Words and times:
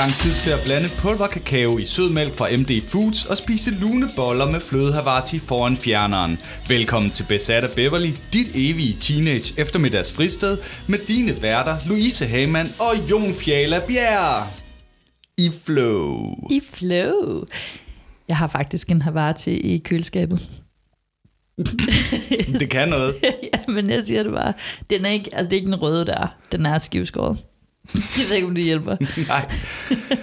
gang 0.00 0.12
tid 0.12 0.34
til 0.34 0.50
at 0.50 0.58
blande 0.64 0.88
pulverkakao 0.98 1.78
i 1.78 1.84
sødmælk 1.84 2.34
fra 2.34 2.48
MD 2.56 2.82
Foods 2.88 3.24
og 3.24 3.36
spise 3.36 3.70
luneboller 3.70 4.50
med 4.50 4.60
fløde 4.60 4.92
Havarti 4.92 5.38
foran 5.38 5.76
fjerneren. 5.76 6.38
Velkommen 6.68 7.10
til 7.10 7.24
Besat 7.28 7.64
af 7.64 7.70
Beverly, 7.70 8.10
dit 8.32 8.48
evige 8.54 8.96
teenage 9.00 9.54
eftermiddags 9.60 10.12
fristed 10.12 10.58
med 10.88 10.98
dine 10.98 11.42
værter 11.42 11.78
Louise 11.86 12.26
Hamann 12.26 12.68
og 12.78 13.10
Jon 13.10 13.34
Fjala 13.34 13.80
Bjerg. 13.88 14.46
I 15.38 15.50
flow. 15.64 16.34
I 16.50 16.60
flow. 16.72 17.44
Jeg 18.28 18.36
har 18.36 18.46
faktisk 18.46 18.90
en 18.90 19.02
Havarti 19.02 19.50
i 19.50 19.78
køleskabet. 19.78 20.48
det 22.60 22.70
kan 22.70 22.88
noget. 22.88 23.14
ja, 23.52 23.72
men 23.72 23.90
jeg 23.90 24.04
siger 24.04 24.22
det 24.22 24.32
bare. 24.32 24.52
Den 24.90 25.04
er 25.04 25.10
ikke, 25.10 25.30
altså 25.32 25.50
det 25.50 25.52
er 25.52 25.60
ikke 25.60 25.70
den 25.70 25.82
røde 25.82 26.06
der. 26.06 26.36
Den 26.52 26.66
er 26.66 26.78
skivskåret. 26.78 27.38
Jeg 28.18 28.28
ved 28.28 28.36
ikke, 28.36 28.48
om 28.48 28.54
det 28.54 28.64
hjælper. 28.64 28.96
Nej. 29.28 29.50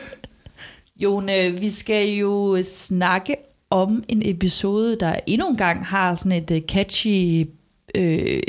Jon, 1.03 1.27
vi 1.62 1.70
skal 1.70 2.09
jo 2.09 2.63
snakke 2.66 3.35
om 3.70 4.03
en 4.07 4.21
episode, 4.26 4.98
der 4.99 5.20
endnu 5.27 5.49
en 5.49 5.57
gang 5.57 5.85
har 5.85 6.16
sådan 6.16 6.31
et 6.31 6.52
øh, 6.52 6.62
catchy 6.62 7.48
øh, 7.95 8.41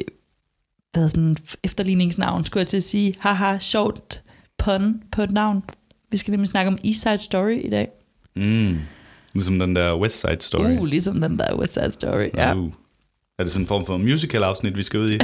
hvad 0.93 1.11
sådan 1.11 1.37
efterligningsnavn, 1.65 2.45
skulle 2.45 2.61
jeg 2.61 2.67
til 2.67 2.77
at 2.77 2.83
sige. 2.83 3.15
Haha, 3.19 3.59
sjovt 3.59 4.23
pun 4.59 5.03
på 5.13 5.23
et 5.23 5.31
navn. 5.31 5.63
Vi 6.11 6.17
skal 6.17 6.31
nemlig 6.31 6.49
snakke 6.49 6.69
om 6.69 6.79
East 6.85 7.03
Side 7.03 7.19
Story 7.19 7.65
i 7.65 7.71
dag. 7.71 7.89
Mm. 8.37 8.79
Ligesom 9.35 9.59
den 9.59 9.77
der 9.77 9.99
West 9.99 10.21
Side 10.21 10.41
Story. 10.41 10.79
Uh, 10.79 10.85
ligesom 10.85 11.21
den 11.21 11.39
der 11.39 11.59
West 11.59 11.75
Side 11.75 11.91
Story, 11.91 12.29
ja. 12.35 12.55
Uh. 12.55 12.73
Er 13.39 13.43
det 13.45 13.53
sådan 13.53 13.63
en 13.63 13.69
form 13.69 13.87
for 13.87 13.97
musical-afsnit, 13.97 14.77
vi 14.77 14.83
skal 14.83 15.01
ud 15.01 15.11
i? 15.11 15.19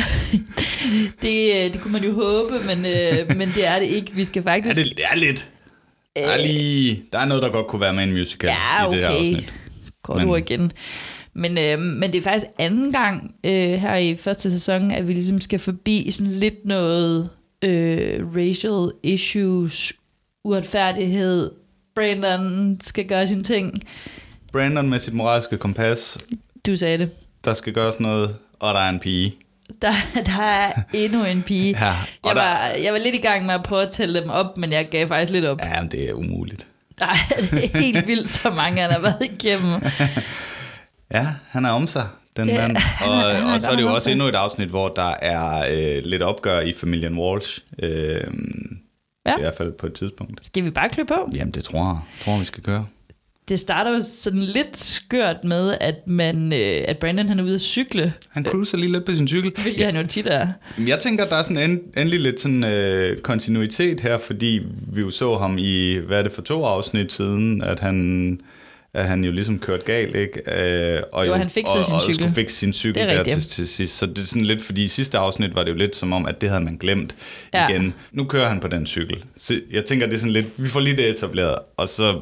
det, 1.23 1.55
øh, 1.55 1.73
det 1.73 1.81
kunne 1.81 1.93
man 1.93 2.05
jo 2.05 2.13
håbe, 2.13 2.67
men, 2.67 2.79
øh, 2.79 3.37
men 3.37 3.49
det 3.49 3.67
er 3.67 3.79
det 3.79 3.87
ikke. 3.87 4.15
Vi 4.15 4.25
skal 4.25 4.43
faktisk... 4.43 4.79
Ja, 4.79 4.85
det 4.85 5.05
er 5.11 5.17
lidt. 5.17 5.51
Der 6.17 6.23
er, 6.23 6.37
lige, 6.37 7.05
der 7.13 7.19
er 7.19 7.25
noget, 7.25 7.43
der 7.43 7.49
godt 7.49 7.67
kunne 7.67 7.81
være 7.81 7.93
med 7.93 8.05
en 8.05 8.13
musical 8.13 8.51
ja, 8.51 8.87
okay. 8.87 8.97
i 8.97 9.01
det 9.01 9.09
her 9.09 9.19
afsnit. 9.19 9.55
Godt 10.03 10.27
men... 10.27 10.39
igen. 10.39 10.73
Men, 11.35 11.59
øh, 11.59 11.79
men 11.79 12.13
det 12.13 12.19
er 12.19 12.23
faktisk 12.23 12.47
anden 12.59 12.93
gang 12.93 13.35
øh, 13.45 13.53
her 13.53 13.97
i 13.97 14.17
første 14.17 14.51
sæson, 14.51 14.91
at 14.91 15.09
vi 15.09 15.13
ligesom 15.13 15.41
skal 15.41 15.59
forbi 15.59 16.11
sådan 16.11 16.33
lidt 16.33 16.65
noget 16.65 17.31
øh, 17.63 18.27
racial 18.37 18.93
issues, 19.03 19.93
uretfærdighed. 20.45 21.51
Brandon 21.95 22.81
skal 22.83 23.07
gøre 23.07 23.27
sine 23.27 23.43
ting. 23.43 23.83
Brandon 24.53 24.91
med 24.91 25.01
sit 25.01 25.15
moralske 25.15 25.59
kompas. 25.59 26.19
Du 26.67 26.77
sagde 26.77 26.99
det 26.99 27.11
der 27.45 27.55
skal 27.55 27.73
gøres 27.73 28.01
noget, 28.01 28.37
og 28.61 28.75
der 28.75 28.81
er 28.81 28.89
en 28.89 28.99
pige. 28.99 29.35
Der, 29.83 29.93
der 30.27 30.43
er 30.43 30.73
endnu 30.93 31.25
en 31.25 31.43
pige. 31.43 31.77
Ja, 31.81 31.87
jeg, 31.87 31.97
der... 32.25 32.35
var, 32.35 32.69
jeg 32.83 32.93
var 32.93 32.99
lidt 32.99 33.15
i 33.15 33.19
gang 33.19 33.47
med 33.47 33.55
at 33.55 33.63
prøve 33.63 33.83
at 33.83 33.91
tælle 33.91 34.21
dem 34.21 34.31
op, 34.31 34.57
men 34.57 34.73
jeg 34.73 34.89
gav 34.89 35.09
faktisk 35.09 35.33
lidt 35.33 35.45
op. 35.45 35.61
Ja, 35.63 35.81
men 35.81 35.91
det 35.91 36.09
er 36.09 36.13
umuligt. 36.13 36.67
Der 36.99 37.07
er 37.07 37.79
helt 37.79 38.07
vildt, 38.07 38.31
så 38.31 38.51
mange 38.51 38.81
han 38.81 38.91
har 38.91 38.99
været 38.99 39.23
igennem. 39.23 39.83
ja, 41.15 41.27
han 41.49 41.65
er 41.65 41.71
om 41.71 41.87
sig, 41.87 42.07
den 42.37 42.49
det, 42.49 42.55
mand. 42.55 42.77
Og, 42.77 42.83
han 43.21 43.49
er, 43.49 43.55
og 43.55 43.61
så 43.61 43.71
er 43.71 43.77
det 43.77 43.83
jo 43.83 43.95
også 43.95 44.11
endnu 44.11 44.27
et 44.27 44.35
afsnit, 44.35 44.69
hvor 44.69 44.89
der 44.89 45.15
er 45.23 45.67
øh, 45.71 46.03
lidt 46.05 46.23
opgør 46.23 46.61
i 46.61 46.73
familien 46.73 47.19
Walsh. 47.19 47.61
Øh, 47.79 48.21
ja. 49.27 49.37
I 49.37 49.41
hvert 49.41 49.55
fald 49.57 49.73
på 49.73 49.87
et 49.87 49.93
tidspunkt. 49.93 50.47
Skal 50.47 50.65
vi 50.65 50.71
bare 50.71 50.89
klø 50.89 51.05
på? 51.05 51.31
Jamen, 51.35 51.51
det 51.55 51.65
tror 51.65 51.85
jeg. 51.85 51.99
tror, 52.21 52.39
vi 52.39 52.45
skal 52.45 52.63
køre 52.63 52.87
det 53.49 53.61
starter 53.61 53.91
jo 53.91 54.01
sådan 54.03 54.41
lidt 54.41 54.77
skørt 54.77 55.45
med, 55.45 55.77
at, 55.81 56.07
man, 56.07 56.53
øh, 56.53 56.85
at 56.89 56.99
Brandon 56.99 57.27
han 57.27 57.39
er 57.39 57.45
ude 57.45 57.55
at 57.55 57.61
cykle. 57.61 58.13
Han 58.31 58.45
cruiser 58.45 58.79
lige 58.79 58.93
lidt 58.93 59.05
på 59.05 59.15
sin 59.15 59.29
cykel. 59.29 59.53
Hvilket 59.63 59.81
ja. 59.81 59.85
han 59.85 59.97
jo 59.97 60.07
tit 60.07 60.27
er. 60.27 60.49
Jeg 60.87 60.99
tænker, 60.99 61.25
der 61.25 61.37
er 61.37 61.43
sådan 61.43 61.71
en, 61.71 61.81
endelig 61.97 62.21
lidt 62.21 62.41
sådan 62.41 62.65
øh, 62.65 63.21
kontinuitet 63.21 64.01
her, 64.01 64.19
fordi 64.19 64.61
vi 64.93 65.01
jo 65.01 65.11
så 65.11 65.37
ham 65.37 65.59
i, 65.59 65.97
hvad 65.97 66.19
er 66.19 66.23
det 66.23 66.33
for 66.33 66.43
to 66.43 66.65
afsnit 66.65 67.13
siden, 67.13 67.63
at 67.63 67.81
han 67.81 68.41
at 68.95 69.09
han 69.09 69.25
jo 69.25 69.31
ligesom 69.33 69.59
kørt 69.59 69.85
galt, 69.85 70.17
ikke? 70.17 70.51
Øh, 70.51 71.03
og 71.13 71.27
jo, 71.27 71.33
jo 71.33 71.39
han 71.39 71.51
fikset 71.51 71.77
og, 71.77 71.85
sin 71.85 71.95
og 71.95 72.03
cykel. 72.03 72.15
skulle 72.15 72.35
fikse 72.35 72.57
sin 72.57 72.73
cykel 72.73 73.09
der 73.09 73.23
til, 73.23 73.43
til 73.43 73.69
sidst. 73.69 73.99
Så 73.99 74.07
det 74.07 74.19
er 74.19 74.27
sådan 74.27 74.45
lidt, 74.45 74.63
fordi 74.63 74.85
i 74.85 74.89
sidste 74.89 75.19
afsnit 75.19 75.55
var 75.55 75.63
det 75.65 75.71
jo 75.71 75.77
lidt 75.77 75.97
som 75.97 76.13
om, 76.13 76.27
at 76.27 76.41
det 76.41 76.49
havde 76.49 76.65
man 76.65 76.77
glemt 76.77 77.15
ja. 77.55 77.69
igen. 77.69 77.95
Nu 78.13 78.25
kører 78.25 78.49
han 78.49 78.61
på 78.61 78.69
den 78.69 78.87
cykel. 78.87 79.25
Så 79.39 79.61
jeg 79.71 79.85
tænker, 79.85 80.07
det 80.07 80.15
er 80.15 80.19
sådan 80.19 80.33
lidt, 80.33 80.47
vi 80.57 80.69
får 80.69 80.81
lige 80.81 80.97
det 80.97 81.09
etableret, 81.09 81.55
og 81.77 81.89
så 81.89 82.21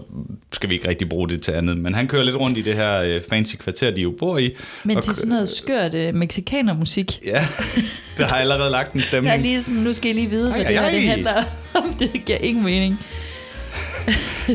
skal 0.52 0.68
vi 0.68 0.74
ikke 0.74 0.88
rigtig 0.88 1.08
bruge 1.08 1.28
det 1.28 1.42
til 1.42 1.52
andet. 1.52 1.76
Men 1.76 1.94
han 1.94 2.08
kører 2.08 2.22
lidt 2.22 2.36
rundt 2.36 2.58
i 2.58 2.62
det 2.62 2.74
her 2.74 3.02
øh, 3.02 3.22
fancy 3.30 3.56
kvarter, 3.56 3.90
de 3.90 4.00
jo 4.00 4.14
bor 4.18 4.38
i. 4.38 4.56
Men 4.84 5.02
til 5.02 5.14
sådan 5.14 5.28
noget 5.28 5.48
skørt 5.48 5.94
uh, 5.94 6.14
mexikanermusik. 6.14 7.12
Ja, 7.24 7.46
det 8.18 8.26
har 8.26 8.36
allerede 8.36 8.70
lagt 8.70 8.92
en 8.92 9.00
stemning. 9.00 9.32
Jeg 9.32 9.38
er 9.38 9.42
lige 9.42 9.62
sådan, 9.62 9.80
nu 9.80 9.92
skal 9.92 10.10
I 10.10 10.12
lige 10.12 10.30
vide, 10.30 10.50
hvad 10.50 10.60
ej, 10.60 10.66
det 10.68 10.80
her 10.80 10.90
det 10.90 11.08
handler 11.08 11.32
om. 11.74 11.94
Det 12.00 12.24
giver 12.26 12.38
ingen 12.38 12.64
mening 12.64 13.00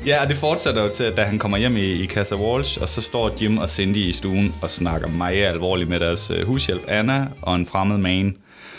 ja, 0.05 0.21
og 0.21 0.29
det 0.29 0.37
fortsætter 0.37 0.81
jo 0.81 0.89
til, 0.89 1.03
at 1.03 1.17
da 1.17 1.23
han 1.23 1.39
kommer 1.39 1.57
hjem 1.57 1.77
i, 1.77 1.91
i 1.91 2.07
Casa 2.07 2.35
Walsh, 2.35 2.81
og 2.81 2.89
så 2.89 3.01
står 3.01 3.35
Jim 3.41 3.57
og 3.57 3.69
Cindy 3.69 3.97
i 3.97 4.11
stuen 4.11 4.55
og 4.61 4.71
snakker 4.71 5.07
meget 5.07 5.45
alvorligt 5.45 5.89
med 5.89 5.99
deres 5.99 6.31
uh, 6.31 6.41
hushjælp 6.41 6.81
Anna 6.87 7.27
og 7.41 7.55
en 7.55 7.65
fremmed 7.65 7.97
man. 7.97 8.37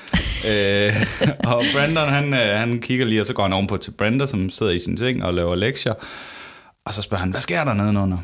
øh, 0.51 0.93
og 1.45 1.65
Brandon, 1.75 2.09
han, 2.09 2.33
uh, 2.33 2.39
han 2.39 2.81
kigger 2.81 3.07
lige, 3.07 3.21
og 3.21 3.27
så 3.27 3.33
går 3.33 3.43
han 3.43 3.53
ovenpå 3.53 3.77
til 3.77 3.91
Brenda, 3.91 4.27
som 4.27 4.51
sidder 4.51 4.73
i 4.73 4.79
sin 4.79 4.97
seng 4.97 5.25
og 5.25 5.35
laver 5.35 5.55
lektier. 5.55 5.95
Og 6.85 6.95
så 6.95 7.03
spørger 7.03 7.21
han, 7.21 7.31
hvad 7.31 7.41
sker 7.41 7.65
der 7.65 7.75
nedenunder? 7.75 8.19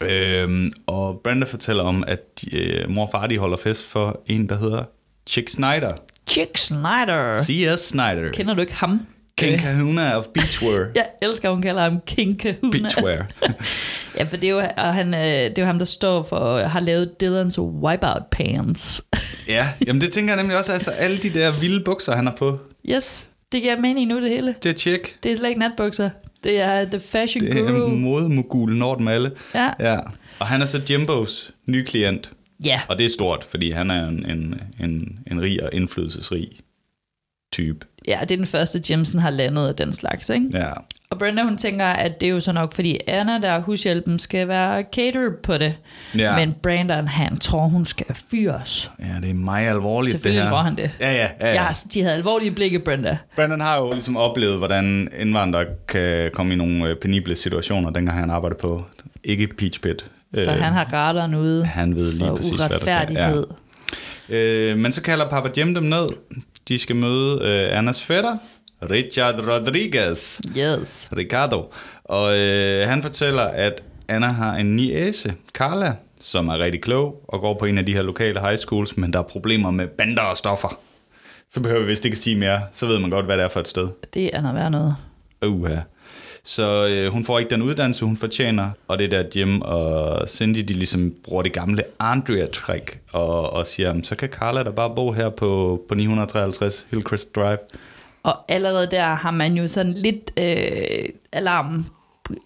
Øh, 0.00 0.68
og 0.86 1.20
Brenda 1.24 1.46
fortæller 1.46 1.82
om, 1.82 2.04
at 2.06 2.44
uh, 2.52 2.90
mor 2.90 3.06
og 3.06 3.10
far 3.12 3.26
de 3.26 3.38
holder 3.38 3.56
fest 3.56 3.86
for 3.86 4.22
en, 4.26 4.48
der 4.48 4.58
hedder 4.58 4.84
Chick 5.26 5.48
Snyder. 5.48 5.90
Chick 6.28 6.58
Snyder. 6.58 7.42
C.S. 7.42 7.80
Snyder. 7.80 8.32
Kender 8.32 8.54
du 8.54 8.60
ikke 8.60 8.74
ham? 8.74 9.00
King 9.36 9.58
Kahuna 9.58 10.16
of 10.18 10.24
Beachwear. 10.34 10.86
jeg 10.94 11.06
elsker, 11.22 11.50
hun 11.50 11.62
kalder 11.62 11.82
ham 11.82 12.00
King 12.06 12.38
Kahuna. 12.40 12.70
Beachwear. 12.70 13.26
ja, 14.18 14.24
for 14.24 14.36
det 14.36 14.44
er, 14.44 14.50
jo, 14.50 14.58
og 14.76 14.94
han, 14.94 15.14
øh, 15.14 15.20
det 15.20 15.58
er 15.58 15.62
jo 15.62 15.66
ham, 15.66 15.78
der 15.78 15.84
står 15.84 16.22
for, 16.22 16.58
har 16.58 16.80
lavet 16.80 17.10
Dylan's 17.22 17.60
Wipeout 17.60 18.22
Pants. 18.30 19.04
ja, 19.48 19.68
jamen 19.86 20.00
det 20.00 20.12
tænker 20.12 20.34
jeg 20.34 20.42
nemlig 20.42 20.58
også, 20.58 20.72
altså 20.72 20.90
alle 20.90 21.18
de 21.18 21.30
der 21.30 21.60
vilde 21.60 21.84
bukser, 21.84 22.16
han 22.16 22.26
har 22.26 22.34
på. 22.34 22.58
Yes, 22.90 23.28
det 23.52 23.62
giver 23.62 23.80
mening 23.80 24.08
nu 24.08 24.20
det 24.20 24.30
hele. 24.30 24.54
Det 24.62 24.68
er 24.68 24.74
tjek. 24.74 25.16
Det 25.22 25.32
er 25.32 25.36
slet 25.36 25.48
ikke 25.48 25.60
natbukser. 25.60 26.10
Det 26.44 26.60
er 26.60 26.84
The 26.84 27.00
Fashion 27.00 27.44
Guru. 27.44 27.74
Det 27.74 27.92
er 27.92 27.96
modemogulen 27.96 28.82
over 28.82 28.96
dem 28.96 29.08
alle. 29.08 29.30
Ja. 29.54 29.70
ja. 29.80 29.98
Og 30.38 30.46
han 30.46 30.62
er 30.62 30.66
så 30.66 30.80
Jimbos 30.90 31.50
nye 31.66 31.84
klient. 31.84 32.30
Ja. 32.64 32.80
Og 32.88 32.98
det 32.98 33.06
er 33.06 33.10
stort, 33.10 33.44
fordi 33.44 33.70
han 33.70 33.90
er 33.90 34.08
en, 34.08 34.30
en, 34.30 34.60
en, 34.80 35.18
en 35.30 35.42
rig 35.42 35.64
og 35.64 35.70
indflydelsesrig 35.72 36.48
type. 37.54 37.86
Ja, 38.08 38.18
det 38.20 38.30
er 38.30 38.36
den 38.36 38.46
første, 38.46 38.82
Jimson 38.90 39.20
har 39.20 39.30
landet 39.30 39.68
af 39.68 39.74
den 39.74 39.92
slags, 39.92 40.28
ikke? 40.28 40.48
Ja. 40.52 40.72
Og 41.10 41.18
Brenda, 41.18 41.42
hun 41.42 41.56
tænker, 41.56 41.86
at 41.86 42.20
det 42.20 42.26
er 42.26 42.30
jo 42.30 42.40
så 42.40 42.52
nok, 42.52 42.74
fordi 42.74 42.98
Anna, 43.06 43.38
der 43.38 43.50
er 43.50 43.60
hushjælpen, 43.60 44.18
skal 44.18 44.48
være 44.48 44.84
cater 44.92 45.30
på 45.42 45.58
det. 45.58 45.74
Ja. 46.18 46.36
Men 46.38 46.54
Brandon, 46.62 47.08
han 47.08 47.36
tror, 47.36 47.66
hun 47.66 47.86
skal 47.86 48.06
fyres. 48.30 48.90
Ja, 49.00 49.20
det 49.20 49.30
er 49.30 49.34
meget 49.34 49.68
alvorligt, 49.68 50.12
Selvfølgelig 50.12 50.40
det 50.40 50.48
her. 50.48 50.50
tror 50.50 50.62
han 50.62 50.76
det. 50.76 50.90
Ja, 51.00 51.12
ja, 51.12 51.28
ja. 51.40 51.48
ja. 51.48 51.62
ja 51.62 51.68
de 51.94 52.02
havde 52.02 52.14
alvorlige 52.14 52.50
blikke, 52.50 52.78
Brenda. 52.78 53.18
Brandon 53.36 53.60
har 53.60 53.78
jo 53.78 53.92
ligesom 53.92 54.16
oplevet, 54.16 54.58
hvordan 54.58 55.08
indvandrere 55.18 55.66
kan 55.88 56.30
komme 56.34 56.52
i 56.52 56.56
nogle 56.56 56.88
øh, 56.88 56.96
penible 56.96 57.36
situationer, 57.36 57.90
dengang 57.90 58.18
han 58.18 58.30
arbejdede 58.30 58.58
på, 58.60 58.84
ikke 59.24 59.46
Peach 59.46 59.80
Pit. 59.80 60.04
Så 60.34 60.50
øh, 60.52 60.62
han 60.62 60.72
har 60.72 60.92
radaren 60.92 61.34
ude 61.34 61.64
Han 61.64 61.96
ved 61.96 62.12
lige 62.12 62.36
præcis, 62.36 62.56
hvad 62.56 62.68
der 62.68 62.92
er. 62.92 63.44
Ja. 64.28 64.36
Øh, 64.36 64.78
men 64.78 64.92
så 64.92 65.02
kalder 65.02 65.30
Papa 65.30 65.48
Jim 65.56 65.74
dem 65.74 65.84
ned 65.84 66.06
de 66.68 66.78
skal 66.78 66.96
møde 66.96 67.40
øh, 67.42 67.78
Annas 67.78 68.02
fætter, 68.02 68.36
Richard 68.90 69.48
Rodriguez. 69.48 70.40
Yes. 70.58 71.10
Ricardo. 71.16 71.72
Og 72.04 72.38
øh, 72.38 72.88
han 72.88 73.02
fortæller, 73.02 73.42
at 73.42 73.82
Anna 74.08 74.26
har 74.26 74.54
en 74.56 74.76
niæse, 74.76 75.34
Carla, 75.52 75.96
som 76.20 76.48
er 76.48 76.58
rigtig 76.58 76.82
klog 76.82 77.24
og 77.28 77.40
går 77.40 77.58
på 77.58 77.64
en 77.64 77.78
af 77.78 77.86
de 77.86 77.92
her 77.92 78.02
lokale 78.02 78.40
high 78.40 78.56
schools, 78.56 78.96
men 78.96 79.12
der 79.12 79.18
er 79.18 79.22
problemer 79.22 79.70
med 79.70 79.86
bander 79.86 80.22
og 80.22 80.36
stoffer. 80.36 80.80
Så 81.50 81.62
behøver 81.62 81.80
vi 81.80 81.86
vist 81.86 82.04
ikke 82.04 82.14
at 82.14 82.18
sige 82.18 82.36
mere. 82.36 82.60
Så 82.72 82.86
ved 82.86 82.98
man 82.98 83.10
godt, 83.10 83.26
hvad 83.26 83.36
det 83.36 83.44
er 83.44 83.48
for 83.48 83.60
et 83.60 83.68
sted. 83.68 83.88
Det 84.14 84.30
er 84.36 84.40
noget 84.40 84.56
værd 84.56 84.70
noget. 84.70 84.94
Uha. 85.46 85.76
Så 86.46 86.86
øh, 86.86 87.12
hun 87.12 87.24
får 87.24 87.38
ikke 87.38 87.50
den 87.50 87.62
uddannelse, 87.62 88.04
hun 88.04 88.16
fortjener, 88.16 88.70
og 88.88 88.98
det 88.98 89.10
der 89.10 89.24
Jim 89.36 89.60
og 89.60 90.28
Cindy, 90.28 90.58
de 90.58 90.72
ligesom 90.72 91.14
bruger 91.24 91.42
det 91.42 91.52
gamle 91.52 91.82
Andrea-trick, 92.02 92.98
og, 93.12 93.52
og 93.52 93.66
siger, 93.66 93.94
så 94.02 94.16
kan 94.16 94.28
Carla 94.28 94.62
da 94.62 94.70
bare 94.70 94.94
bo 94.94 95.12
her 95.12 95.28
på, 95.28 95.82
på 95.88 95.94
953 95.94 96.86
Hillcrest 96.90 97.36
Drive. 97.36 97.58
Og 98.22 98.52
allerede 98.52 98.90
der 98.90 99.14
har 99.14 99.30
man 99.30 99.54
jo 99.54 99.68
sådan 99.68 99.92
lidt 99.92 100.30
øh, 100.38 101.08
alarm 101.32 101.84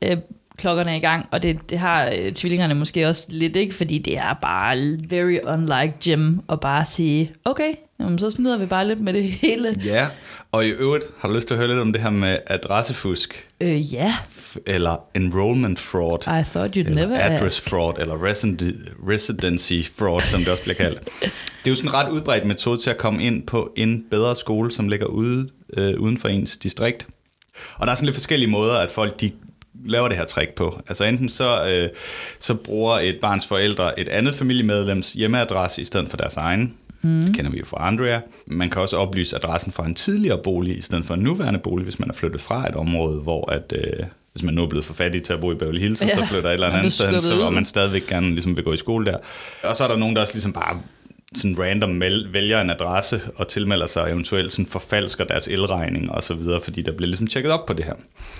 øh, 0.03 0.17
klokkerne 0.57 0.97
i 0.97 1.01
gang, 1.01 1.27
og 1.31 1.43
det, 1.43 1.59
det 1.71 1.79
har 1.79 2.11
øh, 2.19 2.33
tvillingerne 2.33 2.75
måske 2.75 3.07
også 3.09 3.27
lidt 3.31 3.57
ikke, 3.57 3.75
fordi 3.75 3.99
det 3.99 4.19
er 4.19 4.35
bare 4.43 4.99
very 5.09 5.39
unlike 5.55 5.95
Jim 6.07 6.41
at 6.49 6.61
bare 6.61 6.85
sige, 6.85 7.33
okay, 7.45 7.75
jamen, 8.01 8.19
så 8.19 8.31
snyder 8.31 8.57
vi 8.57 8.67
bare 8.67 8.87
lidt 8.87 9.01
med 9.01 9.13
det 9.13 9.25
hele. 9.25 9.81
Ja, 9.85 10.09
og 10.53 10.67
i 10.67 10.69
øvrigt, 10.69 11.05
har 11.19 11.29
du 11.29 11.35
lyst 11.35 11.47
til 11.47 11.55
at 11.55 11.59
høre 11.59 11.69
lidt 11.69 11.79
om 11.79 11.93
det 11.93 12.03
her 12.03 12.11
med 12.11 12.39
adressefusk? 12.47 13.47
Øh, 13.61 13.95
ja. 13.95 14.15
Eller 14.67 14.97
enrollment 15.15 15.79
fraud. 15.79 16.19
I 16.19 16.45
thought 16.45 16.77
you'd 16.77 16.79
eller 16.79 16.95
never 16.95 17.19
address 17.19 17.61
ask. 17.61 17.69
fraud, 17.69 17.95
eller 17.99 18.27
residency 19.09 19.83
fraud, 19.99 20.21
som 20.21 20.41
det 20.41 20.49
også 20.49 20.63
bliver 20.63 20.77
kaldt. 20.77 21.01
Det 21.65 21.67
er 21.67 21.71
jo 21.71 21.75
sådan 21.75 21.91
en 21.91 21.95
ret 21.95 22.11
udbredt 22.11 22.45
metode 22.45 22.79
til 22.79 22.91
at 22.91 22.99
komme 22.99 23.23
ind 23.25 23.47
på 23.47 23.73
en 23.77 24.05
bedre 24.11 24.37
skole, 24.37 24.73
som 24.73 24.89
ligger 24.89 25.07
ude, 25.07 25.49
øh, 25.77 26.01
uden 26.01 26.19
for 26.19 26.29
ens 26.29 26.57
distrikt. 26.57 27.07
Og 27.77 27.87
der 27.87 27.91
er 27.91 27.97
sådan 27.97 28.07
lidt 28.07 28.17
forskellige 28.17 28.51
måder, 28.51 28.75
at 28.79 28.91
folk 28.91 29.21
de 29.21 29.33
laver 29.85 30.09
det 30.09 30.17
her 30.17 30.25
trick 30.25 30.51
på. 30.55 30.81
Altså 30.89 31.05
enten 31.05 31.29
så, 31.29 31.65
øh, 31.67 31.91
så 32.39 32.55
bruger 32.55 32.99
et 32.99 33.19
barns 33.21 33.47
forældre 33.47 34.01
et 34.01 34.09
andet 34.09 34.35
familiemedlems 34.35 35.13
hjemmeadresse 35.13 35.83
i 35.83 35.85
stedet 35.85 36.09
for 36.09 36.17
deres 36.17 36.37
egen. 36.37 36.75
Mm. 37.03 37.23
Det 37.23 37.37
kender 37.37 37.51
vi 37.51 37.59
jo 37.59 37.65
fra 37.65 37.87
Andrea. 37.89 38.21
Man 38.47 38.71
kan 38.71 38.83
også 38.83 38.97
oplyse 38.97 39.37
adressen 39.37 39.73
fra 39.73 39.87
en 39.87 39.95
tidligere 39.95 40.39
bolig 40.43 40.79
i 40.79 40.83
stedet 40.83 41.05
for 41.05 41.15
en 41.15 41.21
nuværende 41.21 41.61
bolig, 41.61 41.85
hvis 41.85 41.99
man 41.99 42.11
er 42.11 42.15
flyttet 42.15 42.41
fra 42.41 42.69
et 42.69 42.75
område, 42.75 43.21
hvor 43.21 43.51
at, 43.51 43.73
øh, 43.77 44.07
hvis 44.33 44.43
man 44.43 44.55
nu 44.55 44.63
er 44.63 44.69
blevet 44.69 44.85
for 44.85 44.95
fattig 44.95 45.23
til 45.23 45.33
at 45.33 45.41
bo 45.41 45.53
i 45.53 45.55
Beverly 45.55 45.81
Hills, 45.81 46.03
ja, 46.03 46.09
så 46.09 46.27
flytter 46.27 46.51
et 46.51 46.55
eller 46.55 46.71
andet 46.71 46.93
sted, 46.93 47.21
så, 47.21 47.41
og 47.41 47.53
man 47.53 47.65
stadigvæk 47.65 48.07
gerne 48.07 48.31
ligesom 48.31 48.57
vil 48.57 48.65
gå 48.65 48.73
i 48.73 48.77
skole 48.77 49.07
der. 49.07 49.19
Og 49.63 49.77
så 49.77 49.85
er 49.85 49.89
der 49.89 49.97
nogen, 49.97 50.17
der 50.17 50.23
også 50.23 50.35
ligesom 50.35 50.53
bare 50.53 50.81
sådan 51.35 51.59
random 51.59 52.01
vælger 52.33 52.61
en 52.61 52.71
adresse 52.71 53.21
og 53.37 53.49
tilmelder 53.49 53.87
sig 53.87 54.03
og 54.03 54.11
eventuelt 54.11 54.53
sådan 54.53 54.67
forfalsker 54.67 55.25
deres 55.25 55.49
elregning 55.49 56.11
og 56.11 56.23
så 56.23 56.35
videre, 56.35 56.61
fordi 56.61 56.83
der 56.83 56.93
bliver 56.93 57.09
ligesom 57.09 57.27
tjekket 57.27 57.53
op 57.53 57.67
på 57.67 57.73
det 57.73 57.85
her. 57.85 57.95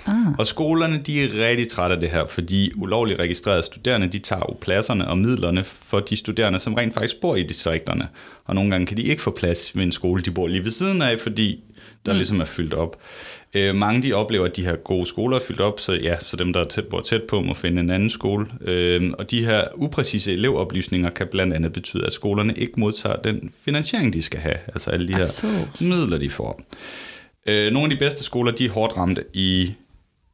Ah. 0.05 0.39
Og 0.39 0.47
skolerne, 0.47 0.97
de 0.97 1.23
er 1.23 1.47
rigtig 1.47 1.69
trætte 1.69 1.95
af 1.95 2.01
det 2.01 2.09
her, 2.09 2.25
fordi 2.25 2.71
ulovligt 2.75 3.19
registrerede 3.19 3.61
studerende, 3.61 4.07
de 4.07 4.19
tager 4.19 4.43
jo 4.49 4.57
pladserne 4.61 5.07
og 5.07 5.17
midlerne 5.17 5.63
for 5.63 5.99
de 5.99 6.15
studerende, 6.15 6.59
som 6.59 6.73
rent 6.73 6.93
faktisk 6.93 7.21
bor 7.21 7.35
i 7.35 7.43
distrikterne. 7.43 8.07
Og 8.45 8.55
nogle 8.55 8.71
gange 8.71 8.87
kan 8.87 8.97
de 8.97 9.01
ikke 9.01 9.21
få 9.21 9.31
plads 9.31 9.75
ved 9.75 9.83
en 9.83 9.91
skole, 9.91 10.21
de 10.21 10.31
bor 10.31 10.47
lige 10.47 10.63
ved 10.63 10.71
siden 10.71 11.01
af, 11.01 11.19
fordi 11.19 11.63
der 12.05 12.11
mm. 12.11 12.17
ligesom 12.17 12.41
er 12.41 12.45
fyldt 12.45 12.73
op. 12.73 12.97
Øh, 13.53 13.75
mange 13.75 14.03
de 14.03 14.13
oplever, 14.13 14.45
at 14.45 14.55
de 14.55 14.65
her 14.65 14.75
gode 14.75 15.05
skoler 15.05 15.37
er 15.37 15.41
fyldt 15.41 15.61
op, 15.61 15.79
så 15.79 15.93
ja, 15.93 16.19
så 16.19 16.37
dem, 16.37 16.53
der 16.53 16.59
er 16.59 16.65
tæt, 16.65 16.87
bor 16.87 17.01
tæt 17.01 17.23
på, 17.23 17.41
må 17.41 17.53
finde 17.53 17.81
en 17.81 17.89
anden 17.89 18.09
skole. 18.09 18.45
Øh, 18.61 19.11
og 19.19 19.31
de 19.31 19.45
her 19.45 19.67
upræcise 19.75 20.33
elevoplysninger 20.33 21.09
kan 21.09 21.27
blandt 21.27 21.53
andet 21.53 21.73
betyde, 21.73 22.05
at 22.05 22.13
skolerne 22.13 22.53
ikke 22.53 22.73
modtager 22.77 23.15
den 23.15 23.51
finansiering, 23.65 24.13
de 24.13 24.21
skal 24.21 24.39
have, 24.39 24.57
altså 24.67 24.91
alle 24.91 25.07
de 25.07 25.13
her 25.13 25.45
midler, 25.83 26.17
de 26.17 26.29
får. 26.29 26.61
Øh, 27.45 27.73
nogle 27.73 27.85
af 27.85 27.89
de 27.89 28.05
bedste 28.05 28.23
skoler, 28.23 28.51
de 28.51 28.65
er 28.65 28.69
hårdt 28.69 28.97
ramte 28.97 29.23
i 29.33 29.73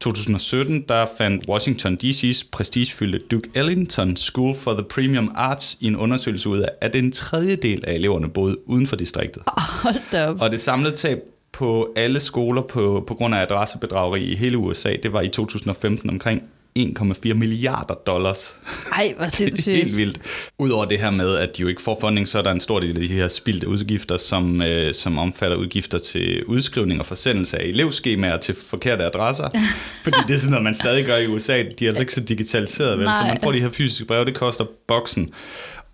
2017, 0.00 0.84
der 0.88 1.06
fandt 1.18 1.48
Washington 1.48 1.96
D.C.'s 1.96 2.44
prestigefyldte 2.44 3.18
Duke 3.18 3.48
Ellington 3.54 4.16
School 4.16 4.54
for 4.54 4.72
the 4.72 4.82
Premium 4.82 5.32
Arts 5.34 5.76
i 5.80 5.86
en 5.86 5.96
undersøgelse 5.96 6.48
ud 6.48 6.58
af, 6.58 6.68
at 6.80 6.94
en 6.94 7.12
tredjedel 7.12 7.84
af 7.86 7.94
eleverne 7.94 8.28
boede 8.30 8.68
uden 8.68 8.86
for 8.86 8.96
distriktet. 8.96 9.42
Hold 9.46 9.94
da 10.12 10.28
op. 10.28 10.40
Og 10.40 10.50
det 10.50 10.60
samlede 10.60 10.96
tab 10.96 11.18
på 11.56 11.92
alle 11.96 12.20
skoler 12.20 12.62
på, 12.62 13.04
på 13.06 13.14
grund 13.14 13.34
af 13.34 13.42
adressebedrageri 13.42 14.24
i 14.24 14.34
hele 14.34 14.58
USA, 14.58 14.96
det 15.02 15.12
var 15.12 15.20
i 15.20 15.28
2015 15.28 16.10
omkring 16.10 16.42
1,4 16.78 17.34
milliarder 17.34 17.94
dollars. 17.94 18.54
Ej, 18.92 19.14
hvor 19.16 19.28
sindssygt. 19.28 19.66
det 19.66 19.74
er 19.74 19.84
helt 19.84 19.96
vildt. 19.96 20.18
Udover 20.58 20.84
det 20.84 20.98
her 20.98 21.10
med, 21.10 21.36
at 21.36 21.56
de 21.56 21.62
jo 21.62 21.68
ikke 21.68 21.82
får 21.82 21.98
funding, 22.00 22.28
så 22.28 22.38
er 22.38 22.42
der 22.42 22.50
en 22.50 22.60
stor 22.60 22.80
del 22.80 22.90
af 22.90 23.08
de 23.08 23.14
her 23.14 23.28
spildte 23.28 23.68
udgifter, 23.68 24.16
som, 24.16 24.62
øh, 24.62 24.94
som 24.94 25.18
omfatter 25.18 25.56
udgifter 25.56 25.98
til 25.98 26.44
udskrivning 26.44 27.00
og 27.00 27.06
forsendelse 27.06 27.58
af 27.58 27.64
elevskemaer 27.64 28.36
til 28.36 28.54
forkerte 28.54 29.04
adresser. 29.04 29.50
Fordi 30.04 30.16
det 30.28 30.34
er 30.34 30.38
sådan 30.38 30.50
noget, 30.50 30.64
man 30.64 30.74
stadig 30.74 31.04
gør 31.04 31.16
i 31.16 31.26
USA. 31.26 31.62
De 31.78 31.84
er 31.84 31.88
altså 31.88 32.02
ikke 32.02 32.14
så 32.14 32.20
digitaliseret, 32.20 32.98
vel? 32.98 33.06
så 33.06 33.22
man 33.26 33.38
får 33.42 33.52
de 33.52 33.60
her 33.60 33.70
fysiske 33.70 34.04
breve, 34.04 34.24
det 34.24 34.34
koster 34.34 34.64
boksen. 34.86 35.34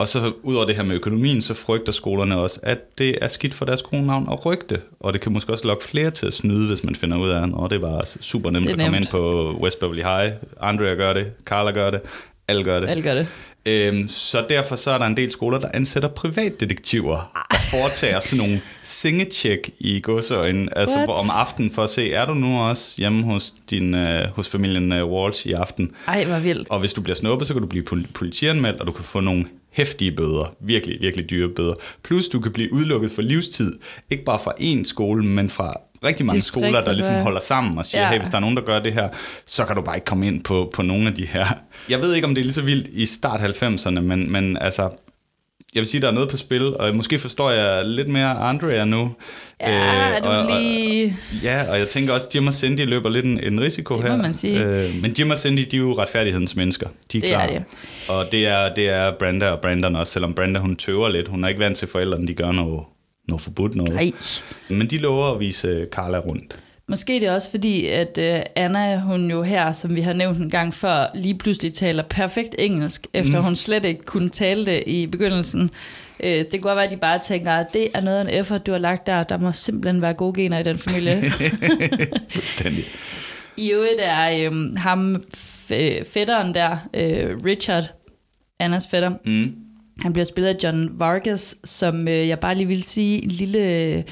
Og 0.02 0.08
så 0.08 0.32
ud 0.42 0.54
over 0.54 0.64
det 0.64 0.76
her 0.76 0.82
med 0.82 0.94
økonomien, 0.96 1.42
så 1.42 1.54
frygter 1.54 1.92
skolerne 1.92 2.38
også, 2.38 2.60
at 2.62 2.98
det 2.98 3.18
er 3.20 3.28
skidt 3.28 3.54
for 3.54 3.64
deres 3.64 3.82
kronavn 3.82 4.28
at 4.32 4.46
rygte. 4.46 4.80
Og 5.00 5.12
det 5.12 5.20
kan 5.20 5.32
måske 5.32 5.52
også 5.52 5.66
lokke 5.66 5.84
flere 5.84 6.10
til 6.10 6.26
at 6.26 6.34
snyde, 6.34 6.66
hvis 6.66 6.84
man 6.84 6.94
finder 6.94 7.18
ud 7.18 7.30
af, 7.30 7.42
at 7.42 7.70
det 7.70 7.82
var 7.82 8.08
super 8.20 8.50
nemt, 8.50 8.66
nemt 8.66 8.80
at 8.80 8.86
komme 8.86 8.98
ind 8.98 9.06
på 9.06 9.52
West 9.60 9.80
Beverly 9.80 10.02
High. 10.02 10.32
Andrea 10.60 10.94
gør 10.94 11.12
det, 11.12 11.26
Carla 11.44 11.70
gør 11.70 11.90
det, 11.90 12.00
alle 12.48 12.64
gør 12.64 12.80
det. 12.80 12.88
Alle 12.88 13.02
gør 13.02 13.14
det. 13.14 13.26
Øhm, 13.66 14.08
så 14.08 14.44
derfor 14.48 14.76
så 14.76 14.90
er 14.90 14.98
der 14.98 15.06
en 15.06 15.16
del 15.16 15.30
skoler, 15.30 15.58
der 15.58 15.68
ansætter 15.74 16.08
privatdetektiver 16.08 17.44
og 17.50 17.60
foretager 17.70 18.20
sådan 18.20 18.38
nogle 18.38 18.60
sengetjek 18.82 19.70
i 19.78 20.00
godsøjne, 20.00 20.78
altså 20.78 21.04
hvor 21.04 21.14
om 21.14 21.26
aftenen 21.38 21.70
for 21.70 21.84
at 21.84 21.90
se, 21.90 22.12
er 22.12 22.26
du 22.26 22.34
nu 22.34 22.60
også 22.60 22.94
hjemme 22.98 23.24
hos, 23.24 23.54
din, 23.70 23.94
uh, 23.94 24.00
hos 24.34 24.48
familien 24.48 24.92
uh, 24.92 25.12
Walsh 25.12 25.46
i 25.46 25.52
aften? 25.52 25.92
Ej, 26.08 26.24
hvor 26.24 26.38
vildt. 26.38 26.70
Og 26.70 26.80
hvis 26.80 26.92
du 26.92 27.00
bliver 27.00 27.16
snuppet, 27.16 27.48
så 27.48 27.54
kan 27.54 27.60
du 27.62 27.68
blive 27.68 27.84
politianmeldt, 28.14 28.80
og 28.80 28.86
du 28.86 28.92
kan 28.92 29.04
få 29.04 29.20
nogle 29.20 29.44
hæftige 29.72 30.12
bøder, 30.12 30.54
virkelig, 30.60 31.00
virkelig 31.00 31.30
dyre 31.30 31.48
bøder. 31.48 31.74
Plus 32.02 32.28
du 32.28 32.40
kan 32.40 32.52
blive 32.52 32.72
udelukket 32.72 33.10
for 33.10 33.22
livstid, 33.22 33.78
ikke 34.10 34.24
bare 34.24 34.38
fra 34.38 34.52
én 34.60 34.84
skole, 34.84 35.24
men 35.24 35.48
fra 35.48 35.80
rigtig 36.04 36.26
mange 36.26 36.36
Distrikt, 36.36 36.66
skoler, 36.66 36.82
der 36.82 36.92
ligesom 36.92 37.14
holder 37.14 37.40
sammen 37.40 37.78
og 37.78 37.86
siger, 37.86 38.02
ja. 38.02 38.10
hey, 38.10 38.18
hvis 38.18 38.28
der 38.28 38.36
er 38.36 38.40
nogen, 38.40 38.56
der 38.56 38.62
gør 38.62 38.80
det 38.80 38.92
her, 38.92 39.08
så 39.46 39.64
kan 39.64 39.76
du 39.76 39.82
bare 39.82 39.96
ikke 39.96 40.04
komme 40.04 40.26
ind 40.26 40.44
på, 40.44 40.70
på 40.74 40.82
nogle 40.82 41.08
af 41.08 41.14
de 41.14 41.26
her. 41.26 41.46
Jeg 41.88 42.00
ved 42.00 42.14
ikke, 42.14 42.26
om 42.26 42.34
det 42.34 42.40
er 42.40 42.44
lige 42.44 42.54
så 42.54 42.62
vildt 42.62 42.88
i 42.92 43.06
start 43.06 43.40
90'erne, 43.40 44.00
men, 44.00 44.32
men 44.32 44.56
altså, 44.56 44.90
jeg 45.74 45.80
vil 45.80 45.86
sige, 45.86 46.00
der 46.00 46.08
er 46.08 46.12
noget 46.12 46.28
på 46.28 46.36
spil, 46.36 46.76
og 46.76 46.94
måske 46.94 47.18
forstår 47.18 47.50
jeg 47.50 47.84
lidt 47.84 48.08
mere 48.08 48.30
Andrea 48.30 48.84
nu. 48.84 49.14
Ja, 49.60 49.76
øh, 49.76 50.16
er 50.16 50.20
du 50.20 50.28
og, 50.28 50.60
lige... 50.60 51.04
Og, 51.06 51.42
ja, 51.42 51.70
og 51.70 51.78
jeg 51.78 51.88
tænker 51.88 52.12
også, 52.12 52.26
at 52.28 52.34
Jim 52.34 52.46
og 52.46 52.54
Cindy 52.54 52.80
løber 52.80 53.08
lidt 53.08 53.24
en, 53.24 53.44
en 53.44 53.60
risiko 53.60 53.94
det 53.94 54.02
her. 54.02 54.08
Det 54.10 54.18
må 54.18 54.22
man 54.22 54.34
sige. 54.34 54.64
Øh, 54.64 55.02
men 55.02 55.14
Jim 55.18 55.30
og 55.30 55.38
Cindy, 55.38 55.66
de 55.70 55.76
er 55.76 55.80
jo 55.80 55.92
retfærdighedens 55.92 56.56
mennesker. 56.56 56.88
De 57.12 57.18
er 57.18 57.20
det 57.20 57.30
klar. 57.30 57.40
Er 57.40 57.46
det. 57.46 57.64
Og 58.08 58.32
det 58.32 58.46
er, 58.46 58.74
det 58.74 58.88
er 58.88 59.12
Brenda 59.18 59.50
og 59.50 59.60
Brandon 59.60 59.96
også, 59.96 60.12
selvom 60.12 60.34
Brenda 60.34 60.60
hun 60.60 60.76
tøver 60.76 61.08
lidt. 61.08 61.28
Hun 61.28 61.44
er 61.44 61.48
ikke 61.48 61.60
vant 61.60 61.76
til 61.76 61.88
forældrene, 61.88 62.26
de 62.26 62.34
gør 62.34 62.52
noget, 62.52 62.80
noget 63.28 63.42
forbudt 63.42 63.74
noget. 63.74 63.94
Nej. 63.94 64.12
Men 64.68 64.86
de 64.86 64.98
lover 64.98 65.34
at 65.34 65.40
vise 65.40 65.86
Carla 65.92 66.18
rundt. 66.18 66.56
Måske 66.92 67.12
det 67.12 67.24
er 67.24 67.32
også 67.32 67.50
fordi, 67.50 67.86
at 67.86 68.18
uh, 68.18 68.40
Anna, 68.56 69.00
hun 69.00 69.30
jo 69.30 69.42
her, 69.42 69.72
som 69.72 69.96
vi 69.96 70.00
har 70.00 70.12
nævnt 70.12 70.38
en 70.38 70.50
gang 70.50 70.74
før, 70.74 71.06
lige 71.14 71.38
pludselig 71.38 71.74
taler 71.74 72.02
perfekt 72.02 72.54
engelsk, 72.58 73.06
efter 73.14 73.38
mm. 73.38 73.44
hun 73.44 73.56
slet 73.56 73.84
ikke 73.84 74.04
kunne 74.04 74.28
tale 74.28 74.66
det 74.66 74.82
i 74.86 75.06
begyndelsen. 75.06 75.70
Uh, 76.20 76.26
det 76.26 76.50
kan 76.50 76.60
godt 76.60 76.76
være, 76.76 76.84
at 76.84 76.90
de 76.90 76.96
bare 76.96 77.18
tænker, 77.18 77.52
at 77.52 77.66
det 77.72 77.86
er 77.94 78.00
noget 78.00 78.18
af 78.18 78.22
en 78.22 78.40
effort, 78.40 78.66
du 78.66 78.72
har 78.72 78.78
lagt 78.78 79.06
der. 79.06 79.22
Der 79.22 79.38
må 79.38 79.52
simpelthen 79.52 80.02
være 80.02 80.14
gode 80.14 80.34
gener 80.34 80.58
i 80.58 80.62
den 80.62 80.78
familie. 80.78 81.32
Fuldstændig. 82.34 82.84
I 83.56 83.72
øvrigt 83.72 84.00
er 84.00 84.48
um, 84.48 84.76
ham, 84.76 85.24
fætteren 86.12 86.54
der, 86.54 86.70
uh, 86.72 87.44
Richard, 87.46 87.92
Annas 88.58 88.88
fætter, 88.90 89.10
mm. 89.24 89.54
han 90.02 90.12
bliver 90.12 90.26
spillet 90.26 90.48
af 90.48 90.56
John 90.64 90.90
Vargas, 90.92 91.56
som 91.64 91.98
uh, 92.06 92.28
jeg 92.28 92.38
bare 92.38 92.54
lige 92.54 92.68
vil 92.68 92.82
sige 92.82 93.24
en 93.24 93.30
lille 93.30 93.58
øh, 93.58 94.02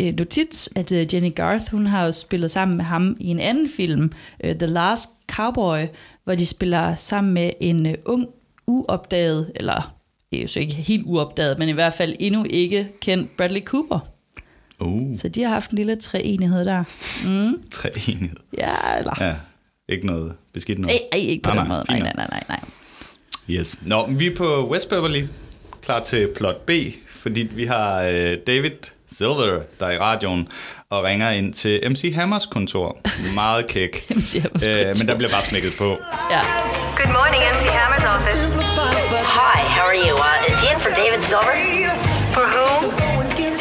notits, 0.00 0.70
at 0.76 0.92
øh, 0.92 1.14
Jenny 1.14 1.34
Garth, 1.34 1.70
hun 1.70 1.86
har 1.86 2.04
jo 2.04 2.12
spillet 2.12 2.50
sammen 2.50 2.76
med 2.76 2.84
ham 2.84 3.16
i 3.20 3.28
en 3.28 3.40
anden 3.40 3.68
film, 3.68 4.12
øh, 4.44 4.56
The 4.56 4.66
Last 4.66 5.10
Cowboy, 5.30 5.86
hvor 6.24 6.34
de 6.34 6.46
spiller 6.46 6.94
sammen 6.94 7.34
med 7.34 7.50
en 7.60 7.86
øh, 7.86 7.94
ung, 8.04 8.28
uopdaget, 8.66 9.52
eller 9.56 9.96
det 10.30 10.38
er 10.38 10.42
jo 10.42 10.48
så 10.48 10.60
ikke 10.60 10.74
helt 10.74 11.02
uopdaget, 11.06 11.58
men 11.58 11.68
i 11.68 11.72
hvert 11.72 11.94
fald 11.94 12.16
endnu 12.18 12.44
ikke 12.50 12.88
kendt 13.00 13.36
Bradley 13.36 13.62
Cooper. 13.62 13.98
Uh. 14.80 15.16
Så 15.18 15.28
de 15.28 15.42
har 15.42 15.50
haft 15.50 15.70
en 15.70 15.76
lille 15.76 15.96
treenighed 15.96 16.64
der. 16.64 16.84
Mm. 17.26 17.62
treenighed? 17.70 18.36
Ja, 18.58 18.98
eller... 18.98 19.14
Ja, 19.20 19.34
ikke 19.88 20.06
noget 20.06 20.34
beskidt 20.52 20.78
noget? 20.78 20.98
Nej, 21.12 21.20
ikke 21.20 21.42
på 21.42 21.50
nej, 21.50 21.58
den 21.58 21.68
nej, 21.68 21.76
måde. 21.76 21.84
Nej, 21.88 22.00
nej, 22.00 22.12
nej, 22.16 22.26
nej, 22.30 22.44
nej. 22.48 22.60
Yes. 23.50 23.78
Nå, 23.86 24.06
vi 24.06 24.26
er 24.26 24.36
på 24.36 24.70
West 24.70 24.88
Beverly, 24.88 25.24
klar 25.82 26.02
til 26.02 26.28
plot 26.36 26.66
B, 26.66 26.70
fordi 27.08 27.40
vi 27.40 27.64
har 27.64 28.02
øh, 28.02 28.36
David 28.46 28.70
Silver, 29.12 29.60
der 29.80 29.86
er 29.86 29.90
i 29.90 29.98
radioen, 29.98 30.48
og 30.90 31.04
ringer 31.04 31.30
ind 31.30 31.54
til 31.54 31.90
MC 31.90 32.12
Hammers 32.14 32.46
kontor. 32.46 32.98
Meget 33.34 33.66
kæk. 33.66 33.92
MC 34.16 34.32
Hammers 34.42 34.66
øh, 34.68 34.86
men 34.98 35.08
der 35.08 35.16
bliver 35.18 35.30
bare 35.30 35.44
smækket 35.44 35.72
på. 35.78 35.88
Ja. 36.34 36.42
Good 37.00 37.12
morning, 37.18 37.40
MC 37.54 37.64
Hammers 37.80 38.04
office. 38.14 38.42
Hi, 39.40 39.58
how 39.76 39.84
are 39.92 40.00
you? 40.08 40.14
Uh, 40.28 40.48
is 40.48 40.56
he 40.62 40.66
in 40.74 40.78
for 40.84 40.92
David 41.02 41.22
Silver? 41.30 41.54
For 42.36 42.46
who? 42.54 42.66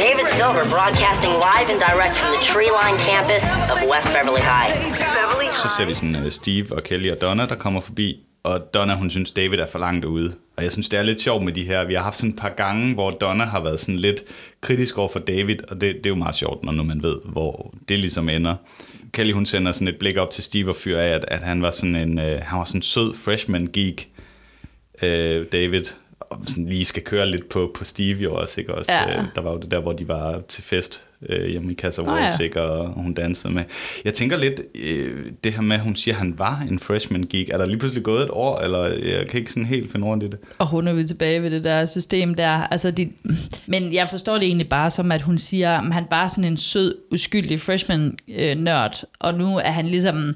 David 0.06 0.28
Silver 0.38 0.64
broadcasting 0.76 1.34
live 1.48 1.68
and 1.74 1.80
direct 1.88 2.16
from 2.22 2.30
the 2.36 2.42
Tree 2.52 2.72
Line 2.80 2.98
campus 3.10 3.46
of 3.74 3.78
West 3.92 4.08
Beverly 4.16 4.44
High. 4.54 4.70
Så 5.64 5.68
ser 5.78 5.86
vi 5.86 5.94
sådan 5.94 6.16
uh, 6.16 6.30
Steve 6.30 6.76
og 6.76 6.84
Kelly 6.84 7.12
og 7.12 7.22
Donna, 7.22 7.46
der 7.46 7.56
kommer 7.56 7.82
forbi, 7.82 8.20
og 8.44 8.74
Donna, 8.74 8.96
hun 8.96 9.10
synes, 9.10 9.32
David 9.32 9.58
er 9.58 9.68
for 9.68 9.80
langt 9.80 10.06
ude. 10.06 10.36
Og 10.58 10.64
jeg 10.64 10.72
synes, 10.72 10.90
det 10.90 11.00
er 11.00 11.04
lidt 11.04 11.22
sjovt 11.22 11.44
med 11.44 11.54
de 11.54 11.64
her. 11.64 11.84
Vi 11.84 11.94
har 11.94 12.04
haft 12.04 12.18
sådan 12.18 12.30
et 12.30 12.36
par 12.36 12.50
gange, 12.50 12.94
hvor 12.94 13.10
Donna 13.10 13.46
har 13.46 13.64
været 13.64 13.80
sådan 13.80 13.96
lidt 13.96 14.22
kritisk 14.62 14.98
over 14.98 15.08
for 15.08 15.20
David, 15.20 15.56
og 15.68 15.82
det, 15.82 15.96
det 15.96 16.06
er 16.06 16.10
jo 16.10 16.16
meget 16.16 16.36
sjovt, 16.36 16.64
når 16.64 16.72
nu 16.72 16.84
man 16.84 17.04
ved, 17.04 17.18
hvor 17.26 17.74
det 17.90 18.00
ligesom 18.00 18.30
ender. 18.30 18.56
Kelly, 19.14 19.32
hun 19.32 19.46
sender 19.46 19.72
sådan 19.72 19.88
et 19.88 20.00
blik 20.00 20.18
op 20.18 20.32
til 20.32 20.44
Steve 20.44 20.70
og 20.70 20.76
fyrer 20.76 21.02
af, 21.02 21.10
at, 21.10 21.26
at 21.28 21.40
han 21.40 21.62
var 21.62 21.72
sådan 21.72 21.96
en, 21.96 22.20
øh, 22.20 22.42
han 22.42 22.60
var 22.60 22.66
sådan 22.66 22.80
en 22.80 22.82
sød 22.82 23.14
freshman 23.14 23.68
geek, 23.74 24.10
øh, 25.02 25.46
David, 25.52 25.84
og 26.20 26.40
sådan 26.46 26.66
lige 26.66 26.86
skal 26.86 27.04
køre 27.04 27.32
lidt 27.32 27.50
på, 27.50 27.72
på 27.76 27.84
Steve 27.84 28.18
jo 28.20 28.36
også, 28.36 28.62
ikke? 28.62 28.76
Også, 28.76 28.94
ja. 28.94 29.20
øh, 29.20 29.26
der 29.36 29.42
var 29.42 29.52
jo 29.52 29.58
det 29.58 29.72
der, 29.72 29.80
hvor 29.80 29.94
de 29.94 30.08
var 30.08 30.42
til 30.48 30.64
fest 30.64 31.04
øh, 31.30 31.46
hjemme 31.46 31.72
i 31.72 31.76
Casa 31.76 32.02
Walls, 32.02 32.56
ja. 32.56 32.62
og 32.62 32.90
hun 32.90 33.14
dansede 33.14 33.54
med. 33.54 33.64
Jeg 34.06 34.14
tænker 34.14 34.38
lidt, 34.38 34.62
øh, 34.76 35.26
det 35.44 35.54
her 35.54 35.62
med, 35.62 35.76
at 35.76 35.82
hun 35.82 35.96
siger, 35.96 36.16
at 36.16 36.20
han 36.20 36.40
var 36.40 36.66
en 36.70 36.80
freshman 36.80 37.24
geek, 37.24 37.50
er 37.50 37.58
der 37.58 37.66
lige 37.66 37.78
pludselig 37.78 38.04
gået 38.04 38.24
et 38.24 38.30
år, 38.32 38.60
eller 38.60 38.86
jeg 38.86 39.28
kan 39.28 39.40
ikke 39.40 39.52
sådan 39.52 39.66
helt 39.66 39.92
finde 39.92 40.06
rundt 40.08 40.24
i 40.24 40.28
det? 40.28 40.40
Og 40.58 40.68
hun 40.68 40.88
er 40.88 40.94
vi 40.94 41.04
tilbage 41.04 41.44
ved 41.44 41.52
det 41.52 41.64
der 41.64 41.86
system 41.86 42.36
der. 42.36 42.50
Altså 42.50 42.92
de, 42.92 43.12
men 43.68 43.94
jeg 43.94 44.10
forstår 44.10 44.34
det 44.34 44.44
egentlig 44.44 44.70
bare 44.70 44.90
som, 44.90 45.12
at 45.12 45.22
hun 45.22 45.38
siger, 45.38 45.78
at 45.78 45.94
han 45.94 46.06
bare 46.10 46.30
sådan 46.30 46.44
en 46.44 46.58
sød, 46.58 46.96
uskyldig 47.12 47.60
freshman-nørd, 47.60 49.04
øh, 49.04 49.08
og 49.20 49.34
nu 49.34 49.58
er 49.58 49.72
han 49.72 49.86
ligesom 49.86 50.34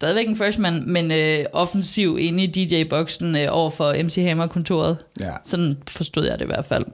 stadigvæk 0.00 0.28
en 0.28 0.36
freshman, 0.36 0.82
men 0.86 1.12
øh, 1.12 1.44
offensiv 1.52 2.18
inde 2.20 2.44
i 2.44 2.46
DJ-boksen 2.46 3.36
øh, 3.36 3.46
over 3.50 3.70
for 3.70 4.02
MC 4.04 4.16
Hammer-kontoret. 4.16 4.96
Ja. 5.20 5.30
Sådan 5.44 5.76
forstod 5.88 6.24
jeg 6.26 6.38
det 6.38 6.44
i 6.44 6.46
hvert 6.46 6.64
fald. 6.64 6.84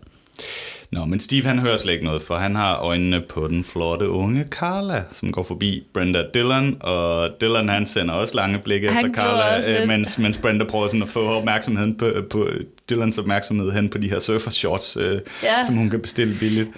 Nå, 0.90 1.04
men 1.04 1.20
Steve 1.20 1.44
han 1.44 1.58
hører 1.58 1.76
slet 1.76 1.92
ikke 1.92 2.04
noget, 2.04 2.22
for 2.22 2.36
han 2.36 2.54
har 2.56 2.76
øjnene 2.76 3.20
på 3.28 3.48
den 3.48 3.64
flotte 3.64 4.08
unge 4.10 4.44
Carla, 4.50 5.02
som 5.10 5.32
går 5.32 5.42
forbi 5.42 5.82
Brenda 5.94 6.22
Dylan, 6.34 6.76
og 6.80 7.30
Dylan 7.40 7.68
han 7.68 7.86
sender 7.86 8.14
også 8.14 8.34
lange 8.34 8.58
blikke 8.58 8.92
Han 8.92 9.06
efter 9.06 9.22
Carla, 9.22 9.80
øh, 9.82 9.88
mens, 9.88 10.18
mens 10.18 10.36
Brenda 10.38 10.64
prøver 10.64 10.86
sådan 10.86 11.02
at 11.02 11.08
få 11.08 11.28
opmærksomheden 11.28 11.94
på, 11.94 12.10
på 12.30 12.48
Dylans 12.90 13.18
opmærksomhed 13.18 13.70
hen 13.72 13.88
på 13.88 13.98
de 13.98 14.10
her 14.10 14.18
surfer 14.18 14.50
shorts, 14.50 14.96
øh, 14.96 15.20
Ja. 15.42 15.64
som 15.66 15.75
hun 15.75 15.90
kan 15.90 16.00
bestille 16.00 16.34
billigt. 16.40 16.68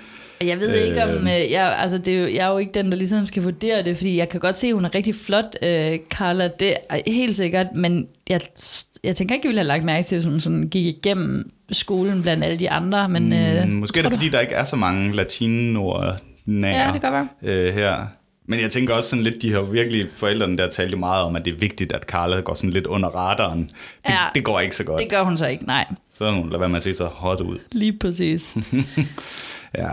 Jeg 0.40 0.60
ved 0.60 0.74
ikke 0.74 1.04
om, 1.04 1.10
Øhm. 1.10 1.26
øh, 1.26 1.50
jeg, 1.50 1.76
altså 1.78 1.98
det 1.98 2.14
er 2.14 2.18
jo, 2.20 2.26
jeg 2.26 2.46
er 2.46 2.52
jo 2.52 2.58
ikke 2.58 2.72
den, 2.74 2.90
der 2.92 2.96
ligesom 2.98 3.26
skal 3.26 3.42
vurdere 3.42 3.82
det, 3.82 3.96
fordi 3.96 4.16
jeg 4.16 4.28
kan 4.28 4.40
godt 4.40 4.58
se, 4.58 4.66
at 4.66 4.72
hun 4.74 4.84
er 4.84 4.94
rigtig 4.94 5.14
flot, 5.14 5.56
øh, 5.62 5.98
Carla, 6.10 6.48
det 6.60 6.74
er 6.90 7.00
helt 7.12 7.36
sikkert, 7.36 7.66
men 7.74 8.08
jeg, 8.28 8.40
jeg 9.04 9.16
tænker 9.16 9.34
ikke, 9.34 9.46
jeg 9.46 9.48
ville 9.48 9.60
have 9.60 9.66
lagt 9.68 9.84
mærke 9.84 10.06
til, 10.08 10.16
at 10.16 10.24
hun 10.24 10.40
sådan 10.40 10.68
gik 10.68 10.86
igennem 10.86 11.50
skolen 11.72 12.22
blandt 12.22 12.44
alle 12.44 12.58
de 12.58 12.70
andre, 12.70 13.08
men... 13.08 13.32
Øh, 13.32 13.64
Mm, 13.68 13.70
Måske 13.74 13.98
er 13.98 14.02
det, 14.02 14.12
du- 14.12 14.16
fordi 14.16 14.28
der 14.28 14.40
ikke 14.40 14.54
er 14.54 14.64
så 14.64 14.76
mange 14.76 15.16
latinoer 15.16 16.12
Ja, 16.46 16.90
det 16.92 17.00
kan 17.00 17.12
godt 17.12 17.26
øh, 17.42 17.74
her. 17.74 18.06
Men 18.50 18.60
jeg 18.60 18.70
tænker 18.70 18.94
også 18.94 19.08
sådan 19.08 19.22
lidt, 19.22 19.42
de 19.42 19.52
har 19.52 19.60
virkelig, 19.60 20.06
forældrene 20.16 20.56
der 20.56 20.68
talte 20.70 20.96
meget 20.96 21.24
om, 21.24 21.36
at 21.36 21.44
det 21.44 21.54
er 21.54 21.58
vigtigt, 21.58 21.92
at 21.92 22.02
Carla 22.02 22.40
går 22.40 22.54
sådan 22.54 22.70
lidt 22.70 22.86
under 22.86 23.08
radaren. 23.08 23.62
Det, 23.62 23.70
Ja. 24.08 24.16
det 24.34 24.44
går 24.44 24.60
ikke 24.60 24.76
så 24.76 24.84
godt. 24.84 25.00
Det 25.02 25.10
gør 25.10 25.22
hun 25.22 25.38
så 25.38 25.46
ikke, 25.46 25.64
nej. 25.66 25.84
Så 26.14 26.30
hun 26.30 26.46
lader 26.48 26.58
være 26.58 26.68
med 26.68 26.76
at 26.76 26.82
se 26.82 26.94
så 26.94 27.04
hot 27.06 27.40
ud. 27.40 27.58
Lige 27.72 27.98
præcis. 28.00 28.56
Ja. 29.78 29.88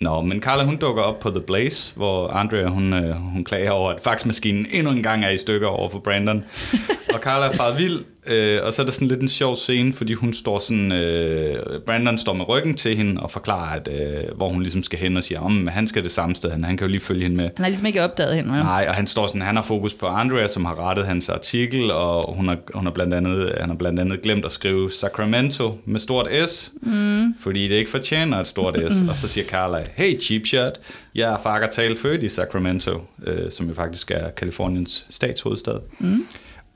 Nå, 0.00 0.20
men 0.20 0.40
Carla 0.42 0.64
hun 0.64 0.76
dukker 0.76 1.02
op 1.02 1.18
på 1.18 1.30
The 1.30 1.40
Blaze, 1.40 1.92
hvor 1.96 2.28
Andrea 2.28 2.66
hun, 2.66 2.92
øh, 2.92 3.14
hun 3.14 3.44
klager 3.44 3.70
over, 3.70 3.90
at 3.90 4.00
faxmaskinen 4.02 4.66
endnu 4.70 4.92
en 4.92 5.02
gang 5.02 5.24
er 5.24 5.30
i 5.30 5.38
stykker 5.38 5.68
over 5.68 5.88
for 5.88 5.98
Brandon. 5.98 6.44
og 7.14 7.20
Carla 7.20 7.46
er 7.46 7.52
faret 7.52 7.78
vild, 7.78 8.04
øh, 8.30 8.60
og 8.64 8.72
så 8.72 8.82
er 8.82 8.86
der 8.86 8.92
sådan 8.92 9.08
lidt 9.08 9.20
en 9.20 9.28
sjov 9.28 9.56
scene, 9.56 9.92
fordi 9.92 10.12
hun 10.12 10.32
står 10.34 10.58
sådan, 10.58 10.92
øh, 10.92 11.80
Brandon 11.86 12.18
står 12.18 12.32
med 12.32 12.48
ryggen 12.48 12.74
til 12.74 12.96
hende 12.96 13.22
og 13.22 13.30
forklarer, 13.30 13.76
at, 13.76 13.88
øh, 13.92 14.36
hvor 14.36 14.48
hun 14.48 14.62
ligesom 14.62 14.82
skal 14.82 14.98
hen 14.98 15.16
og 15.16 15.24
siger, 15.24 15.40
om 15.40 15.66
han 15.66 15.86
skal 15.86 16.04
det 16.04 16.12
samme 16.12 16.34
sted, 16.34 16.50
han, 16.50 16.64
han 16.64 16.76
kan 16.76 16.86
jo 16.86 16.90
lige 16.90 17.00
følge 17.00 17.22
hende 17.22 17.36
med. 17.36 17.44
Han 17.44 17.64
har 17.64 17.68
ligesom 17.68 17.86
ikke 17.86 18.04
opdaget 18.04 18.36
hende, 18.36 18.52
vel? 18.52 18.58
Nej, 18.58 18.84
og 18.88 18.94
han 18.94 19.06
står 19.06 19.26
sådan, 19.26 19.42
han 19.42 19.56
har 19.56 19.62
fokus 19.62 19.94
på 19.94 20.06
Andrea, 20.06 20.48
som 20.48 20.64
har 20.64 20.88
rettet 20.88 21.06
hans 21.06 21.28
artikel, 21.28 21.90
og 21.90 22.34
hun 22.36 22.48
har, 22.48 22.58
hun 22.74 22.84
har 22.84 22.92
blandt 22.92 23.14
andet, 23.14 23.54
han 23.60 23.68
har 23.68 23.76
blandt 23.76 24.00
andet 24.00 24.22
glemt 24.22 24.44
at 24.44 24.52
skrive 24.52 24.92
Sacramento 24.92 25.78
med 25.84 26.00
stort 26.00 26.28
S, 26.48 26.72
mm. 26.82 27.34
fordi 27.40 27.68
det 27.68 27.74
ikke 27.74 27.90
fortjener 27.90 28.38
et 28.38 28.46
stort 28.46 28.78
S. 28.90 29.08
Og 29.08 29.16
så 29.16 29.28
siger 29.28 29.44
Carla, 29.44 29.84
hey 29.94 30.20
cheap 30.20 30.46
shot, 30.46 30.78
jeg 31.14 31.32
er 31.32 31.38
fakker 31.42 31.68
tale 31.68 31.96
født 31.96 32.22
i 32.22 32.28
Sacramento, 32.28 33.00
øh, 33.26 33.50
som 33.50 33.68
jo 33.68 33.74
faktisk 33.74 34.10
er 34.10 34.30
Kaliforniens 34.30 35.06
statshovedstad. 35.10 35.76
Mm. 35.98 36.26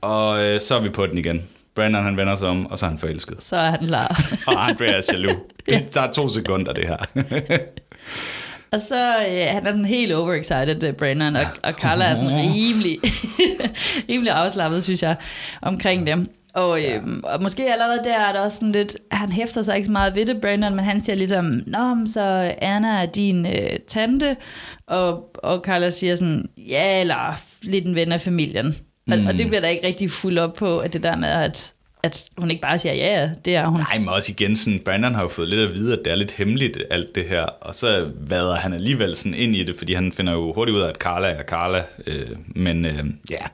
Og 0.05 0.45
øh, 0.45 0.61
så 0.61 0.75
er 0.75 0.81
vi 0.81 0.89
på 0.89 1.07
den 1.07 1.19
igen. 1.19 1.43
Brandon 1.75 2.05
han 2.05 2.17
vender 2.17 2.37
sig 2.37 2.49
om, 2.49 2.67
og 2.67 2.79
så 2.79 2.87
er 2.87 2.91
han 2.91 2.99
forelsket. 2.99 3.37
Så 3.41 3.57
er 3.57 3.71
han 3.71 3.87
klar. 3.87 4.23
Og 4.49 4.69
Andrea 4.69 4.89
er 4.89 5.09
jaloux. 5.13 5.37
Det 5.69 5.87
tager 5.87 6.13
to 6.13 6.29
sekunder, 6.29 6.73
det 6.73 6.87
her. 6.87 6.97
Og 8.73 8.81
så 8.89 9.17
øh, 9.29 9.47
han 9.51 9.67
er 9.67 9.71
sådan 9.71 9.85
helt 9.85 10.13
overexcited, 10.13 10.85
øh, 10.89 10.93
Brandon, 10.93 11.37
og, 11.37 11.43
og 11.63 11.73
Carla 11.73 12.05
er 12.05 12.15
sådan 12.15 12.31
rimelig, 12.31 12.99
rimelig 14.09 14.33
afslappet, 14.33 14.85
synes 14.85 15.03
jeg, 15.03 15.17
omkring 15.63 16.07
dem. 16.07 16.29
Og, 16.55 16.85
øhm, 16.85 17.21
og 17.25 17.43
måske 17.43 17.73
allerede 17.73 18.01
der 18.05 18.19
er 18.19 18.33
der 18.33 18.41
også 18.41 18.57
sådan 18.57 18.73
lidt, 18.73 18.97
han 19.11 19.33
hæfter 19.33 19.63
sig 19.63 19.77
ikke 19.77 19.87
så 19.87 19.93
meget 19.93 20.15
ved 20.15 20.27
det, 20.27 20.41
Brandon, 20.41 20.75
men 20.75 20.85
han 20.85 21.03
siger 21.03 21.17
ligesom, 21.17 21.63
Nå, 21.67 21.97
så 22.07 22.55
Anna 22.59 23.03
er 23.03 23.07
din 23.07 23.47
øh, 23.47 23.79
tante, 23.89 24.37
og, 24.87 25.31
og 25.35 25.61
Carla 25.65 25.91
siger 25.91 26.17
sådan, 26.17 26.49
ja, 26.59 27.01
eller 27.01 27.41
lidt 27.63 27.87
en 27.87 27.95
ven 27.95 28.13
af 28.13 28.21
familien. 28.21 28.75
Og, 29.13 29.19
og 29.29 29.35
det 29.35 29.47
bliver 29.47 29.61
der 29.61 29.69
ikke 29.69 29.87
rigtig 29.87 30.11
fuld 30.11 30.39
op 30.39 30.55
på, 30.55 30.79
at 30.79 30.93
det 30.93 31.03
der 31.03 31.17
med, 31.17 31.29
at, 31.29 31.73
at 32.03 32.25
hun 32.39 32.51
ikke 32.51 32.63
bare 32.63 32.79
siger, 32.79 32.95
ja, 32.95 33.31
det 33.45 33.57
er 33.57 33.67
hun. 33.67 33.81
Nej, 33.81 33.99
men 33.99 34.09
også 34.09 34.33
igen, 34.33 34.57
sådan, 34.57 34.81
Brandon 34.85 35.15
har 35.15 35.23
jo 35.23 35.29
fået 35.29 35.49
lidt 35.49 35.61
at 35.61 35.75
vide, 35.75 35.93
at 35.93 35.99
det 36.05 36.11
er 36.11 36.15
lidt 36.15 36.33
hemmeligt, 36.33 36.79
alt 36.91 37.15
det 37.15 37.25
her. 37.25 37.43
Og 37.43 37.75
så 37.75 38.11
vader 38.21 38.55
han 38.55 38.73
alligevel 38.73 39.17
sådan 39.17 39.35
ind 39.35 39.57
i 39.57 39.65
det, 39.65 39.79
fordi 39.79 39.95
han 39.95 40.13
finder 40.13 40.33
jo 40.33 40.53
hurtigt 40.53 40.77
ud 40.77 40.81
af, 40.83 40.89
at 40.89 40.97
Carla 40.97 41.29
er 41.29 41.43
Carla. 41.43 41.85
Øh, 42.07 42.31
men 42.47 42.85
øh, 42.85 43.05
ja, 43.31 43.47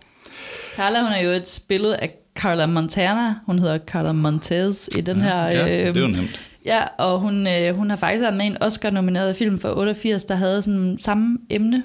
Carla, 0.77 1.03
hun 1.03 1.13
er 1.13 1.21
jo 1.21 1.31
et 1.31 1.49
spillet 1.49 1.93
af 1.93 2.11
Carla 2.35 2.67
Montana. 2.67 3.35
Hun 3.47 3.59
hedder 3.59 3.79
Carla 3.79 4.13
Montez 4.13 4.89
i 4.99 5.01
den 5.01 5.21
her... 5.21 5.45
ja, 5.45 5.81
øh, 5.81 5.87
det 5.87 5.97
er 5.97 6.01
jo 6.01 6.07
nemt. 6.07 6.41
Ja, 6.65 6.83
og 6.99 7.21
hun, 7.21 7.47
øh, 7.47 7.77
hun 7.77 7.91
har 7.91 7.97
faktisk 7.97 8.23
været 8.23 8.37
med 8.37 8.45
i 8.45 8.47
en 8.47 8.63
Oscar-nomineret 8.63 9.37
film 9.37 9.61
fra 9.61 9.79
88, 9.79 10.25
der 10.25 10.35
havde 10.35 10.63
sådan 10.63 10.97
samme 11.01 11.39
emne, 11.51 11.83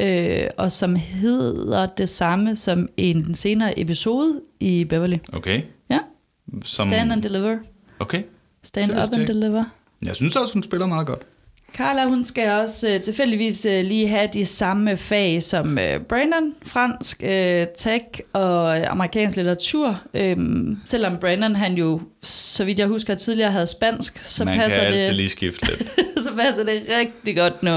øh, 0.00 0.46
og 0.56 0.72
som 0.72 0.96
hedder 0.96 1.86
det 1.86 2.08
samme 2.08 2.56
som 2.56 2.88
en 2.96 3.24
den 3.24 3.34
senere 3.34 3.78
episode 3.78 4.40
i 4.60 4.84
Beverly. 4.84 5.18
Okay. 5.32 5.62
Ja, 5.90 5.98
Som, 6.64 6.86
Stand 6.88 7.12
and 7.12 7.22
Deliver. 7.22 7.56
Okay. 7.98 8.22
Stand 8.62 8.90
Up 8.90 8.98
and. 8.98 9.26
Deliver. 9.26 9.64
Jeg 10.06 10.16
synes 10.16 10.36
også, 10.36 10.54
hun 10.54 10.62
spiller 10.62 10.86
meget 10.86 11.06
godt. 11.06 11.22
Carla, 11.74 12.04
hun 12.04 12.24
skal 12.24 12.50
også 12.50 12.88
øh, 12.88 13.00
tilfældigvis 13.00 13.64
øh, 13.64 13.84
lige 13.84 14.08
have 14.08 14.28
de 14.32 14.46
samme 14.46 14.96
fag 14.96 15.42
som 15.42 15.78
øh, 15.78 16.00
Brandon, 16.00 16.54
fransk, 16.66 17.22
øh, 17.24 17.66
tech 17.76 18.04
og 18.32 18.76
amerikansk 18.90 19.36
litteratur. 19.36 20.00
Øhm, 20.14 20.76
selvom 20.86 21.16
Brandon, 21.16 21.56
han 21.56 21.74
jo, 21.74 22.00
så 22.22 22.64
vidt 22.64 22.78
jeg 22.78 22.86
husker, 22.86 23.14
tidligere 23.14 23.50
havde 23.50 23.66
spansk, 23.66 24.18
så 24.24 24.44
Man 24.44 24.54
kan 24.54 24.62
passer 24.64 24.80
altid 24.80 25.06
det 25.06 25.14
lige 25.14 25.28
skifte 25.28 25.66
lidt. 25.66 25.92
så 26.32 26.38
passer 26.44 26.64
det 26.64 26.82
rigtig 27.00 27.36
godt 27.36 27.62
nu. 27.62 27.70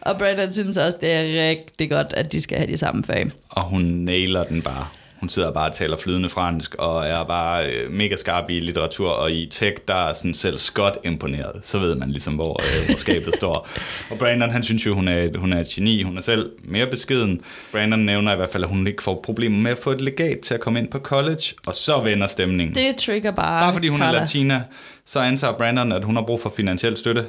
Og 0.00 0.18
Brandon 0.18 0.52
synes 0.52 0.76
også, 0.76 0.98
det 1.00 1.12
er 1.12 1.48
rigtig 1.48 1.90
godt, 1.90 2.14
at 2.16 2.32
de 2.32 2.40
skal 2.40 2.58
have 2.58 2.70
de 2.72 2.76
samme 2.76 3.04
fag. 3.04 3.30
Og 3.50 3.62
hun 3.62 3.82
nailer 3.82 4.44
den 4.44 4.62
bare. 4.62 4.86
Hun 5.20 5.28
sidder 5.28 5.52
bare 5.52 5.68
og 5.68 5.74
taler 5.74 5.96
flydende 5.96 6.28
fransk, 6.28 6.74
og 6.74 7.06
er 7.06 7.24
bare 7.24 7.66
øh, 7.66 7.90
mega 7.92 8.16
skarp 8.16 8.50
i 8.50 8.60
litteratur, 8.60 9.08
og 9.10 9.32
i 9.32 9.46
tech, 9.46 9.72
der 9.88 9.94
er 9.94 10.12
sådan 10.12 10.34
selv 10.34 10.58
Scott 10.58 10.96
imponeret. 11.04 11.60
Så 11.62 11.78
ved 11.78 11.94
man 11.94 12.10
ligesom, 12.10 12.34
hvor, 12.34 12.60
øh, 12.62 12.86
hvor 12.86 12.96
skabet 12.96 13.34
står. 13.34 13.68
Og 14.10 14.18
Brandon, 14.18 14.50
han 14.50 14.62
synes 14.62 14.86
jo, 14.86 14.94
hun 14.94 15.08
er, 15.08 15.38
hun 15.38 15.52
er 15.52 15.60
et 15.60 15.66
geni. 15.68 16.02
Hun 16.02 16.16
er 16.16 16.20
selv 16.20 16.50
mere 16.64 16.86
beskeden. 16.86 17.40
Brandon 17.72 17.98
nævner 17.98 18.32
i 18.32 18.36
hvert 18.36 18.50
fald, 18.50 18.62
at 18.62 18.68
hun 18.68 18.86
ikke 18.86 19.02
får 19.02 19.20
problemer 19.24 19.58
med 19.58 19.70
at 19.70 19.78
få 19.78 19.90
et 19.90 20.00
legat 20.00 20.38
til 20.40 20.54
at 20.54 20.60
komme 20.60 20.78
ind 20.78 20.88
på 20.88 20.98
college, 20.98 21.42
og 21.66 21.74
så 21.74 22.00
vender 22.00 22.26
stemningen. 22.26 22.74
Det 22.74 22.96
trigger 22.96 23.30
bare 23.30 23.60
Bare 23.60 23.72
fordi 23.72 23.88
hun 23.88 24.00
Carla. 24.00 24.16
er 24.16 24.20
latina, 24.20 24.62
så 25.06 25.20
antager 25.20 25.56
Brandon, 25.56 25.92
at 25.92 26.04
hun 26.04 26.16
har 26.16 26.22
brug 26.22 26.40
for 26.40 26.52
finansiel 26.56 26.96
støtte. 26.96 27.24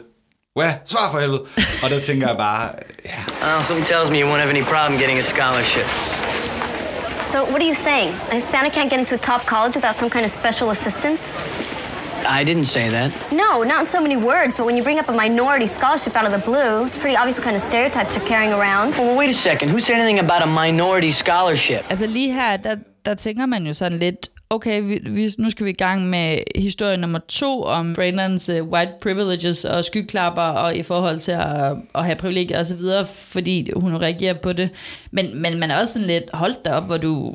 Hvad? 0.59 0.73
Svar 0.85 1.11
for 1.11 1.19
helvede. 1.19 1.41
Og 1.83 1.89
der 1.89 1.99
tænker 1.99 2.27
jeg 2.27 2.37
bare, 2.37 2.69
ja, 3.05 3.19
Well, 3.41 3.63
something 3.63 3.87
tells 3.87 4.09
me 4.11 4.17
you 4.19 4.27
won't 4.31 4.41
have 4.45 4.53
any 4.57 4.65
problem 4.73 4.99
getting 5.01 5.17
a 5.17 5.21
scholarship. 5.33 5.87
So, 7.31 7.37
what 7.51 7.59
are 7.63 7.69
you 7.73 7.79
saying? 7.89 8.11
A 8.31 8.35
Hispanic 8.41 8.71
can't 8.77 8.89
get 8.93 8.99
into 9.03 9.15
a 9.15 9.23
top 9.31 9.41
college 9.53 9.73
without 9.79 9.95
some 10.01 10.09
kind 10.15 10.25
of 10.29 10.31
special 10.41 10.67
assistance? 10.75 11.21
I 12.39 12.41
didn't 12.49 12.69
say 12.77 12.85
that. 12.97 13.09
No, 13.43 13.51
not 13.71 13.79
in 13.83 13.87
so 13.95 13.99
many 14.07 14.17
words, 14.31 14.51
but 14.57 14.65
when 14.67 14.75
you 14.77 14.83
bring 14.89 14.99
up 15.03 15.09
a 15.13 15.15
minority 15.25 15.67
scholarship 15.77 16.13
out 16.19 16.25
of 16.29 16.33
the 16.37 16.43
blue, 16.49 16.73
it's 16.87 16.99
pretty 17.03 17.17
obvious 17.21 17.35
what 17.39 17.45
kind 17.49 17.57
of 17.61 17.63
stereotypes 17.71 18.11
you're 18.15 18.29
carrying 18.33 18.53
around. 18.59 18.87
Well, 18.99 19.17
wait 19.21 19.29
a 19.37 19.39
second. 19.49 19.65
Who 19.73 19.79
said 19.85 19.95
anything 19.99 20.19
about 20.27 20.41
a 20.47 20.49
minority 20.63 21.11
scholarship? 21.23 21.81
Altså 21.89 22.05
lige 22.17 22.31
her, 22.33 22.57
der, 22.57 22.75
der 23.05 23.13
tænker 23.25 23.45
man 23.45 23.61
jo 23.69 23.73
sådan 23.73 23.99
lidt, 23.99 24.21
okay, 24.53 24.81
vi, 24.81 24.99
vi, 25.05 25.29
nu 25.37 25.49
skal 25.49 25.65
vi 25.65 25.69
i 25.69 25.73
gang 25.73 26.09
med 26.09 26.37
historie 26.55 26.97
nummer 26.97 27.19
to 27.27 27.63
om 27.63 27.93
Brandons 27.93 28.49
uh, 28.49 28.67
white 28.67 28.91
privileges 29.01 29.65
og 29.65 29.85
skyklapper 29.85 30.41
og 30.41 30.75
i 30.75 30.83
forhold 30.83 31.19
til 31.19 31.31
at, 31.31 31.77
at 31.95 32.05
have 32.05 32.15
privilegier 32.15 32.59
og 32.59 32.65
så 32.65 32.75
videre, 32.75 33.05
fordi 33.05 33.71
hun 33.75 33.95
reagerer 33.95 34.33
på 34.33 34.53
det. 34.53 34.69
Men, 35.15 35.41
men 35.41 35.59
man 35.59 35.71
er 35.71 35.79
også 35.79 35.93
sådan 35.93 36.07
lidt, 36.07 36.23
hold 36.33 36.53
da 36.65 36.73
op, 36.73 36.85
hvor 36.85 36.97
du 36.97 37.33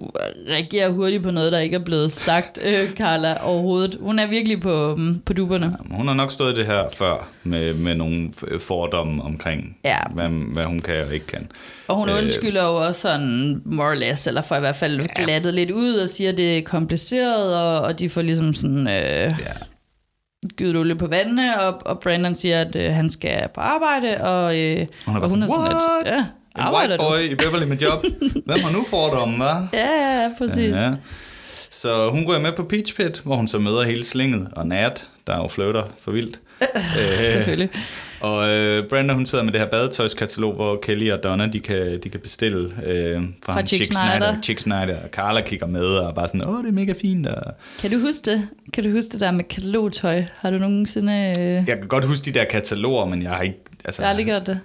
reagerer 0.49 0.91
hurtigt 0.91 1.23
på 1.23 1.31
noget, 1.31 1.53
der 1.53 1.59
ikke 1.59 1.75
er 1.77 1.81
blevet 1.85 2.13
sagt, 2.13 2.59
øh, 2.65 2.91
Carla, 2.91 3.37
overhovedet. 3.45 3.97
Hun 4.01 4.19
er 4.19 4.27
virkelig 4.27 4.61
på, 4.61 4.93
um, 4.93 5.23
på 5.27 5.33
duberne. 5.33 5.77
hun 5.91 6.07
har 6.09 6.15
nok 6.15 6.33
stået 6.33 6.57
det 6.57 6.67
her 6.67 6.85
før, 6.97 7.29
med, 7.45 7.75
med 7.75 7.95
nogle 7.95 8.31
f- 8.43 8.59
fordomme 8.59 9.23
omkring, 9.23 9.77
Ja. 9.85 9.99
hvad, 10.15 10.29
hvad 10.53 10.65
hun 10.65 10.81
kan 10.81 11.07
og 11.07 11.15
ikke 11.15 11.27
kan. 11.27 11.51
Og 11.89 11.97
hun 11.97 12.09
Øh. 12.09 12.19
undskylder 12.19 12.63
jo 12.65 12.75
også 12.87 13.01
sådan 13.01 13.63
more 13.65 13.89
or 13.91 13.95
less, 13.95 14.27
eller 14.27 14.43
får 14.43 14.57
i 14.57 14.61
hvert 14.61 14.77
fald 14.77 15.09
glattet 15.25 15.55
lidt 15.55 15.71
ud 15.71 15.95
og 15.95 16.09
siger, 16.09 16.31
at 16.31 16.37
det 16.37 16.59
er 16.59 16.63
kompliceret, 16.63 17.57
og, 17.57 17.81
og 17.81 17.99
de 17.99 18.09
får 18.09 18.23
ligesom 18.23 18.55
sådan... 18.55 18.79
Øh, 18.89 18.93
ja. 18.93 19.33
Gydet 20.57 20.77
olie 20.77 20.95
på 20.95 21.07
vandene, 21.07 21.61
og, 21.61 21.83
og 21.87 22.01
Brandon 22.01 22.35
siger, 22.35 22.61
at 22.61 22.77
øh, 22.77 22.93
han 22.93 23.11
skal 23.11 23.49
på 23.55 23.61
arbejde, 23.61 24.21
og, 24.25 24.59
øh, 24.59 24.87
Hun 25.07 25.15
er 25.17 25.21
og 25.21 25.21
bare 25.21 25.29
sådan, 25.31 25.49
sådan 25.49 25.51
"What? 25.65 25.77
lidt, 26.05 26.15
ja, 26.15 26.25
En 26.59 26.65
arbejder 26.65 26.89
white 26.89 27.05
du? 27.05 27.09
boy 27.09 27.33
i 27.33 27.35
Beverly 27.49 27.69
med 27.69 27.77
job. 27.77 28.05
Hvem 28.47 28.61
har 28.61 28.73
nu 28.73 28.85
fordomme, 28.91 29.45
hva'? 29.51 29.63
Ja, 29.73 30.23
ja, 30.23 30.31
præcis. 30.39 30.71
Ja. 30.77 30.93
Så 31.71 32.11
hun 32.11 32.25
går 32.27 32.39
med 32.39 32.53
på 32.53 32.65
Peach 32.65 32.95
Pit, 32.97 33.21
hvor 33.25 33.37
hun 33.37 33.49
så 33.49 33.59
møder 33.59 33.83
hele 33.85 34.05
slinget 34.05 34.49
og 34.57 34.67
Nat, 34.67 35.05
der 35.27 35.37
jo 35.37 35.49
flirter 35.49 35.83
for 36.03 36.11
vildt. 36.13 36.41
Øh, 36.99 37.33
Selvfølgelig. 37.33 37.71
Og 38.21 38.49
øh, 38.51 38.89
Brenda, 38.89 39.15
hun 39.15 39.27
sidder 39.27 39.45
med 39.45 39.53
det 39.53 39.61
her 39.61 39.69
badetøjskatalog, 39.69 40.55
hvor 40.55 40.79
Kelly 40.83 41.11
og 41.13 41.23
Donna, 41.23 41.47
de 41.47 41.61
kan, 41.61 42.01
de 42.05 42.09
kan 42.11 42.21
bestille 42.21 42.73
øh, 42.87 43.23
fra, 43.45 43.53
ham, 43.53 43.67
Chick 43.67 43.85
Snyder. 43.85 44.37
Chick 44.43 44.59
Snyder. 44.61 45.03
Og 45.03 45.09
Carla 45.13 45.41
kigger 45.41 45.67
med 45.67 45.83
og 45.85 46.15
bare 46.15 46.29
sådan, 46.29 46.49
åh, 46.49 46.63
det 46.63 46.69
er 46.69 46.73
mega 46.73 46.93
fint. 47.01 47.27
Og 47.27 47.53
Kan 47.81 47.91
du 47.91 48.01
huske 48.01 48.31
det? 48.31 48.49
Kan 48.73 48.85
du 48.85 48.91
huske 48.91 49.09
det 49.13 49.21
der 49.21 49.31
med 49.31 49.45
katalogtøj? 49.45 50.23
Har 50.37 50.51
du 50.51 50.59
nogensinde... 50.59 51.35
Øh, 51.39 51.45
jeg 51.45 51.67
kan 51.67 51.89
godt 51.89 52.05
huske 52.05 52.25
de 52.25 52.33
der 52.39 52.45
kataloger, 52.45 53.05
men 53.05 53.23
jeg 53.23 53.31
har 53.31 53.43
ikke... 53.43 53.59
Altså, 53.85 54.03
jeg 54.03 54.07
har 54.07 54.11
aldrig 54.11 54.27
gjort 54.27 54.47
det. 54.47 54.61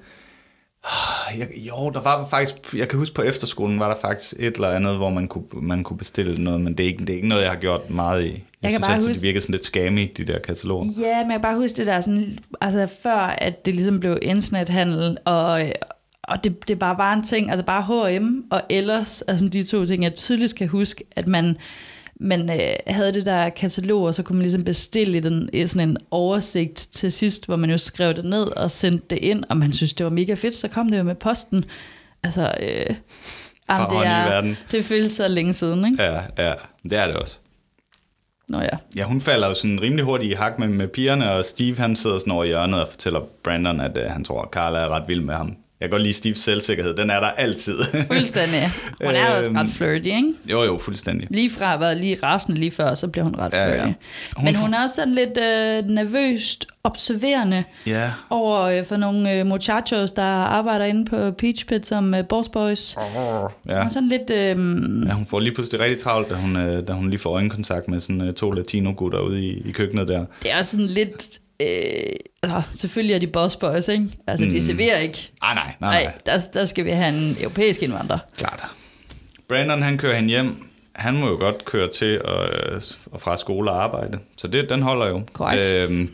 Jeg, 1.39 1.47
jo, 1.57 1.89
der 1.89 2.01
var 2.01 2.27
faktisk, 2.29 2.75
jeg 2.75 2.87
kan 2.89 2.99
huske 2.99 3.15
på 3.15 3.21
efterskolen, 3.21 3.79
var 3.79 3.87
der 3.93 3.95
faktisk 4.01 4.33
et 4.39 4.55
eller 4.55 4.69
andet, 4.69 4.95
hvor 4.97 5.09
man 5.09 5.27
kunne, 5.27 5.43
man 5.53 5.83
kunne 5.83 5.97
bestille 5.97 6.43
noget, 6.43 6.61
men 6.61 6.77
det 6.77 6.83
er, 6.83 6.87
ikke, 6.87 6.99
det 6.99 7.09
er 7.09 7.15
ikke 7.15 7.27
noget, 7.27 7.41
jeg 7.43 7.51
har 7.51 7.57
gjort 7.59 7.89
meget 7.89 8.23
i. 8.23 8.27
Jeg, 8.27 8.41
jeg 8.61 8.71
kan 8.71 8.71
synes 8.71 8.81
bare 8.87 8.91
altid, 8.95 9.07
huske- 9.07 9.13
det 9.19 9.23
virker 9.23 9.39
sådan 9.41 9.53
lidt 9.53 9.65
scammy, 9.65 10.11
de 10.17 10.25
der 10.27 10.39
kataloger. 10.39 10.85
Ja, 10.85 10.91
men 11.21 11.31
jeg 11.31 11.31
kan 11.31 11.41
bare 11.41 11.55
huske 11.57 11.77
det 11.77 11.87
der 11.87 12.01
sådan, 12.01 12.37
altså 12.61 12.87
før 13.03 13.15
at 13.37 13.65
det 13.65 13.73
ligesom 13.73 13.99
blev 13.99 14.17
internethandel, 14.21 15.17
og, 15.25 15.61
og 16.23 16.43
det, 16.43 16.67
det 16.67 16.79
bare 16.79 16.97
var 16.97 17.13
en 17.13 17.23
ting, 17.23 17.49
altså 17.51 17.65
bare 17.65 17.83
H&M 18.17 18.43
og 18.51 18.61
ellers, 18.69 19.21
altså 19.21 19.47
de 19.47 19.63
to 19.63 19.85
ting, 19.85 20.03
jeg 20.03 20.13
tydeligt 20.15 20.55
kan 20.55 20.67
huske, 20.67 21.03
at 21.15 21.27
man, 21.27 21.57
man 22.23 22.51
øh, 22.51 22.75
havde 22.87 23.13
det 23.13 23.25
der 23.25 23.49
katalog, 23.49 24.03
og 24.03 24.15
så 24.15 24.23
kunne 24.23 24.35
man 24.35 24.43
ligesom 24.43 24.63
bestille 24.63 25.19
den, 25.19 25.67
sådan 25.67 25.89
en 25.89 25.97
oversigt 26.11 26.87
til 26.91 27.11
sidst, 27.11 27.45
hvor 27.45 27.55
man 27.55 27.69
jo 27.69 27.77
skrev 27.77 28.13
det 28.13 28.25
ned 28.25 28.43
og 28.43 28.71
sendte 28.71 29.05
det 29.09 29.17
ind, 29.17 29.43
og 29.49 29.57
man 29.57 29.73
synes, 29.73 29.93
det 29.93 30.03
var 30.03 30.09
mega 30.09 30.33
fedt, 30.33 30.55
så 30.55 30.67
kom 30.67 30.91
det 30.91 30.97
jo 30.97 31.03
med 31.03 31.15
posten. 31.15 31.65
Altså, 32.23 32.53
øh, 32.59 32.95
jamen, 33.69 33.97
i 33.97 34.29
verden. 34.29 34.57
det 34.71 34.85
føles 34.85 35.11
så 35.11 35.27
længe 35.27 35.53
siden, 35.53 35.85
ikke? 35.85 36.03
Ja, 36.03 36.21
ja, 36.37 36.53
det 36.83 36.93
er 36.93 37.07
det 37.07 37.15
også. 37.15 37.37
Nå 38.47 38.59
ja. 38.59 38.77
Ja, 38.95 39.03
hun 39.03 39.21
falder 39.21 39.47
jo 39.47 39.53
sådan 39.53 39.81
rimelig 39.81 40.05
hurtigt 40.05 40.31
i 40.31 40.35
hak 40.35 40.59
med, 40.59 40.67
med 40.67 40.87
pigerne, 40.87 41.31
og 41.31 41.45
Steve 41.45 41.77
han 41.77 41.95
sidder 41.95 42.17
sådan 42.17 42.33
over 42.33 42.43
i 42.43 42.47
hjørnet 42.47 42.81
og 42.81 42.87
fortæller 42.87 43.21
Brandon, 43.43 43.79
at 43.79 43.97
uh, 43.97 44.03
han 44.03 44.23
tror, 44.23 44.41
at 44.41 44.49
Carla 44.49 44.79
er 44.79 44.89
ret 44.89 45.07
vild 45.07 45.21
med 45.21 45.33
ham. 45.33 45.57
Jeg 45.79 45.89
kan 45.89 45.91
godt 45.91 46.01
lide 46.01 46.13
Steves 46.13 46.37
selvsikkerhed, 46.39 46.95
den 46.95 47.09
er 47.09 47.19
der 47.19 47.27
altid. 47.27 47.77
Fuldstændig. 48.11 48.71
Hun 49.03 49.15
er 49.15 49.31
jo 49.31 49.37
også 49.37 49.49
Øhm, 49.49 49.57
ret 49.57 49.69
flirty, 49.69 50.05
ikke? 50.05 50.33
jo, 50.45 50.63
jo, 50.63 50.77
fuldstændig. 50.77 51.27
Lige 51.31 51.49
fra 51.49 51.73
at 51.73 51.79
være 51.79 51.97
lige 51.97 52.17
rasende 52.23 52.59
lige 52.59 52.71
før, 52.71 52.93
så 52.93 53.07
bliver 53.07 53.25
hun 53.25 53.35
ret 53.35 53.53
Ja, 53.53 53.59
ja, 53.67 53.73
ja. 53.75 53.83
flirty. 53.83 53.97
Hun 54.35 54.45
Men 54.45 54.55
hun 54.55 54.73
er 54.73 54.83
også 54.83 54.95
sådan 54.95 55.13
lidt 55.13 55.29
øh, 55.37 55.89
nervøst 55.95 56.65
observerende 56.83 57.63
Ja, 57.85 58.11
over 58.29 58.59
øh, 58.61 58.85
for 58.85 58.97
nogle 58.97 59.33
øh, 59.39 59.45
muchachos, 59.47 60.11
der 60.11 60.23
arbejder 60.23 60.85
inde 60.85 61.05
på 61.05 61.31
Peach 61.31 61.65
Pit 61.65 61.85
som 61.87 62.13
øh, 62.13 62.27
boss 62.27 62.49
boys. 62.49 62.95
ja. 63.67 63.85
Og 63.85 63.91
sådan 63.91 64.09
lidt... 64.09 64.29
Øh, 64.29 64.47
ja. 65.07 65.13
hun 65.13 65.25
får 65.25 65.39
lige 65.39 65.53
pludselig 65.53 65.79
rigtig 65.81 65.99
travlt, 65.99 66.29
da 66.29 66.35
hun, 66.35 66.55
øh, 66.55 66.87
da 66.87 66.93
hun 66.93 67.09
lige 67.09 67.19
får 67.19 67.29
øjenkontakt 67.29 67.87
med 67.87 67.99
sådan 67.99 68.21
øh, 68.21 68.33
to 68.33 68.51
latino-gutter 68.51 69.19
ude 69.19 69.41
i, 69.45 69.61
i 69.65 69.71
køkkenet 69.71 70.07
der. 70.07 70.25
det 70.43 70.51
er 70.51 70.63
sådan 70.63 70.87
lidt... 70.87 71.39
Øh, 71.61 71.67
altså, 72.43 72.61
selvfølgelig 72.73 73.13
er 73.15 73.19
de 73.19 73.27
boss 73.27 73.55
boys, 73.55 73.87
ikke? 73.87 74.07
Altså, 74.27 74.45
de 74.45 74.61
serverer 74.63 74.97
ikke. 74.97 75.31
Ah, 75.41 75.55
nej, 75.55 75.71
nej, 75.81 75.93
nej, 75.93 76.03
Nej, 76.03 76.13
der, 76.25 76.41
der 76.53 76.65
skal 76.65 76.85
vi 76.85 76.89
have 76.89 77.15
en 77.15 77.37
europæisk 77.39 77.83
indvandrer. 77.83 78.19
klart. 78.37 78.65
Brandon, 79.49 79.81
han 79.81 79.97
kører 79.97 80.15
hende 80.15 80.29
hjem. 80.29 80.69
Han 80.95 81.17
må 81.17 81.27
jo 81.29 81.35
godt 81.35 81.65
køre 81.65 81.89
til 81.89 82.21
og, 82.25 82.49
øh, 82.49 82.81
og 83.11 83.21
fra 83.21 83.37
skole 83.37 83.71
og 83.71 83.83
arbejde. 83.83 84.19
Så 84.37 84.47
det, 84.47 84.69
den 84.69 84.81
holder 84.81 85.07
jo. 85.07 85.21
Korrekt. 85.33 85.71
Øhm, 85.71 86.11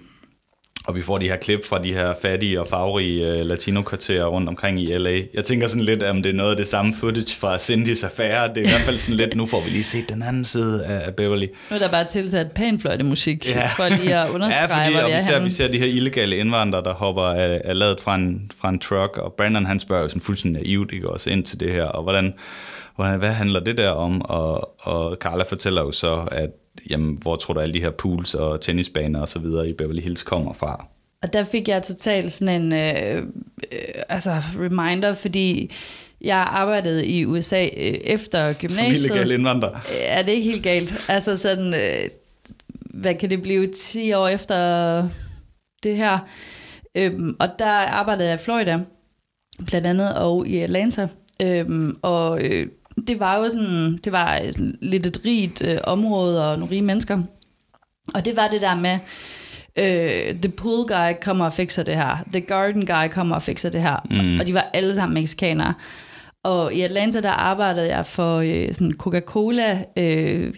og 0.89 0.96
vi 0.96 1.01
får 1.01 1.17
de 1.17 1.27
her 1.29 1.36
klip 1.36 1.65
fra 1.65 1.84
de 1.84 1.93
her 1.93 2.13
fattige 2.22 2.62
og 2.62 2.67
farverige 2.67 3.27
øh, 3.27 3.46
latino-kvarterer 3.46 4.25
rundt 4.25 4.50
omkring 4.50 4.79
i 4.79 4.98
LA. 4.98 5.22
Jeg 5.34 5.43
tænker 5.43 5.67
sådan 5.67 5.84
lidt, 5.84 6.03
om 6.03 6.24
det 6.24 6.29
er 6.29 6.34
noget 6.34 6.51
af 6.51 6.58
det 6.58 6.67
samme 6.67 6.93
footage 6.93 7.36
fra 7.36 7.55
Cindy's 7.55 8.05
affære. 8.05 8.48
Det 8.48 8.58
er 8.58 8.65
i 8.65 8.69
hvert 8.69 8.81
fald 8.81 8.98
sådan 8.98 9.17
lidt, 9.17 9.36
nu 9.36 9.46
får 9.46 9.62
vi 9.62 9.69
lige 9.69 9.84
set 9.84 10.10
den 10.10 10.22
anden 10.22 10.46
side 10.46 10.86
af, 10.86 11.08
af 11.08 11.15
Beverly. 11.15 11.46
Nu 11.69 11.75
er 11.75 11.79
der 11.79 11.91
bare 11.91 12.05
tilsat 12.05 12.51
pænfløjtemusik, 12.51 13.50
ja. 13.50 13.65
for 13.65 13.89
lige 13.89 14.15
at 14.15 14.29
understrege, 14.29 14.67
ja, 14.81 14.86
fordi, 14.86 14.98
hvor 15.00 15.08
vi, 15.08 15.12
er 15.12 15.22
ser, 15.22 15.39
vi 15.39 15.50
ser 15.50 15.67
de 15.67 15.79
her 15.79 15.86
illegale 15.86 16.38
indvandrere, 16.38 16.84
der 16.84 16.93
hopper 16.93 17.24
af, 17.24 17.62
af 17.65 17.77
ladet 17.77 18.00
fra 18.00 18.15
en, 18.15 18.51
fra 18.62 18.69
en 18.69 18.79
truck, 18.79 19.17
og 19.17 19.34
Brandon 19.34 19.65
han 19.65 19.79
spørger 19.79 20.01
jo 20.01 20.08
sådan 20.08 20.22
fuldstændig 20.22 20.63
naivt 20.63 20.93
ikke, 20.93 21.10
også 21.10 21.29
ind 21.29 21.43
til 21.43 21.60
det 21.60 21.72
her, 21.72 21.84
og 21.84 22.03
hvordan, 22.03 22.34
hvordan, 22.96 23.19
hvad 23.19 23.31
handler 23.31 23.60
det 23.60 23.77
der 23.77 23.89
om? 23.89 24.22
Og, 24.22 24.75
og 24.79 25.17
Carla 25.22 25.43
fortæller 25.43 25.81
jo 25.81 25.91
så, 25.91 26.27
at 26.31 26.50
jamen, 26.89 27.17
hvor 27.21 27.36
tror 27.36 27.53
du 27.53 27.59
alle 27.59 27.74
de 27.74 27.81
her 27.81 27.91
pools 27.91 28.33
og 28.33 28.62
tennisbaner 28.62 29.21
og 29.21 29.27
så 29.27 29.39
videre 29.39 29.69
i 29.69 29.74
Beverly 29.74 30.01
Hills 30.01 30.24
kommer 30.24 30.53
fra? 30.53 30.86
Og 31.24 31.33
der 31.33 31.43
fik 31.43 31.67
jeg 31.67 31.83
totalt 31.83 32.31
sådan 32.31 32.62
en 32.62 32.74
øh, 32.74 33.17
øh, 33.71 34.03
altså 34.09 34.31
reminder, 34.59 35.13
fordi 35.13 35.71
jeg 36.21 36.38
arbejdede 36.38 37.05
i 37.07 37.25
USA 37.25 37.63
øh, 37.65 37.69
efter 38.03 38.53
Som 38.53 38.59
gymnasiet. 38.59 39.05
illegale 39.05 39.33
indvandrere. 39.33 39.74
Øh, 39.75 39.98
Er 40.00 40.21
det 40.21 40.31
ikke 40.31 40.51
helt 40.51 40.63
galt? 40.63 41.05
Altså 41.09 41.38
sådan, 41.38 41.74
øh, 41.74 42.09
hvad 42.93 43.15
kan 43.15 43.29
det 43.29 43.41
blive, 43.41 43.67
10 43.67 44.13
år 44.13 44.27
efter 44.27 45.07
det 45.83 45.95
her? 45.98 46.17
Øhm, 46.95 47.36
og 47.39 47.47
der 47.60 47.65
arbejdede 47.71 48.27
jeg 48.30 48.36
i 48.36 48.43
Florida, 48.43 48.80
blandt 49.67 49.88
andet, 49.88 50.15
og 50.15 50.47
i 50.47 50.58
Atlanta. 50.58 51.08
Øhm, 51.41 51.97
og 52.01 52.41
øh, 52.45 52.67
det 53.07 53.19
var 53.19 53.38
jo 53.38 53.49
sådan, 53.49 53.97
det 53.97 54.12
var 54.12 54.41
lidt 54.81 55.05
et 55.05 55.21
rigt 55.25 55.62
øh, 55.62 55.77
område 55.83 56.51
og 56.51 56.59
nogle 56.59 56.71
rige 56.71 56.81
mennesker. 56.81 57.21
Og 58.13 58.25
det 58.25 58.35
var 58.35 58.47
det 58.47 58.62
der 58.62 58.75
med, 58.75 58.99
øh, 59.75 60.35
The 60.41 60.49
Pool 60.49 60.88
Guy 60.88 61.13
kommer 61.21 61.45
og 61.45 61.53
fikser 61.53 61.83
det 61.83 61.95
her, 61.95 62.17
The 62.31 62.41
Garden 62.41 62.85
Guy 62.85 63.07
kommer 63.12 63.35
og 63.35 63.43
fikser 63.43 63.69
det 63.69 63.81
her. 63.81 64.05
Mm. 64.09 64.39
Og 64.39 64.47
de 64.47 64.53
var 64.53 64.69
alle 64.73 64.95
sammen 64.95 65.13
mexikanere. 65.13 65.73
Og 66.43 66.73
i 66.73 66.81
Atlanta, 66.81 67.21
der 67.21 67.31
arbejdede 67.31 67.88
jeg 67.95 68.05
for 68.05 68.38
øh, 68.38 68.73
sådan 68.73 68.93
Coca-Cola, 68.97 69.83
øh, 69.97 70.53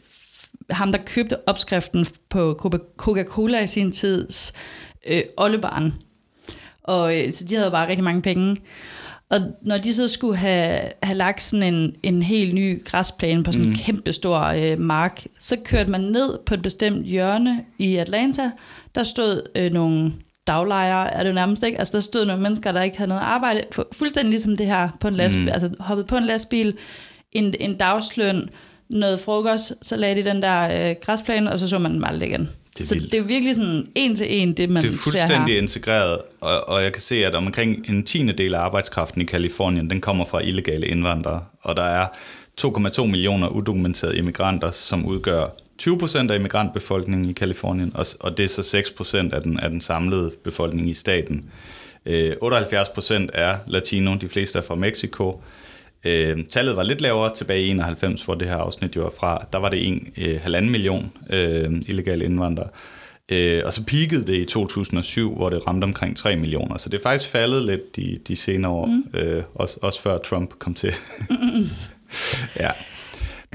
ham 0.70 0.92
der 0.92 1.00
købte 1.06 1.50
opskriften 1.50 2.06
på 2.30 2.60
Coca- 2.66 2.96
Coca-Cola 2.98 3.60
i 3.60 3.68
sin 3.68 3.92
tids 3.92 4.54
øh, 5.08 5.22
oldebaren. 5.38 5.94
Og 6.84 7.20
øh, 7.20 7.34
så 7.34 7.46
de 7.46 7.56
havde 7.56 7.72
bare 7.72 7.88
rigtig 7.88 8.04
mange 8.04 8.22
penge. 8.22 8.58
Og 9.32 9.40
når 9.62 9.78
de 9.78 9.94
så 9.94 10.08
skulle 10.08 10.38
have, 10.38 10.82
have 11.04 11.18
lagt 11.18 11.42
sådan 11.42 11.74
en, 11.74 11.96
en 12.04 12.22
helt 12.22 12.54
ny 12.54 12.86
græsplæne 12.86 13.44
på 13.44 13.52
sådan 13.52 13.68
en 13.68 13.76
kæmpe 13.76 14.14
stor 14.14 14.40
øh, 14.40 14.80
mark, 14.80 15.26
så 15.40 15.58
kørte 15.66 15.92
man 15.92 16.02
ned 16.02 16.40
på 16.46 16.54
et 16.54 16.62
bestemt 16.62 17.06
hjørne 17.06 17.66
i 17.78 17.96
Atlanta. 17.96 18.52
Der 18.96 19.04
stod 19.04 19.42
øh, 19.56 19.74
nogle 19.74 20.14
daglejere, 20.48 21.14
er 21.14 21.24
det 21.24 21.30
jo 21.30 21.36
nærmest 21.36 21.64
ikke? 21.64 21.80
Altså 21.80 21.92
der 21.92 22.00
stod 22.00 22.26
nogle 22.26 22.42
mennesker, 22.42 22.72
der 22.72 22.82
ikke 22.82 22.98
havde 22.98 23.10
noget 23.10 23.22
arbejde, 23.22 23.62
fu- 23.76 23.90
fuldstændig 23.92 24.30
ligesom 24.30 24.58
det 24.58 24.66
her 24.66 24.90
på 25.00 25.08
en 25.08 25.14
lastbil, 25.14 25.44
mm. 25.44 25.50
altså 25.50 25.70
hoppet 25.80 26.08
på 26.08 26.18
en 26.18 26.24
lastbil, 26.26 26.78
en, 27.32 27.54
en 27.60 27.76
dagsløn, 27.76 28.50
noget 28.90 29.20
frokost, 29.20 29.74
så 29.82 29.96
lagde 29.96 30.24
de 30.24 30.30
den 30.30 30.42
der 30.42 30.90
øh, 30.90 30.96
græsplæne, 31.02 31.52
og 31.52 31.60
så 31.60 31.68
så 31.68 31.80
man 31.80 31.94
dem 31.94 32.04
aldrig 32.04 32.30
igen. 32.30 32.50
Det 32.78 32.84
er 32.84 32.88
så 32.88 32.94
vildt. 32.94 33.12
det 33.12 33.18
er 33.20 33.24
virkelig 33.24 33.56
sådan 33.56 33.88
en 33.96 34.16
til 34.16 34.42
en, 34.42 34.54
det 34.54 34.70
man 34.70 34.84
Det 34.84 34.90
er 34.90 34.94
ser 34.94 35.00
fuldstændig 35.00 35.54
her. 35.56 35.62
integreret, 35.62 36.20
og, 36.42 36.70
og 36.70 36.84
jeg 36.84 36.92
kan 36.94 37.02
se, 37.02 37.26
at 37.26 37.36
omkring 37.36 37.86
en 37.90 38.04
tiende 38.04 38.34
del 38.34 38.54
af 38.56 38.60
arbejdskraften 38.60 39.22
i 39.22 39.26
Kalifornien, 39.26 39.90
den 39.90 40.02
kommer 40.02 40.26
fra 40.26 40.40
illegale 40.40 40.88
indvandrere, 40.88 41.44
og 41.62 41.76
der 41.76 41.84
er 41.84 42.08
2,2 42.62 43.06
millioner 43.06 43.48
udokumenterede 43.48 44.18
immigranter, 44.18 44.72
som 44.72 45.06
udgør 45.06 45.48
20 45.78 45.98
procent 46.00 46.32
af 46.32 46.36
immigrantbefolkningen 46.36 47.30
i 47.30 47.34
Kalifornien, 47.34 47.92
og, 47.96 48.06
og 48.20 48.38
det 48.38 48.44
er 48.44 48.50
så 48.50 48.64
6 48.64 48.92
procent 48.92 49.34
af 49.34 49.42
den, 49.42 49.60
af 49.60 49.70
den 49.70 49.82
samlede 49.82 50.32
befolkning 50.44 50.90
i 50.90 50.94
staten. 50.94 51.46
Øh, 52.06 52.34
78 52.42 52.90
procent 52.90 53.32
er 53.34 53.58
latino, 53.68 54.16
de 54.22 54.30
fleste 54.30 54.58
er 54.60 54.64
fra 54.64 54.76
Mexico. 54.76 55.42
Øh, 56.06 56.46
tallet 56.50 56.76
var 56.76 56.84
lidt 56.84 57.02
lavere 57.02 57.36
tilbage 57.36 57.64
i 57.64 57.70
91, 57.70 58.24
hvor 58.24 58.36
det 58.36 58.48
her 58.48 58.56
afsnit 58.56 58.96
jo 58.96 59.06
er 59.06 59.12
fra. 59.20 59.46
Der 59.54 59.60
var 59.60 59.70
det 59.70 59.88
en 59.88 60.14
øh, 60.18 60.42
halvanden 60.42 60.72
million 60.72 61.12
øh, 61.30 61.72
illegale 61.88 62.26
indvandrere. 62.26 62.70
Øh, 63.30 63.62
og 63.66 63.74
så 63.74 63.84
peakede 63.84 64.28
det 64.28 64.36
i 64.36 64.46
2007, 64.46 65.36
hvor 65.36 65.50
det 65.50 65.68
ramte 65.68 65.86
omkring 65.86 66.18
3 66.18 66.36
millioner. 66.36 66.78
Så 66.78 66.90
det 66.90 66.98
er 66.98 67.04
faktisk 67.04 67.32
faldet 67.32 67.66
lidt 67.66 67.96
de, 67.96 68.20
de 68.28 68.36
senere 68.36 68.72
år, 68.72 68.86
mm. 68.86 69.04
øh, 69.14 69.44
også, 69.56 69.78
også 69.82 70.02
før 70.02 70.18
Trump 70.18 70.50
kom 70.60 70.74
til. 70.74 70.94
ja. 72.60 72.72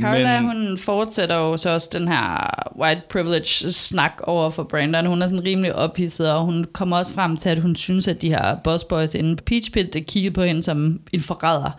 Carla, 0.01 0.41
Men... 0.41 0.51
hun 0.51 0.79
fortsætter 0.79 1.37
jo 1.37 1.57
så 1.57 1.71
også 1.71 1.89
den 1.93 2.09
her 2.09 2.51
white 2.81 3.03
privilege 3.11 3.73
snak 3.73 4.13
over 4.23 4.51
for 4.51 4.63
Brandon. 4.63 5.07
Hun 5.07 5.23
er 5.23 5.27
sådan 5.27 5.45
rimelig 5.45 5.75
ophidset, 5.75 6.33
og 6.33 6.45
hun 6.45 6.67
kommer 6.73 6.97
også 6.97 7.15
frem 7.15 7.37
til, 7.37 7.49
at 7.49 7.59
hun 7.59 7.77
synes, 7.77 8.09
at 8.09 8.23
de 8.23 8.29
her 8.29 8.57
boss 8.65 8.85
boys 8.85 9.15
inde 9.15 9.37
på 9.37 9.45
Peach 9.45 9.71
Pit 9.73 9.97
kiggede 10.07 10.35
på 10.35 10.43
hende 10.43 10.63
som 10.63 11.01
en 11.13 11.21
forræder. 11.21 11.71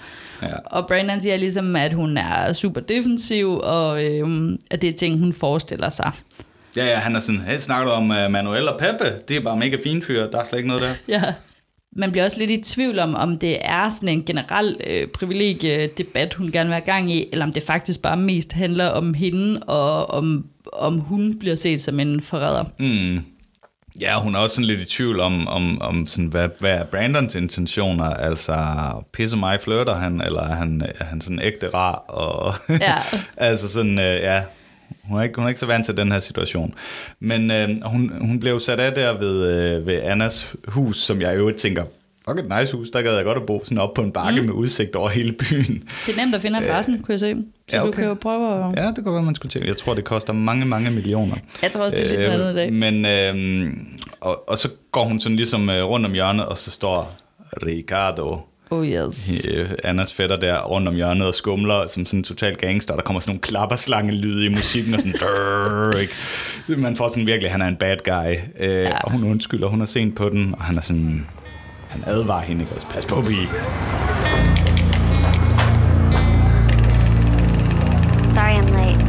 Ja. 0.41 0.47
Og 0.65 0.87
Brandon 0.87 1.21
siger 1.21 1.37
ligesom, 1.37 1.75
at 1.75 1.93
hun 1.93 2.17
er 2.17 2.53
super 2.53 2.81
defensiv, 2.81 3.59
og 3.63 4.03
øhm, 4.03 4.59
at 4.71 4.81
det 4.81 4.89
er 4.89 4.93
ting, 4.93 5.19
hun 5.19 5.33
forestiller 5.33 5.89
sig. 5.89 6.11
Ja, 6.75 6.85
ja, 6.85 6.95
han 6.95 7.15
er 7.15 7.19
sådan, 7.19 7.41
hey, 7.41 7.57
snakker 7.57 7.85
du 7.85 7.91
om 7.91 8.09
uh, 8.09 8.31
Manuel 8.31 8.69
og 8.69 8.79
Peppe? 8.79 9.13
Det 9.27 9.37
er 9.37 9.41
bare 9.41 9.57
mega 9.57 9.77
fine 9.83 10.01
fyre, 10.03 10.29
der 10.31 10.39
er 10.39 10.43
slet 10.43 10.59
ikke 10.59 10.67
noget 10.67 10.83
der. 10.83 10.93
Ja. 11.17 11.33
Man 11.95 12.11
bliver 12.11 12.25
også 12.25 12.39
lidt 12.39 12.51
i 12.51 12.61
tvivl 12.61 12.99
om, 12.99 13.15
om 13.15 13.39
det 13.39 13.57
er 13.61 13.89
sådan 13.89 14.09
en 14.09 14.23
generel 14.23 14.77
øh, 14.87 15.07
privilegiedebat, 15.07 16.33
hun 16.33 16.51
gerne 16.51 16.67
vil 16.69 16.73
have 16.73 16.85
gang 16.85 17.11
i, 17.11 17.25
eller 17.31 17.45
om 17.45 17.53
det 17.53 17.63
faktisk 17.63 18.01
bare 18.01 18.17
mest 18.17 18.53
handler 18.53 18.87
om 18.87 19.13
hende, 19.13 19.59
og 19.59 20.09
om, 20.09 20.45
om 20.73 20.99
hun 20.99 21.39
bliver 21.39 21.55
set 21.55 21.81
som 21.81 21.99
en 21.99 22.21
forræder. 22.21 22.65
Mm. 22.79 23.21
Ja, 24.01 24.19
hun 24.19 24.35
er 24.35 24.39
også 24.39 24.55
sådan 24.55 24.65
lidt 24.65 24.81
i 24.81 24.85
tvivl 24.85 25.19
om, 25.19 25.47
om, 25.47 25.81
om 25.81 26.07
sådan, 26.07 26.25
hvad, 26.25 26.49
hvad 26.59 26.71
er 26.71 26.85
Brandons 26.85 27.35
intentioner? 27.35 28.05
Altså, 28.05 28.55
pisse 29.13 29.37
mig, 29.37 29.61
flirter 29.61 29.95
han, 29.95 30.21
eller 30.21 30.41
er 30.41 30.55
han, 30.55 30.81
er 30.99 31.05
han 31.05 31.21
sådan 31.21 31.41
ægte 31.41 31.69
rar? 31.69 31.95
Og, 31.95 32.53
Ja. 32.69 32.95
altså 33.47 33.67
sådan, 33.67 33.99
øh, 33.99 34.21
ja, 34.21 34.43
hun 35.09 35.19
er, 35.19 35.23
ikke, 35.23 35.35
hun 35.35 35.43
er 35.43 35.49
ikke 35.49 35.59
så 35.59 35.65
vant 35.65 35.85
til 35.85 35.97
den 35.97 36.11
her 36.11 36.19
situation. 36.19 36.73
Men 37.19 37.51
øh, 37.51 37.69
hun, 37.83 38.11
hun 38.21 38.39
blev 38.39 38.59
sat 38.59 38.79
af 38.79 38.91
der 38.91 39.17
ved, 39.17 39.47
øh, 39.47 39.87
ved 39.87 40.01
Annas 40.03 40.55
hus, 40.67 40.97
som 40.97 41.21
jeg 41.21 41.35
øvrigt 41.35 41.57
tænker, 41.57 41.83
fuck 42.27 42.39
et 42.39 42.59
nice 42.59 42.77
hus, 42.77 42.89
der 42.89 43.01
gad 43.01 43.15
jeg 43.15 43.23
godt 43.23 43.37
at 43.37 43.45
bo 43.45 43.61
sådan 43.63 43.77
op 43.77 43.93
på 43.93 44.01
en 44.01 44.11
bakke 44.11 44.41
mm. 44.41 44.47
med 44.47 44.53
udsigt 44.53 44.95
over 44.95 45.09
hele 45.09 45.31
byen. 45.31 45.83
Det 46.05 46.13
er 46.13 46.17
nemt 46.17 46.35
at 46.35 46.41
finde 46.41 46.59
adressen, 46.59 46.99
kunne 46.99 47.11
jeg 47.13 47.19
se. 47.19 47.35
Så 47.69 47.75
ja, 47.75 47.81
du 47.81 47.87
okay. 47.87 47.99
kan 47.99 48.07
jo 48.07 48.13
prøve 48.13 48.69
at... 48.69 48.83
Ja, 48.83 48.91
det 48.95 49.03
kunne 49.03 49.13
være, 49.13 49.23
man 49.23 49.35
skulle 49.35 49.51
tænke. 49.51 49.67
Jeg 49.67 49.77
tror, 49.77 49.93
det 49.93 50.03
koster 50.03 50.33
mange, 50.33 50.65
mange 50.65 50.91
millioner. 50.91 51.35
Jeg 51.61 51.71
tror 51.71 51.83
også, 51.83 51.97
det 51.97 52.05
er 52.05 52.09
lidt 52.09 52.21
noget 52.21 52.33
andet 52.33 52.51
i 52.51 52.55
dag. 52.55 52.73
Men, 52.73 53.05
øh, 53.05 53.73
og, 54.21 54.49
og 54.49 54.57
så 54.57 54.69
går 54.91 55.03
hun 55.03 55.19
sådan 55.19 55.35
ligesom 55.35 55.69
øh, 55.69 55.83
rundt 55.83 56.05
om 56.05 56.13
hjørnet, 56.13 56.45
og 56.45 56.57
så 56.57 56.71
står 56.71 57.15
Ricardo. 57.65 58.39
Oh 58.69 58.87
yes. 58.87 59.45
øh, 59.49 59.69
Annas 59.83 60.13
fætter 60.13 60.35
der 60.35 60.61
rundt 60.61 60.87
om 60.87 60.95
hjørnet 60.95 61.27
og 61.27 61.33
skumler 61.33 61.87
som 61.87 62.05
sådan 62.05 62.19
en 62.19 62.23
total 62.23 62.55
gangster. 62.55 62.95
Der 62.95 63.01
kommer 63.01 63.19
sådan 63.19 63.29
nogle 63.31 63.41
klapperslange-lyde 63.41 64.45
i 64.45 64.49
musikken 64.49 64.93
og 64.93 64.99
sådan... 64.99 65.13
Drrr, 65.21 65.97
ikke? 65.97 66.13
Man 66.67 66.95
får 66.95 67.07
sådan 67.07 67.27
virkelig, 67.27 67.51
han 67.51 67.61
er 67.61 67.67
en 67.67 67.75
bad 67.75 67.97
guy. 68.05 68.35
Øh, 68.59 68.83
ja. 68.83 68.97
Og 68.97 69.11
hun 69.11 69.23
undskylder, 69.23 69.67
hun 69.67 69.81
er 69.81 69.85
sent 69.85 70.15
på 70.15 70.29
den, 70.29 70.55
og 70.57 70.63
han 70.63 70.77
er 70.77 70.81
sådan... 70.81 71.27
Han 71.89 72.03
advarer 72.07 72.43
hende 72.43 72.61
ikke. 72.61 72.85
Pas 72.89 73.05
på, 73.05 73.21
bi. 73.21 73.35
Sorry 78.23 78.53
I'm 78.61 78.71
late. 78.77 78.99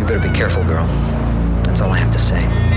You 0.00 0.06
better 0.06 0.22
be 0.22 0.34
careful, 0.38 0.64
girl. 0.64 0.86
That's 1.64 1.80
all 1.82 1.92
I 1.94 1.98
have 1.98 2.12
to 2.12 2.18
say. 2.18 2.67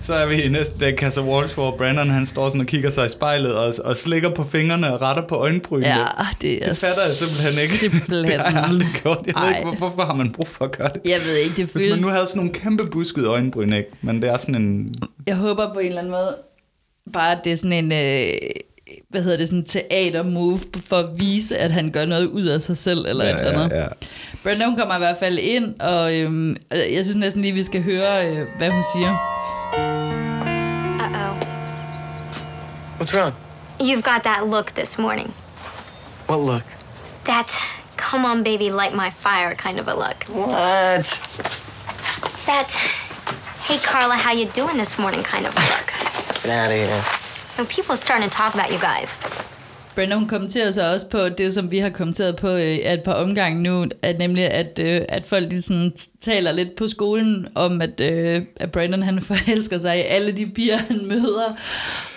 Så 0.00 0.14
er 0.14 0.26
vi 0.26 0.42
i 0.42 0.48
næste 0.48 0.78
dag 0.78 0.94
Casa 0.98 1.20
Walsh, 1.20 1.54
hvor 1.54 1.76
Brandon 1.76 2.10
han 2.10 2.26
står 2.26 2.48
sådan 2.48 2.60
og 2.60 2.66
kigger 2.66 2.90
sig 2.90 3.06
i 3.06 3.08
spejlet 3.08 3.54
og, 3.54 3.74
og 3.84 3.96
slikker 3.96 4.34
på 4.34 4.44
fingrene 4.44 4.92
og 4.94 5.00
retter 5.02 5.26
på 5.26 5.34
øjenbrynene. 5.34 5.88
Ja, 5.88 6.04
det 6.40 6.52
er 6.64 6.68
det 6.68 6.76
fatter 6.76 7.02
jeg 7.06 7.12
simpelthen 7.12 7.62
ikke. 7.62 7.74
simpelthen- 7.78 8.24
Det 8.32 8.40
har 8.40 8.50
jeg 8.60 8.68
aldrig 8.68 8.88
gjort. 9.02 9.18
Jeg 9.26 9.34
ved 9.36 9.42
Ej. 9.42 9.48
ikke, 9.58 9.62
hvor- 9.68 9.76
hvorfor 9.88 10.02
har 10.02 10.14
man 10.14 10.32
brug 10.32 10.48
for 10.48 10.64
at 10.64 10.76
gøre 10.78 10.88
det? 10.94 11.10
Jeg 11.10 11.20
ved 11.26 11.36
ikke, 11.36 11.56
det 11.56 11.64
Hvis 11.64 11.74
man 11.74 11.82
føles... 11.82 12.00
nu 12.00 12.06
havde 12.08 12.26
sådan 12.26 12.36
nogle 12.38 12.52
kæmpe 12.52 12.86
buskede 12.86 13.26
øjenbryn, 13.26 13.72
ikke? 13.72 13.88
Men 14.02 14.22
det 14.22 14.30
er 14.30 14.36
sådan 14.36 14.54
en... 14.54 14.94
Jeg 15.26 15.36
håber 15.36 15.72
på 15.74 15.78
en 15.78 15.86
eller 15.86 15.98
anden 15.98 16.10
måde, 16.12 16.36
bare 17.12 17.32
at 17.32 17.38
det 17.44 17.52
er 17.52 17.56
sådan 17.56 17.72
en... 17.72 17.92
Øh, 17.92 18.32
hvad 19.10 19.22
hedder 19.22 19.36
det, 19.36 19.48
sådan 19.48 19.58
en 19.58 19.64
teater-move 19.64 20.58
for 20.86 20.96
at 20.96 21.06
vise, 21.16 21.58
at 21.58 21.70
han 21.70 21.90
gør 21.90 22.04
noget 22.04 22.26
ud 22.26 22.44
af 22.44 22.60
sig 22.62 22.76
selv, 22.76 23.06
eller 23.08 23.24
ja, 23.24 23.34
et 23.34 23.40
eller 23.46 23.60
andet. 23.64 23.76
ja, 23.76 23.82
ja. 23.82 23.88
Brenda, 24.42 24.64
hun 24.66 24.76
kommer 24.76 24.94
i 24.94 24.98
hvert 24.98 25.16
fald 25.18 25.38
ind, 25.38 25.80
og 25.80 26.14
øhm, 26.14 26.56
jeg 26.70 27.04
synes 27.04 27.16
næsten 27.16 27.42
lige, 27.42 27.54
vi 27.54 27.62
skal 27.62 27.82
høre, 27.82 28.26
øh, 28.26 28.48
hvad 28.56 28.70
hun 28.70 28.84
siger. 28.94 29.16
Uh-oh. 31.00 31.36
What's 33.00 33.14
wrong? 33.18 33.34
You've 33.80 34.02
got 34.02 34.22
that 34.22 34.46
look 34.46 34.66
this 34.66 34.98
morning. 34.98 35.34
What 36.28 36.40
look? 36.52 36.64
That 37.24 37.58
come 37.96 38.24
on 38.30 38.44
baby 38.44 38.70
light 38.70 38.94
my 38.94 39.10
fire 39.10 39.54
kind 39.54 39.78
of 39.80 39.88
a 39.88 39.94
look. 39.94 40.24
What? 40.28 41.00
It's 42.24 42.44
that 42.46 42.70
hey 43.68 43.78
Carla, 43.78 44.14
how 44.16 44.32
you 44.32 44.46
doing 44.46 44.76
this 44.78 44.98
morning 44.98 45.22
kind 45.22 45.46
of 45.46 45.52
a 45.56 45.60
look. 45.60 45.88
Get 46.42 46.50
out 46.50 46.70
of 46.70 46.76
here. 46.76 47.02
And 47.58 47.68
people 47.68 47.92
are 47.92 48.02
starting 48.06 48.28
to 48.30 48.36
talk 48.36 48.54
about 48.54 48.70
you 48.72 48.78
guys. 48.78 49.22
Brenda, 49.94 50.14
hun 50.14 50.28
kommenterer 50.28 50.70
så 50.70 50.92
også 50.92 51.08
på 51.08 51.28
det, 51.28 51.54
som 51.54 51.70
vi 51.70 51.78
har 51.78 51.90
kommenteret 51.90 52.36
på 52.36 52.48
øh, 52.48 52.62
et 52.74 53.02
par 53.02 53.12
omgange 53.12 53.62
nu, 53.62 53.86
at 54.02 54.18
nemlig, 54.18 54.44
at, 54.50 54.78
øh, 54.78 55.00
at 55.08 55.26
folk 55.26 55.50
de 55.50 55.62
sådan 55.62 55.92
taler 56.20 56.52
lidt 56.52 56.76
på 56.76 56.88
skolen 56.88 57.46
om, 57.54 57.80
at, 57.82 58.00
øh, 58.00 58.42
at 58.56 58.72
Brandon 58.72 59.02
han 59.02 59.20
forelsker 59.30 59.78
sig 59.78 59.98
i 59.98 60.02
alle 60.02 60.32
de 60.32 60.46
piger, 60.46 60.76
han 60.76 61.00
møder. 61.06 61.56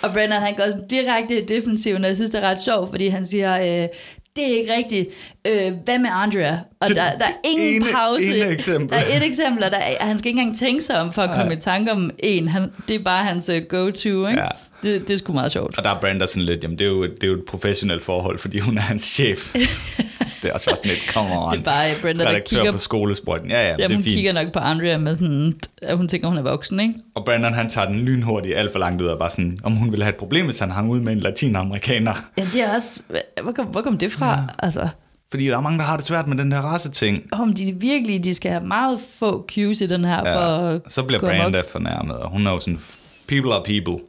Og 0.02 0.12
Brandon 0.12 0.32
han 0.40 0.54
går 0.54 0.64
sådan 0.66 0.88
direkte 0.88 1.38
i 1.38 1.44
defensiven, 1.44 2.02
og 2.04 2.08
jeg 2.08 2.16
synes, 2.16 2.30
det 2.30 2.44
er 2.44 2.48
ret 2.48 2.62
sjovt, 2.62 2.90
fordi 2.90 3.08
han 3.08 3.26
siger, 3.26 3.54
øh, 3.60 3.88
det 4.36 4.44
er 4.52 4.58
ikke 4.60 4.74
rigtigt. 4.76 5.08
Øh, 5.46 5.72
hvad 5.84 5.98
med 5.98 6.10
Andrea? 6.12 6.56
Og 6.80 6.88
Det- 6.88 6.96
der, 6.96 7.02
der 7.18 7.24
er 7.24 7.48
ingen 7.54 7.82
ene- 7.82 7.92
pause. 7.92 8.24
ene 8.40 8.50
eksempel. 8.52 8.88
Der 8.98 9.04
er 9.12 9.16
et 9.16 9.26
eksempel, 9.26 9.64
og 9.64 9.70
der 9.70 9.76
er, 9.76 10.04
han 10.06 10.18
skal 10.18 10.28
ikke 10.28 10.40
engang 10.40 10.58
tænke 10.58 10.84
sig 10.84 11.00
om 11.00 11.12
for 11.12 11.22
at 11.22 11.30
komme 11.36 11.52
i 11.54 11.56
tanke 11.56 11.92
om 11.92 12.10
en. 12.18 12.48
Han, 12.48 12.72
det 12.88 12.94
er 13.00 13.04
bare 13.04 13.24
hans 13.24 13.48
øh, 13.48 13.62
go-to, 13.68 14.26
ikke? 14.28 14.40
Ja. 14.42 14.48
Det, 14.84 15.08
det 15.08 15.14
er 15.14 15.18
sgu 15.18 15.32
meget 15.32 15.52
sjovt. 15.52 15.78
Og 15.78 15.84
der 15.84 15.90
er 15.90 16.00
Brenda 16.00 16.26
sådan 16.26 16.42
lidt, 16.42 16.62
jamen 16.62 16.78
det 16.78 16.84
er 16.84 16.88
jo, 16.88 17.02
det 17.02 17.24
er 17.24 17.28
jo 17.28 17.34
et 17.34 17.44
professionelt 17.44 18.04
forhold, 18.04 18.38
fordi 18.38 18.58
hun 18.58 18.76
er 18.78 18.82
hans 18.82 19.04
chef. 19.04 19.52
det 20.42 20.48
er 20.50 20.52
også 20.52 20.66
bare 20.66 20.76
sådan 20.76 20.88
lidt, 20.90 21.12
come 21.12 21.38
on. 21.38 21.52
Det 21.52 21.58
er 21.58 21.64
bare 21.64 21.90
Brenda, 22.02 22.24
der 22.24 22.38
kigger 22.38 22.72
på 22.72 22.78
skolesprøjten. 22.78 23.50
Ja, 23.50 23.62
ja, 23.62 23.68
Ja, 23.68 23.76
det 23.76 23.84
er 23.84 23.88
hun 23.88 24.02
fint. 24.02 24.14
kigger 24.14 24.32
nok 24.32 24.52
på 24.52 24.58
Andrea 24.58 24.98
med 24.98 25.14
sådan, 25.14 25.54
at 25.82 25.96
hun 25.96 26.08
tænker, 26.08 26.28
hun 26.28 26.38
er 26.38 26.42
voksen, 26.42 26.80
ikke? 26.80 26.94
Og 27.14 27.24
Brandon 27.24 27.54
han 27.54 27.68
tager 27.70 27.86
den 27.88 27.96
lynhurtigt 28.00 28.56
alt 28.56 28.72
for 28.72 28.78
langt 28.78 29.02
ud 29.02 29.06
og 29.06 29.18
bare 29.18 29.30
sådan, 29.30 29.58
om 29.62 29.72
hun 29.72 29.90
ville 29.90 30.04
have 30.04 30.10
et 30.12 30.16
problem, 30.18 30.44
hvis 30.44 30.58
han 30.58 30.70
hang 30.70 30.90
ud 30.90 31.00
med 31.00 31.12
en 31.12 31.20
latinamerikaner. 31.20 32.14
Ja, 32.38 32.46
det 32.52 32.60
er 32.62 32.76
også... 32.76 33.02
Hvor 33.42 33.52
kom, 33.52 33.66
hvor 33.66 33.80
kom 33.82 33.98
det 33.98 34.12
fra? 34.12 34.30
Ja. 34.30 34.36
Altså, 34.58 34.88
Fordi 35.30 35.46
der 35.46 35.56
er 35.56 35.60
mange, 35.60 35.78
der 35.78 35.84
har 35.84 35.96
det 35.96 36.06
svært 36.06 36.28
med 36.28 36.36
den 36.38 36.50
der 36.50 36.60
race-ting. 36.60 37.22
om 37.32 37.52
de 37.52 37.74
virkelig, 37.76 38.24
de 38.24 38.34
skal 38.34 38.50
have 38.50 38.64
meget 38.66 38.98
få 39.18 39.46
cues 39.54 39.80
i 39.80 39.86
den 39.86 40.04
her, 40.04 40.22
ja. 40.28 40.36
for 40.36 40.80
så 40.88 41.02
bliver. 41.02 41.20
Branda 41.20 41.62
fornærmet, 41.72 42.16
og 42.16 42.30
hun 42.30 42.46
er 42.46 42.50
jo 42.50 42.58
sådan, 42.58 42.80
people 43.28 43.52
are 43.54 43.62
people. 43.64 44.04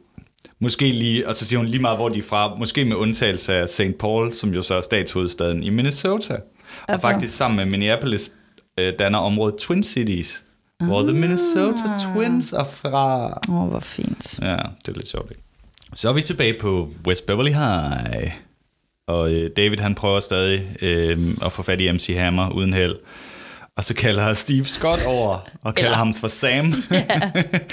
Måske 0.60 0.92
lige, 0.92 1.28
og 1.28 1.34
så 1.34 1.44
siger 1.44 1.58
hun 1.58 1.66
lige 1.66 1.80
meget, 1.80 1.98
hvor 1.98 2.08
de 2.08 2.18
er 2.18 2.22
fra, 2.22 2.54
måske 2.54 2.84
med 2.84 2.96
undtagelse 2.96 3.54
af 3.54 3.68
St. 3.68 3.98
Paul, 3.98 4.32
som 4.32 4.54
jo 4.54 4.62
så 4.62 4.74
er 4.74 4.80
statshovedstaden 4.80 5.62
i 5.62 5.70
Minnesota. 5.70 6.34
Og 6.34 6.40
Hvorfor? 6.86 7.00
faktisk 7.00 7.36
sammen 7.36 7.56
med 7.56 7.66
Minneapolis 7.66 8.32
øh, 8.78 8.92
danner 8.98 9.18
området 9.18 9.56
Twin 9.58 9.82
Cities, 9.82 10.44
ah. 10.80 10.86
hvor 10.86 11.02
The 11.02 11.12
Minnesota 11.12 11.82
Twins 11.98 12.52
er 12.52 12.64
fra. 12.64 13.26
Åh, 13.48 13.62
oh, 13.62 13.68
hvor 13.68 13.80
fint. 13.80 14.38
Ja, 14.42 14.56
det 14.56 14.88
er 14.88 14.92
lidt 14.92 15.08
sjovt, 15.08 15.30
ikke? 15.30 15.42
Så 15.94 16.08
er 16.08 16.12
vi 16.12 16.22
tilbage 16.22 16.58
på 16.60 16.90
West 17.06 17.26
Beverly 17.26 17.50
High. 17.50 18.32
Og 19.06 19.32
øh, 19.32 19.50
David 19.56 19.78
han 19.78 19.94
prøver 19.94 20.20
stadig 20.20 20.76
øh, 20.82 21.36
at 21.42 21.52
få 21.52 21.62
fat 21.62 21.80
i 21.80 21.92
MC 21.92 22.14
Hammer 22.16 22.50
uden 22.50 22.72
held. 22.72 22.96
Og 23.76 23.84
så 23.84 23.94
kalder 23.94 24.34
Steve 24.34 24.64
Scott 24.64 25.00
over 25.06 25.38
og 25.62 25.74
kalder 25.74 25.88
Eller- 25.90 25.96
ham 25.96 26.14
for 26.14 26.28
Sam. 26.28 26.74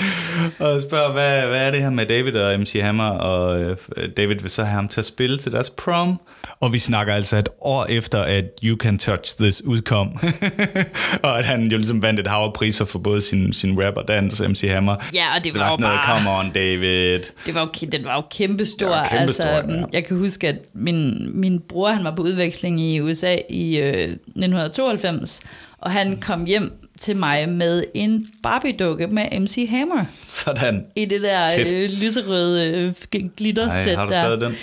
og 0.60 0.82
spørger, 0.82 1.12
hvad, 1.12 1.42
hvad 1.48 1.68
er 1.68 1.72
det 1.72 1.82
her 1.82 1.90
med 1.90 2.06
David 2.06 2.36
og 2.36 2.60
MC 2.60 2.80
Hammer? 2.82 3.10
Og 3.10 3.60
øh, 3.62 3.78
David 4.18 4.36
vil 4.42 4.52
så 4.52 4.64
have 4.64 4.74
ham 4.76 4.88
til 4.88 5.00
at 5.00 5.06
spille 5.06 5.38
til 5.38 5.52
deres 5.52 5.70
prom. 5.70 6.20
Og 6.60 6.74
vi 6.74 6.80
snakker 6.80 7.14
altså 7.14 7.38
et 7.38 7.50
år 7.62 7.86
efter, 7.86 8.22
at 8.22 8.46
You 8.64 8.78
Can 8.78 8.98
Touch 8.98 9.38
This 9.40 9.64
udkom. 9.66 10.20
og 11.24 11.40
at 11.40 11.46
han 11.46 11.68
jo 11.68 11.78
ligesom 11.78 12.02
vandt 12.02 12.20
et 12.20 12.28
hav 12.28 12.44
af 12.44 12.54
priser 12.54 12.86
for 12.86 13.00
både 13.00 13.22
sin, 13.22 13.54
sin 13.54 13.84
rap 13.84 13.94
og 13.98 14.08
dans, 14.08 14.42
MC 14.42 14.62
Hammer. 14.70 14.96
Ja, 15.14 15.26
og 15.38 15.44
det 15.44 15.52
Så 15.54 15.58
var 15.60 15.70
sådan 15.72 15.82
noget, 15.84 16.00
bare- 16.06 16.18
Come 16.18 16.32
on, 16.40 16.52
David. 16.52 17.20
Det 17.46 17.54
var 17.54 17.62
jo, 17.82 17.88
den 17.92 18.04
var 18.06 18.16
jo 18.16 18.22
kæmpe 18.32 18.66
stor. 18.66 18.86
Det 18.88 18.96
var 18.96 19.04
kæmpe 19.04 19.22
altså, 19.22 19.42
stor, 19.44 19.74
ja. 19.74 19.84
Jeg 19.94 20.06
kan 20.06 20.18
huske, 20.18 20.48
at 20.48 20.56
min, 20.74 21.30
min 21.42 21.60
bror 21.60 21.90
han 21.90 22.04
var 22.04 22.16
på 22.16 22.22
udveksling 22.22 22.82
i 22.82 23.00
USA 23.02 23.38
i 23.50 23.78
øh, 23.78 23.94
1992, 23.94 25.42
og 25.84 25.92
han 25.92 26.22
kom 26.22 26.46
hjem 26.46 26.72
til 27.00 27.16
mig 27.16 27.50
med 27.50 27.84
en 27.94 28.28
Barbie-dukke 28.44 29.08
med 29.08 29.40
MC 29.40 29.68
Hammer 29.70 30.06
Sådan. 30.24 30.86
i 30.96 31.06
det 31.06 31.22
der 31.22 31.56
Fedt. 31.56 31.74
øh, 31.74 31.90
lyserøde 31.90 32.68
øh, 32.72 32.94
glittersæt 33.38 33.88
Ej, 33.88 33.96
har 33.96 34.06
du 34.06 34.14
der. 34.14 34.22
stadig 34.22 34.42
den? 34.42 34.56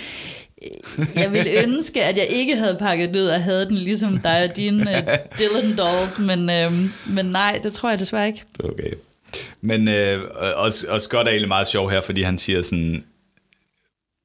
Jeg 1.15 1.31
ville 1.33 1.63
ønske, 1.63 2.03
at 2.03 2.17
jeg 2.17 2.27
ikke 2.29 2.55
havde 2.55 2.75
pakket 2.79 3.09
den 3.09 3.17
ud 3.17 3.25
og 3.27 3.43
havde 3.43 3.65
den 3.65 3.77
ligesom 3.77 4.17
dig 4.17 4.43
og 4.49 4.55
dine 4.55 4.81
uh, 4.91 5.13
Dylan 5.39 5.77
Dolls, 5.77 6.19
men, 6.19 6.49
øh, 6.49 6.73
men 7.07 7.25
nej, 7.25 7.59
det 7.63 7.73
tror 7.73 7.89
jeg 7.89 7.99
desværre 7.99 8.27
ikke. 8.27 8.43
Okay. 8.63 8.91
Men 9.61 9.87
øh, 9.87 10.23
også, 10.55 10.85
også 10.89 11.09
godt 11.09 11.27
er 11.27 11.31
egentlig 11.31 11.47
meget 11.47 11.67
sjov 11.67 11.91
her, 11.91 12.01
fordi 12.01 12.21
han 12.21 12.37
siger 12.37 12.61
sådan, 12.61 13.03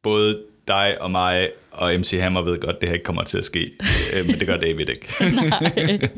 både 0.03 0.39
dig 0.69 0.97
og 1.01 1.11
mig 1.11 1.49
og 1.71 1.95
MC 2.01 2.19
Hammer 2.21 2.43
ved 2.43 2.61
godt, 2.61 2.81
det 2.81 2.89
her 2.89 2.95
ikke 2.95 3.05
kommer 3.05 3.23
til 3.23 3.39
at 3.39 3.45
ske. 3.45 3.71
øh, 4.15 4.27
men 4.27 4.35
det 4.41 4.47
gør 4.47 4.57
David 4.57 4.87
ikke. 4.89 5.09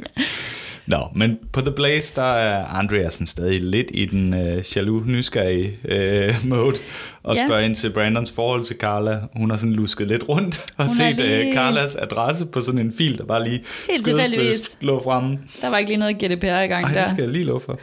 Nå, 0.89 0.99
men 1.15 1.39
på 1.53 1.61
The 1.61 1.71
Blaze, 1.71 2.15
der 2.17 2.23
er 2.23 2.65
Andrea 2.65 3.11
sådan 3.11 3.27
stadig 3.27 3.61
lidt 3.63 3.87
i 3.95 4.05
den 4.05 4.35
øh, 4.35 4.65
jaloux, 4.77 5.07
nysgerrige 5.07 5.73
øh, 5.85 6.35
mode, 6.49 6.77
og 7.23 7.37
Ja. 7.37 7.47
spørger 7.47 7.63
ind 7.63 7.75
til 7.75 7.91
Brandons 7.93 8.31
forhold 8.31 8.65
til 8.65 8.77
Carla. 8.77 9.21
Hun 9.37 9.51
har 9.51 9.57
sådan 9.57 9.73
lusket 9.73 10.07
lidt 10.07 10.29
rundt 10.29 10.59
og 10.79 10.85
Hun 10.87 10.95
set 10.95 11.17
lige- 11.17 11.49
øh, 11.49 11.55
Carlas 11.55 11.95
adresse 11.97 12.47
på 12.47 12.61
sådan 12.61 12.81
en 12.81 12.93
fil, 12.93 13.19
der 13.19 13.25
bare 13.25 13.45
lige 13.45 13.63
Helt 13.91 14.05
tilfældigvis. 14.05 14.79
lå 14.81 15.03
fremme. 15.03 15.39
Der 15.63 15.71
var 15.71 15.79
ikke 15.79 15.91
lige 15.91 15.99
noget 15.99 16.17
GDPR 16.19 16.45
i 16.47 16.67
gang 16.67 16.85
Ej, 16.87 16.93
der. 16.93 17.01
det 17.01 17.11
skal 17.11 17.23
jeg 17.23 17.33
lige 17.33 17.45
love 17.45 17.61
for. 17.61 17.79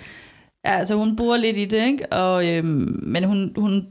Ja, 0.65 0.78
altså 0.80 0.96
hun 0.96 1.15
bor 1.15 1.38
lidt 1.38 1.58
i 1.58 1.65
det, 1.65 1.88
ikke? 1.88 2.06
Og, 2.13 2.48
øhm, 2.48 3.00
men 3.04 3.24
hun, 3.24 3.52
hun 3.58 3.86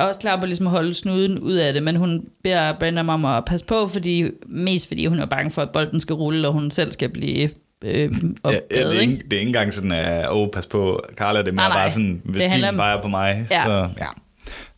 er 0.00 0.04
også 0.04 0.20
klar 0.20 0.40
på 0.40 0.46
ligesom 0.46 0.66
at 0.66 0.70
holde 0.70 0.94
snuden 0.94 1.38
ud 1.38 1.52
af 1.54 1.72
det, 1.72 1.82
men 1.82 1.96
hun 1.96 2.24
beder 2.44 2.72
Brandon 2.78 3.08
om 3.10 3.24
at 3.24 3.44
passe 3.44 3.66
på, 3.66 3.86
fordi, 3.86 4.24
mest 4.46 4.88
fordi 4.88 5.06
hun 5.06 5.18
er 5.18 5.26
bange 5.26 5.50
for, 5.50 5.62
at 5.62 5.70
bolden 5.70 6.00
skal 6.00 6.14
rulle, 6.14 6.48
og 6.48 6.52
hun 6.54 6.70
selv 6.70 6.92
skal 6.92 7.08
blive 7.08 7.48
øhm, 7.84 8.36
Ja, 8.44 8.48
opdaget, 8.48 8.62
ja, 8.70 8.76
det, 8.90 8.96
er 8.96 9.00
ikke? 9.00 9.12
ikke, 9.12 9.24
det 9.24 9.32
er 9.32 9.40
ikke 9.40 9.48
engang 9.48 9.74
sådan, 9.74 9.92
at 9.92 10.30
åh, 10.32 10.48
pas 10.52 10.66
på, 10.66 11.02
Carla, 11.16 11.38
det 11.38 11.48
er 11.48 11.52
mere 11.52 11.68
Nej, 11.68 11.76
bare 11.78 11.90
sådan, 11.90 12.22
hvis 12.24 12.42
Det 12.42 12.50
bilen 12.52 12.68
om- 12.68 12.76
bare 12.76 12.98
er 12.98 13.02
på 13.02 13.08
mig, 13.08 13.46
Ja. 13.50 13.64
så 13.64 13.88
ja, 13.98 14.06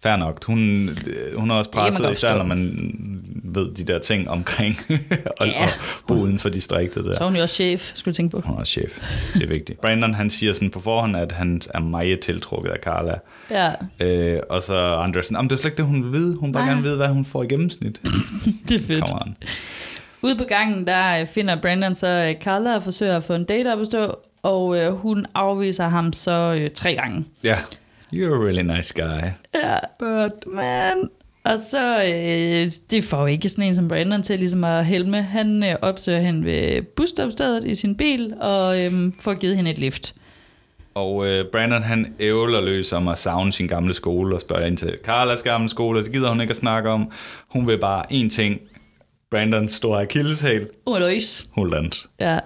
fair 0.02 0.16
nok. 0.16 0.44
Hun, 0.44 0.90
hun 1.36 1.50
er 1.50 1.54
også 1.54 1.70
presset, 1.70 2.04
godt 2.04 2.16
især 2.16 2.36
når 2.36 2.44
man 2.44 2.90
ved 3.44 3.74
de 3.74 3.84
der 3.84 3.98
ting 3.98 4.30
omkring 4.30 4.76
og, 5.40 5.46
Ja. 5.46 5.62
og 5.64 5.68
bo 6.08 6.14
uden 6.14 6.38
for 6.38 6.48
distriktet 6.48 7.04
der. 7.04 7.14
Så 7.14 7.20
er 7.20 7.24
hun 7.28 7.36
jo 7.36 7.42
også 7.42 7.54
chef, 7.54 7.90
skulle 7.94 8.12
jeg 8.12 8.14
tænke 8.16 8.36
på. 8.36 8.42
Hun 8.46 8.54
er 8.56 8.60
også 8.60 8.70
chef. 8.72 8.98
Det 9.34 9.42
er 9.42 9.46
vigtigt. 9.46 9.80
Brandon, 9.80 10.14
han 10.14 10.30
siger 10.30 10.52
sådan 10.52 10.70
på 10.70 10.80
forhånd, 10.80 11.16
at 11.16 11.32
han 11.32 11.62
er 11.74 11.80
meget 11.80 12.20
tiltrukket 12.20 12.70
af 12.70 12.78
Carla. 12.82 13.14
Ja, 13.50 13.70
Øh, 14.00 14.40
og 14.50 14.62
så 14.62 14.74
Andersen, 14.78 15.36
"Jamen, 15.36 15.50
det 15.50 15.56
er 15.56 15.60
slet 15.60 15.70
ikke 15.70 15.76
det, 15.76 15.86
hun 15.86 16.04
vil 16.04 16.12
vide. 16.12 16.36
Hun 16.36 16.48
vil 16.48 16.52
bare 16.54 16.66
gerne 16.68 16.82
vide, 16.82 16.96
hvad 16.96 17.08
hun 17.08 17.24
får 17.24 17.42
i 17.42 17.46
gennemsnit. 17.46 18.00
det 18.68 18.80
er 18.80 18.84
fedt. 18.86 19.04
On. 19.12 19.36
Ude 20.26 20.36
på 20.36 20.44
gangen, 20.44 20.86
der 20.86 21.20
øh, 21.20 21.26
finder 21.26 21.60
Brandon 21.60 21.94
så 21.94 22.06
øh, 22.06 22.42
Carla 22.42 22.74
og 22.74 22.82
forsøger 22.82 23.16
at 23.16 23.24
få 23.24 23.34
en 23.34 23.44
date 23.44 23.72
op 23.72 23.80
at 23.80 23.86
stå, 23.86 24.18
og 24.42 24.78
øh, 24.78 24.92
hun 24.92 25.26
afviser 25.34 25.88
ham 25.88 26.12
så 26.12 26.56
øh, 26.58 26.70
tre 26.70 26.94
gange. 26.94 27.24
Ja. 27.44 27.56
You're 28.14 28.34
a 28.34 28.44
really 28.44 28.62
nice 28.76 28.94
guy. 29.02 29.22
Ja, 29.54 29.78
but 29.98 30.54
man... 30.54 31.10
Og 31.44 31.58
så, 31.70 32.02
øh, 32.04 32.72
det 32.90 33.04
får 33.04 33.20
jo 33.20 33.26
ikke 33.26 33.48
sådan 33.48 33.64
en 33.64 33.74
som 33.74 33.88
Brandon 33.88 34.22
til 34.22 34.38
ligesom 34.38 34.64
at 34.64 34.86
helme. 34.86 35.22
Han 35.22 35.64
øh, 35.64 35.76
opsøger 35.82 36.20
hende 36.20 36.44
ved 36.44 36.82
busstopstedet 36.82 37.64
i 37.64 37.74
sin 37.74 37.96
bil, 37.96 38.34
og 38.40 38.84
øh, 38.84 38.92
får 39.20 39.34
givet 39.34 39.56
hende 39.56 39.70
et 39.70 39.78
lift. 39.78 40.14
Og 40.94 41.28
øh, 41.28 41.44
Brandon 41.52 41.82
han 41.82 42.14
ævler 42.20 42.60
løs 42.60 42.92
om 42.92 43.08
at 43.08 43.18
savne 43.18 43.52
sin 43.52 43.66
gamle 43.66 43.94
skole 43.94 44.34
og 44.34 44.40
spørger 44.40 44.66
ind 44.66 44.76
til 44.76 44.98
Carlas 45.04 45.42
gamle 45.42 45.68
skole, 45.68 45.98
og 45.98 46.04
det 46.04 46.12
gider 46.12 46.28
hun 46.28 46.40
ikke 46.40 46.50
at 46.50 46.56
snakke 46.56 46.90
om. 46.90 47.10
Hun 47.48 47.66
vil 47.66 47.78
bare 47.78 48.12
én 48.12 48.28
ting. 48.28 48.60
Brandons 49.30 49.72
store 49.72 50.00
akilleshæl, 50.00 50.68
hun 51.50 51.70
dans. 51.70 52.08
Ja. 52.20 52.38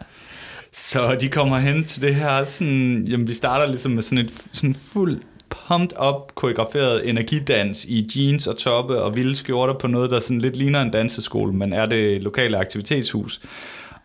Så 0.72 1.16
de 1.20 1.28
kommer 1.28 1.58
hen 1.58 1.84
til 1.84 2.02
det 2.02 2.14
her, 2.14 2.44
sådan, 2.44 3.04
jamen 3.08 3.28
vi 3.28 3.32
starter 3.32 3.66
ligesom 3.66 3.92
med 3.92 4.02
sådan 4.02 4.24
et 4.24 4.32
sådan 4.52 4.74
fuld 4.74 5.20
pumped 5.50 6.00
up, 6.08 6.34
koreograferet 6.34 7.08
energidans 7.08 7.84
i 7.84 8.08
jeans 8.16 8.46
og 8.46 8.56
toppe 8.56 9.02
og 9.02 9.16
vilde 9.16 9.36
skjorter 9.36 9.74
på 9.74 9.86
noget, 9.86 10.10
der 10.10 10.20
sådan 10.20 10.40
lidt 10.40 10.56
ligner 10.56 10.82
en 10.82 10.90
danseskole, 10.90 11.52
men 11.52 11.72
er 11.72 11.86
det 11.86 12.22
lokale 12.22 12.58
aktivitetshus. 12.58 13.40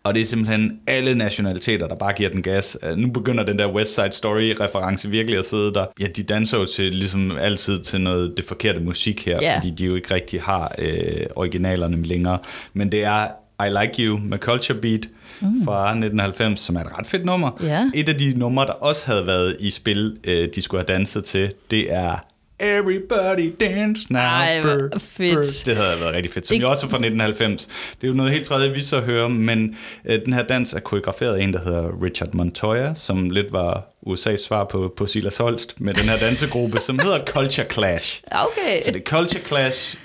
Og 0.06 0.14
det 0.14 0.20
er 0.20 0.24
simpelthen 0.24 0.78
alle 0.86 1.14
nationaliteter, 1.14 1.88
der 1.88 1.94
bare 1.94 2.12
giver 2.12 2.30
den 2.30 2.42
gas. 2.42 2.78
Øh, 2.82 2.96
Nu 2.96 3.10
begynder 3.10 3.44
den 3.44 3.58
der 3.58 3.72
West 3.72 3.94
Side 3.94 4.12
Story-reference 4.12 5.08
virkelig 5.10 5.38
at 5.38 5.44
sidde 5.44 5.74
der. 5.74 5.86
Ja, 6.00 6.06
de 6.16 6.22
danser 6.22 6.58
jo 6.58 6.64
til, 6.66 6.94
ligesom 6.94 7.38
altid 7.38 7.80
til 7.80 8.00
noget 8.00 8.36
det 8.36 8.44
forkerte 8.44 8.80
musik 8.80 9.26
her, 9.26 9.38
Ja. 9.42 9.56
fordi 9.56 9.70
de 9.70 9.84
jo 9.84 9.94
ikke 9.94 10.14
rigtig 10.14 10.40
har 10.42 10.74
øh, 10.78 11.26
originalerne 11.36 12.02
længere. 12.02 12.38
Men 12.74 12.92
det 12.92 13.04
er 13.04 13.26
I 13.66 13.68
Like 13.80 14.02
You 14.02 14.18
med 14.18 14.38
Culture 14.38 14.78
Beat 14.78 15.08
mm. 15.40 15.64
fra 15.64 15.82
1990, 15.88 16.60
som 16.60 16.76
er 16.76 16.80
et 16.80 16.98
ret 16.98 17.06
fedt 17.06 17.24
nummer. 17.24 17.50
Ja. 17.62 17.90
Et 17.94 18.08
af 18.08 18.14
de 18.14 18.34
numre, 18.38 18.66
der 18.66 18.72
også 18.72 19.06
havde 19.06 19.26
været 19.26 19.56
i 19.60 19.70
spil, 19.70 20.16
øh, 20.24 20.48
de 20.54 20.62
skulle 20.62 20.84
have 20.88 20.98
danset 20.98 21.24
til, 21.24 21.52
det 21.70 21.92
er 21.92 22.24
Everybody 22.60 23.52
Dance 23.60 24.06
Now. 24.12 24.20
Ej, 24.20 24.60
hvor 24.60 24.70
Brr, 24.92 24.98
fedt. 24.98 25.34
brr. 25.36 25.42
Det 25.66 25.76
havde 25.76 26.00
været 26.00 26.14
rigtig 26.14 26.32
fedt, 26.32 26.46
som 26.46 26.54
Det- 26.56 26.62
jo 26.62 26.70
også 26.70 26.86
er 26.86 26.90
fra 26.90 26.96
1990. 26.96 27.66
Det 27.66 28.04
er 28.04 28.08
jo 28.08 28.14
noget 28.14 28.32
helt 28.32 28.44
tredje, 28.44 28.70
vi 28.72 28.82
så 28.82 29.00
hører, 29.00 29.28
men 29.28 29.76
øh, 30.04 30.24
den 30.24 30.32
her 30.32 30.42
dans 30.42 30.72
er 30.72 30.80
koreograferet 30.80 31.36
af 31.36 31.42
en, 31.42 31.52
der 31.52 31.58
hedder 31.64 32.02
Richard 32.02 32.28
Montoya, 32.34 32.94
som 32.94 33.30
lidt 33.30 33.52
var 33.52 33.84
USA's 34.06 34.36
svar 34.46 34.64
på, 34.64 34.94
på 34.96 35.06
Silas 35.06 35.36
Holst 35.36 35.80
med 35.80 35.94
den 35.94 36.04
her 36.04 36.18
dansegruppe, 36.18 36.78
som 36.80 36.98
hedder 36.98 37.24
Culture 37.24 37.66
Clash. 37.72 38.22
Okay. 38.32 38.82
Så 38.84 38.90
det 38.90 38.98
er 39.00 39.04
Culture 39.04 39.42
Clash, 39.46 39.96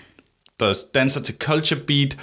der 0.60 0.74
danser 0.94 1.22
til 1.22 1.36
Culture 1.40 1.80
Beat 1.80 2.18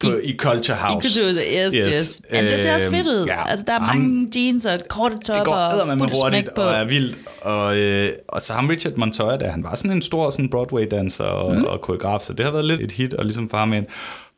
på, 0.00 0.06
i, 0.06 0.22
i 0.22 0.36
Culture 0.36 0.76
House. 0.76 1.08
Kultur, 1.08 1.28
yes, 1.42 1.74
yes, 1.74 1.86
yes. 1.86 2.20
Men 2.32 2.44
det 2.44 2.60
ser 2.62 2.74
også 2.74 2.90
fedt 2.90 3.06
ud. 3.06 3.24
ja. 3.26 3.48
altså, 3.50 3.64
der 3.66 3.72
er 3.72 3.78
Ham- 3.78 3.96
mange 3.96 4.28
jeans 4.36 4.66
og 4.66 4.80
korte 4.88 5.18
topper 5.18 5.52
og 5.52 5.72
eddermame 5.74 5.98
fuld 6.00 6.10
hurtigt 6.22 6.46
smæk 6.46 6.54
på. 6.54 6.62
og 6.62 6.74
er 6.74 6.84
vildt. 6.84 7.18
Og, 7.42 7.78
øh, 7.78 8.12
og 8.28 8.42
så 8.42 8.52
ham 8.52 8.66
Richard 8.66 8.92
Montoya, 8.96 9.36
der, 9.36 9.50
han 9.50 9.64
var 9.64 9.74
sådan 9.74 9.90
en 9.90 10.02
stor 10.02 10.30
sådan 10.30 10.48
Broadway-danser 10.50 11.24
og, 11.24 11.54
mm. 11.56 11.64
og 11.64 11.80
koreograf, 11.80 12.20
så 12.22 12.32
det 12.32 12.44
har 12.44 12.52
været 12.52 12.64
lidt 12.64 12.80
et 12.80 12.92
hit, 12.92 13.14
og 13.14 13.24
ligesom 13.24 13.48
for 13.48 13.56
ham 13.58 13.72
ind. 13.72 13.86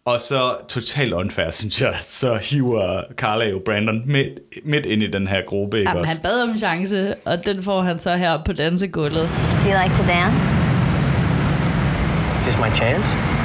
Og 0.05 0.21
så 0.21 0.55
totalt 0.69 1.13
unfair, 1.13 1.51
synes 1.61 1.81
jeg, 1.81 1.95
så 2.09 2.35
hiver 2.43 3.03
Carla 3.17 3.45
jo 3.49 3.61
Brandon 3.65 4.03
midt, 4.07 4.29
midt 4.65 4.87
ind 4.87 5.03
i 5.03 5.07
den 5.07 5.27
her 5.29 5.41
gruppe, 5.49 5.79
ikke 5.79 5.91
Jamen, 5.91 6.01
også? 6.01 6.13
han 6.13 6.23
bad 6.23 6.43
om 6.43 6.51
en 6.51 6.59
chance, 6.59 7.15
og 7.25 7.47
den 7.47 7.63
får 7.63 7.83
han 7.83 7.99
så 7.99 8.17
her 8.17 8.39
på 8.47 8.53
dansegulvet. 8.53 9.29
Do 9.63 9.69
you 9.71 9.83
like 9.85 9.97
to 9.97 10.07
dance? 10.07 10.83
Is 12.39 12.45
this 12.47 12.59
my 12.59 12.71
chance? 12.77 13.40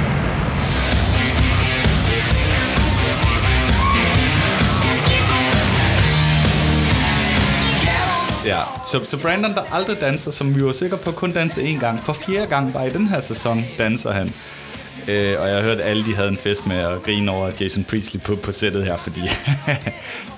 Ja, 8.46 8.62
så, 8.84 9.04
så 9.04 9.18
Brandon, 9.22 9.54
der 9.54 9.62
aldrig 9.72 10.00
danser, 10.00 10.30
som 10.30 10.54
vi 10.54 10.64
var 10.64 10.72
sikre 10.72 10.96
på 10.96 11.12
kun 11.12 11.32
danse 11.32 11.60
én 11.60 11.80
gang, 11.80 11.98
for 12.00 12.12
fjerde 12.12 12.46
gang 12.46 12.72
bare 12.72 12.86
i 12.86 12.90
den 12.90 13.08
her 13.08 13.20
sæson 13.20 13.64
danser 13.78 14.12
han. 14.12 14.34
Øh, 15.08 15.34
og 15.40 15.48
jeg 15.48 15.56
har 15.56 15.62
hørt, 15.62 15.80
at 15.80 15.90
alle 15.90 16.04
de 16.06 16.14
havde 16.14 16.28
en 16.28 16.36
fest 16.36 16.66
med 16.66 16.76
at 16.76 17.02
grine 17.02 17.30
over 17.30 17.50
Jason 17.60 17.84
Priestley 17.84 18.20
på, 18.22 18.36
på 18.36 18.52
sættet 18.52 18.84
her, 18.84 18.96
fordi 18.96 19.20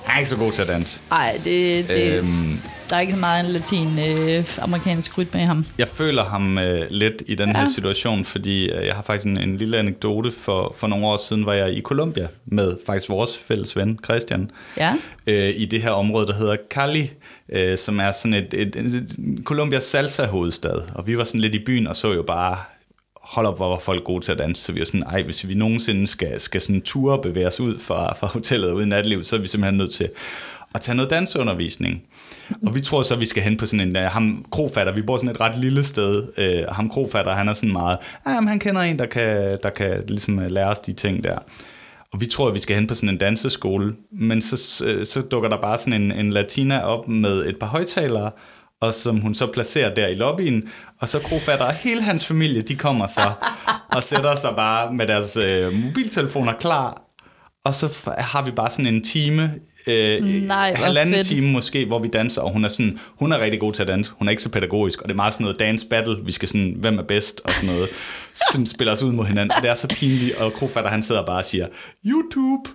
han 0.07 0.15
er 0.15 0.19
ikke 0.19 0.31
så 0.31 0.37
god 0.37 0.53
til 0.53 0.63
at 0.63 0.69
danse. 0.69 1.01
Ej, 1.11 1.41
det, 1.45 1.89
det, 1.89 2.19
øhm. 2.19 2.59
Der 2.91 2.97
er 2.97 3.01
ikke 3.01 3.13
så 3.13 3.19
meget 3.19 3.47
en 3.47 3.53
latin 3.53 3.99
øh, 3.99 4.45
amerikansk 4.59 5.19
rytme 5.19 5.41
i 5.41 5.45
ham. 5.45 5.67
jeg 5.79 5.89
føler 5.89 6.25
ham 6.25 6.59
øh, 6.59 6.87
lidt 6.91 7.23
i 7.27 7.35
den 7.35 7.57
her 7.57 7.61
Ja. 7.63 7.67
situation, 7.75 8.25
fordi 8.25 8.71
øh, 8.71 8.87
jeg 8.87 8.95
har 8.95 9.03
faktisk 9.03 9.27
en, 9.27 9.39
en 9.39 9.57
lille 9.57 9.79
anekdote. 9.79 10.33
For, 10.33 10.75
for 10.79 10.87
nogle 10.87 11.07
år 11.07 11.17
siden 11.17 11.47
var 11.47 11.53
jeg 11.53 11.73
i 11.77 11.81
Colombia 11.81 12.29
med 12.47 12.77
faktisk 12.87 13.09
vores 13.09 13.31
fælles 13.49 13.77
ven, 13.77 13.99
Christian. 14.05 14.51
Ja. 14.77 14.95
øh, 15.27 15.53
i 15.57 15.65
det 15.65 15.83
her 15.83 15.91
område, 15.91 16.27
der 16.27 16.35
hedder 16.35 16.57
Cali, 16.71 17.11
øh, 17.53 17.79
som 17.79 18.01
er 18.01 18.13
sådan 18.13 18.35
et, 18.35 18.55
et, 18.55 18.77
et, 18.77 18.87
et 18.95 19.17
Colombias 19.45 19.85
salsa-hovedstad. 19.85 20.83
Og 20.95 21.07
vi 21.07 21.19
var 21.19 21.25
sådan 21.25 21.41
lidt 21.41 21.55
i 21.55 21.65
byen 21.67 21.87
og 21.87 21.97
så 21.97 22.13
jo 22.13 22.23
bare, 22.23 22.57
hold 23.29 23.47
op, 23.47 23.57
hvor 23.57 23.69
var 23.69 23.79
folk 23.79 24.05
gode 24.05 24.25
til 24.25 24.33
at 24.33 24.39
danse. 24.39 24.63
Så 24.63 24.73
vi 24.73 24.79
var 24.79 24.85
sådan, 24.85 25.03
ej, 25.03 25.23
hvis 25.23 25.49
vi 25.49 25.55
nogensinde 25.55 26.07
skal, 26.07 26.41
skal 26.41 26.61
sådan 26.61 26.81
ture 26.81 27.23
bevæge 27.23 27.47
os 27.47 27.61
ud 27.61 27.79
fra, 27.79 28.15
fra 28.15 28.27
hotellet 28.27 28.71
og 28.71 28.77
ud 28.77 28.83
i 28.83 28.87
nattelivet, 28.87 29.27
så 29.27 29.37
er 29.37 29.41
vi 29.41 29.47
simpelthen 29.47 29.79
nødt 29.79 29.93
til 29.93 30.11
at 30.75 30.81
tage 30.81 30.97
noget 30.97 31.11
danseundervisning. 31.11 32.03
Og 32.67 32.75
vi 32.75 32.81
tror 32.81 33.03
så, 33.03 33.15
at 33.15 33.21
vi 33.21 33.25
skal 33.25 33.43
hen 33.43 33.57
på 33.57 33.67
sådan 33.67 33.89
en, 33.89 33.97
uh, 33.97 34.03
ham 34.03 34.45
krofatter, 34.53 34.93
vi 34.93 35.03
bor 35.03 35.17
sådan 35.17 35.31
et 35.31 35.41
ret 35.41 35.57
lille 35.57 35.85
sted, 35.85 36.29
uh, 36.39 36.75
ham 36.75 36.91
krofatter, 36.91 37.33
han 37.33 37.49
er 37.49 37.53
sådan 37.53 37.73
meget, 37.73 37.99
ah, 38.25 38.35
jamen, 38.35 38.49
han 38.49 38.59
kender 38.59 38.81
en, 38.81 38.99
der 38.99 39.07
kan, 39.07 39.59
der 39.63 39.71
kan 39.71 40.05
ligesom 40.09 40.39
øh, 40.39 40.51
lære 40.51 40.69
os 40.69 40.79
de 40.79 40.93
ting 40.93 41.25
der. 41.25 41.39
Og 42.13 42.21
vi 42.21 42.27
tror, 42.27 42.49
at 42.49 42.55
vi 42.55 42.59
skal 42.59 42.77
hen 42.77 42.87
på 42.87 42.95
sådan 42.95 43.09
en 43.09 43.19
danseskole, 43.19 43.95
men 44.11 44.43
så, 44.43 44.57
så 45.05 45.23
dukker 45.31 45.49
der 45.49 45.61
bare 45.61 45.79
sådan 45.79 46.03
en, 46.03 46.13
en 46.13 46.33
latina 46.33 46.81
op 46.81 47.09
med 47.09 47.47
et 47.47 47.59
par 47.59 47.67
højtalere, 47.67 48.31
og 48.81 48.95
som 48.95 49.21
hun 49.21 49.35
så 49.35 49.47
placerer 49.53 49.95
der 49.95 50.07
i 50.07 50.15
lobbyen, 50.15 50.69
og 51.01 51.09
så 51.09 51.19
krofatter 51.21 51.65
og 51.65 51.75
hele 51.75 52.03
hans 52.03 52.27
familie, 52.27 52.63
de 52.63 52.77
kommer 52.77 53.07
så 53.07 53.33
og 53.97 54.03
sætter 54.03 54.37
sig 54.37 54.53
bare 54.57 54.93
med 54.93 55.07
deres 55.07 55.37
øh, 55.37 55.73
mobiltelefoner 55.73 56.53
klar, 56.53 57.03
og 57.65 57.75
så 57.75 58.11
har 58.19 58.45
vi 58.45 58.51
bare 58.51 58.71
sådan 58.71 58.95
en 58.95 59.05
time, 59.05 59.55
øh, 59.87 60.25
Nej, 60.25 60.75
halvanden 60.75 61.15
fedt. 61.15 61.27
time 61.27 61.51
måske, 61.51 61.85
hvor 61.85 61.99
vi 61.99 62.09
danser, 62.09 62.43
og 62.43 62.53
hun 62.53 62.65
er 62.65 62.69
sådan, 62.69 62.99
hun 63.17 63.33
er 63.33 63.39
rigtig 63.39 63.61
god 63.61 63.73
til 63.73 63.83
at 63.83 63.89
danse, 63.89 64.13
hun 64.19 64.29
er 64.29 64.31
ikke 64.31 64.43
så 64.43 64.49
pædagogisk, 64.51 65.03
og 65.03 65.09
det 65.09 65.15
er 65.15 65.17
meget 65.17 65.35
sådan 65.35 65.45
noget 65.45 65.61
dance 65.61 65.87
battle, 65.87 66.17
vi 66.25 66.33
skal 66.33 66.49
sådan, 66.49 66.75
hvem 66.77 66.99
er 66.99 67.03
bedst, 67.03 67.41
og 67.45 67.53
sådan 67.53 67.75
noget, 67.75 67.89
sådan 68.53 68.67
spiller 68.67 68.93
os 68.93 69.03
ud 69.03 69.13
mod 69.13 69.25
hinanden, 69.25 69.51
og 69.57 69.63
det 69.63 69.71
er 69.71 69.75
så 69.75 69.89
pinligt, 69.89 70.37
og 70.37 70.53
krofatter 70.53 70.91
han 70.91 71.03
sidder 71.03 71.27
bare 71.27 71.39
og 71.39 71.45
siger, 71.45 71.67
YouTube! 72.07 72.71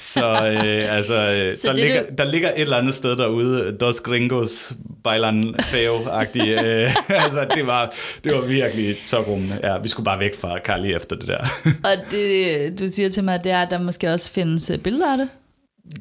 Så 0.00 0.26
øh, 0.26 0.96
altså, 0.96 1.14
øh, 1.14 1.52
Så 1.60 1.68
der, 1.68 1.74
det 1.74 1.82
er 1.82 1.86
ligger, 1.86 2.02
der 2.18 2.24
ligger 2.24 2.48
et 2.48 2.60
eller 2.60 2.76
andet 2.76 2.94
sted 2.94 3.16
derude, 3.16 3.76
Dos 3.80 4.00
Gringos 4.00 4.72
bailan 5.04 5.54
feo-agtige. 5.60 6.56
Øh, 6.66 6.94
altså, 7.08 7.46
det 7.54 7.66
var, 7.66 7.94
det 8.24 8.34
var 8.34 8.40
virkelig 8.40 8.96
toprummende. 9.06 9.60
Ja, 9.62 9.78
vi 9.78 9.88
skulle 9.88 10.04
bare 10.04 10.18
væk 10.20 10.34
fra 10.40 10.58
Carly 10.58 10.96
efter 10.96 11.16
det 11.16 11.28
der. 11.28 11.38
Og 11.64 12.10
det, 12.10 12.78
du 12.78 12.88
siger 12.88 13.08
til 13.08 13.24
mig, 13.24 13.44
det 13.44 13.52
er, 13.52 13.62
at 13.62 13.70
der 13.70 13.78
måske 13.78 14.08
også 14.10 14.32
findes 14.32 14.70
øh, 14.70 14.78
billeder 14.78 15.12
af 15.12 15.18
det. 15.18 15.28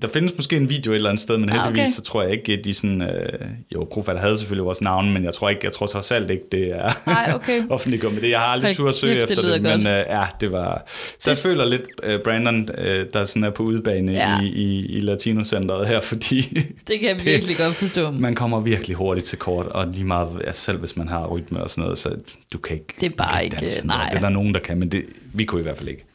Der 0.02 0.08
findes 0.08 0.34
måske 0.36 0.56
en 0.58 0.70
video 0.70 0.92
et 0.92 0.96
eller 0.96 1.10
andet 1.10 1.22
sted, 1.24 1.38
men 1.38 1.50
Ah, 1.50 1.56
heldigvis 1.56 1.80
okay. 1.82 1.92
så 1.96 2.02
tror 2.02 2.22
jeg 2.24 2.32
ikke, 2.32 2.54
at 2.54 2.66
de 2.66 2.74
sådan... 2.74 3.02
Øh, 3.02 3.40
jo, 3.74 3.86
Krofatter 3.92 4.22
havde 4.22 4.38
selvfølgelig 4.38 4.66
vores 4.66 4.82
navn, 4.82 5.14
men 5.14 5.24
jeg 5.24 5.34
tror 5.34 5.50
ikke, 5.50 5.62
jeg 5.64 5.74
tror 5.74 5.88
trods 5.88 6.12
alt 6.12 6.32
ikke, 6.32 6.44
det 6.52 6.72
er 6.76 6.90
Nej, 7.06 7.32
okay. 7.36 7.62
offentliggjort 7.70 8.14
med 8.14 8.22
det. 8.22 8.30
Jeg 8.30 8.40
har 8.40 8.46
aldrig 8.46 8.76
tur 8.76 8.90
at 8.90 8.96
søge 8.96 9.14
det 9.16 9.24
efter 9.24 9.36
det, 9.36 9.46
lyder 9.62 9.78
men 9.78 9.88
øh, 9.88 9.98
ja, 10.10 10.24
det 10.42 10.52
var... 10.52 10.84
Så 11.20 11.30
jeg 11.30 11.36
Det- 11.36 11.44
føler 11.44 11.66
lidt 11.66 11.82
uh, 12.08 12.22
Brandon, 12.24 12.70
øh, 12.78 13.06
der 13.14 13.26
sådan 13.26 13.44
er 13.44 13.50
på 13.50 13.64
udebane 13.64 14.12
Ja. 14.12 14.42
i, 14.42 14.46
i, 14.48 14.86
i 14.86 15.00
Latino-centret 15.00 15.88
her, 15.88 16.00
fordi 16.02 16.42
Det 16.88 17.00
kan 17.00 17.10
jeg 17.10 17.18
virkelig 17.26 17.58
godt 17.58 17.76
forstå. 17.76 18.12
man 18.12 18.36
kommer 18.36 18.60
virkelig 18.60 18.96
hurtigt 18.98 19.28
til 19.28 19.38
kort, 19.38 19.66
og 19.66 19.88
lige 19.88 20.06
meget, 20.06 20.30
ja, 20.48 20.52
selv 20.54 20.78
hvis 20.80 20.98
man 20.98 21.08
har 21.08 21.28
rytme 21.28 21.64
og 21.64 21.70
sådan 21.70 21.82
noget, 21.82 21.98
så 21.98 22.16
du 22.54 22.58
kan 22.58 22.76
ikke 22.76 22.94
Det 23.02 23.12
er 23.12 23.16
bare 23.18 23.44
ikke- 23.44 23.56
danse 23.60 23.88
nej. 23.88 24.10
Det 24.10 24.18
er 24.18 24.22
der 24.22 24.30
nogen, 24.30 24.54
der 24.54 24.60
kan, 24.60 24.78
men 24.80 24.90
det, 24.90 25.04
vi 25.34 25.46
kunne 25.46 25.60
i 25.62 25.64
hvert 25.64 25.78
fald 25.78 25.90
ikke. 25.90 26.06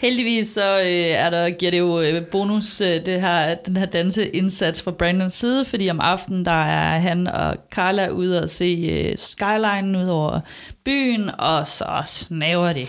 Heldigvis 0.00 0.48
så 0.48 0.80
øh, 0.80 0.86
er 0.90 1.30
der, 1.30 1.50
giver 1.50 1.70
det 1.70 1.78
jo 1.78 2.00
øh, 2.00 2.26
bonus, 2.26 2.80
øh, 2.80 3.06
det 3.06 3.20
her, 3.20 3.54
den 3.54 3.76
her 3.76 3.86
danseindsats 3.86 4.82
fra 4.82 4.90
Brandons 4.90 5.34
side, 5.34 5.64
fordi 5.64 5.90
om 5.90 6.00
aftenen 6.00 6.44
der 6.44 6.64
er 6.64 6.98
han 6.98 7.26
og 7.26 7.56
Carla 7.72 8.08
ude 8.08 8.42
og 8.42 8.50
se 8.50 8.88
øh, 8.92 9.18
skyline 9.18 9.98
ud 9.98 10.06
over 10.08 10.40
byen, 10.84 11.30
og 11.38 11.66
så 11.66 12.02
snaver 12.06 12.72
det. 12.72 12.88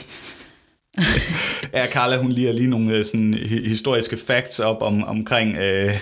Ja, 1.73 1.87
Carla, 1.87 2.17
hun 2.17 2.31
lige 2.31 2.53
lige 2.53 2.69
nogle 2.69 2.91
øh, 2.93 3.05
sådan, 3.05 3.33
hi- 3.33 3.67
historiske 3.69 4.17
facts 4.17 4.59
op 4.59 4.81
om, 4.81 5.03
omkring 5.03 5.57
øh, 5.57 5.93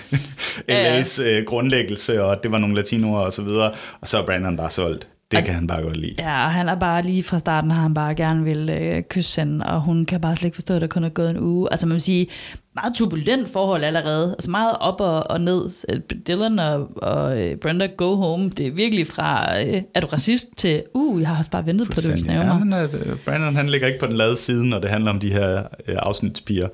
Ja, 0.68 0.82
ja. 0.82 1.02
LA's 1.02 1.22
øh, 1.22 1.46
grundlæggelse, 1.46 2.24
og 2.24 2.44
det 2.44 2.52
var 2.52 2.58
nogle 2.58 2.76
latinoer 2.76 3.20
og 3.20 3.34
så 3.34 3.42
videre, 3.42 3.72
og 4.02 4.08
så 4.08 4.18
er 4.18 4.26
Brandon 4.26 4.58
bare 4.58 4.72
solgt. 4.72 5.08
Det 5.34 5.42
Og- 5.42 5.46
kan 5.46 5.54
han 5.54 5.68
bare 5.68 5.82
godt 5.82 5.98
lide. 5.98 6.16
Ja, 6.20 6.46
og 6.46 6.52
han 6.52 6.70
er 6.70 6.76
bare 6.76 7.02
lige 7.02 7.24
fra 7.24 7.40
starten, 7.40 7.72
har 7.72 7.82
han 7.82 7.94
bare 7.94 8.16
gerne 8.16 8.44
vil 8.44 8.70
øh, 8.70 9.04
kysse 9.10 9.42
hende, 9.42 9.66
og 9.66 9.82
hun 9.82 10.06
kan 10.06 10.22
bare 10.22 10.36
slet 10.36 10.46
ikke 10.46 10.56
forstå, 10.56 10.74
at 10.74 10.82
der 10.82 10.88
kun 10.88 11.04
er 11.04 11.10
gået 11.10 11.30
en 11.30 11.40
uge. 11.40 11.68
Altså 11.72 11.88
man 11.88 11.94
vil 11.94 12.02
sige, 12.02 12.28
meget 12.76 12.94
turbulent 12.96 13.50
forhold 13.50 13.84
allerede. 13.84 14.30
Altså 14.32 14.52
meget 14.52 14.76
op 14.80 15.02
og, 15.02 15.32
og 15.32 15.42
ned. 15.42 15.70
Øh, 15.90 16.00
Dylan 16.28 16.60
og, 16.60 16.90
og 17.04 17.42
øh, 17.42 17.56
Brenda 17.58 17.86
go 17.98 18.16
home. 18.16 18.50
Det 18.50 18.68
er 18.68 18.72
virkelig 18.72 19.08
fra, 19.08 19.58
øh, 19.62 19.82
er 19.96 20.02
du 20.02 20.08
racist 20.08 20.48
til, 20.58 20.84
uh, 20.94 21.22
jeg 21.22 21.30
har 21.30 21.38
også 21.38 21.52
bare 21.52 21.66
ventet 21.66 21.90
på, 21.90 22.02
vil 22.08 22.18
snæve 22.18 22.42
ja, 22.42 22.54
men, 22.54 22.74
øh, 22.74 22.90
Brandon 23.26 23.56
han 23.56 23.70
ligger 23.70 23.88
ikke 23.88 24.00
på 24.00 24.06
den 24.06 24.16
lade 24.16 24.38
side, 24.38 24.70
når 24.70 24.80
det 24.80 24.90
handler 24.90 25.12
om 25.12 25.20
de 25.20 25.34
her 25.34 25.58
øh, 25.88 25.96
afsnitspiger. 26.00 26.68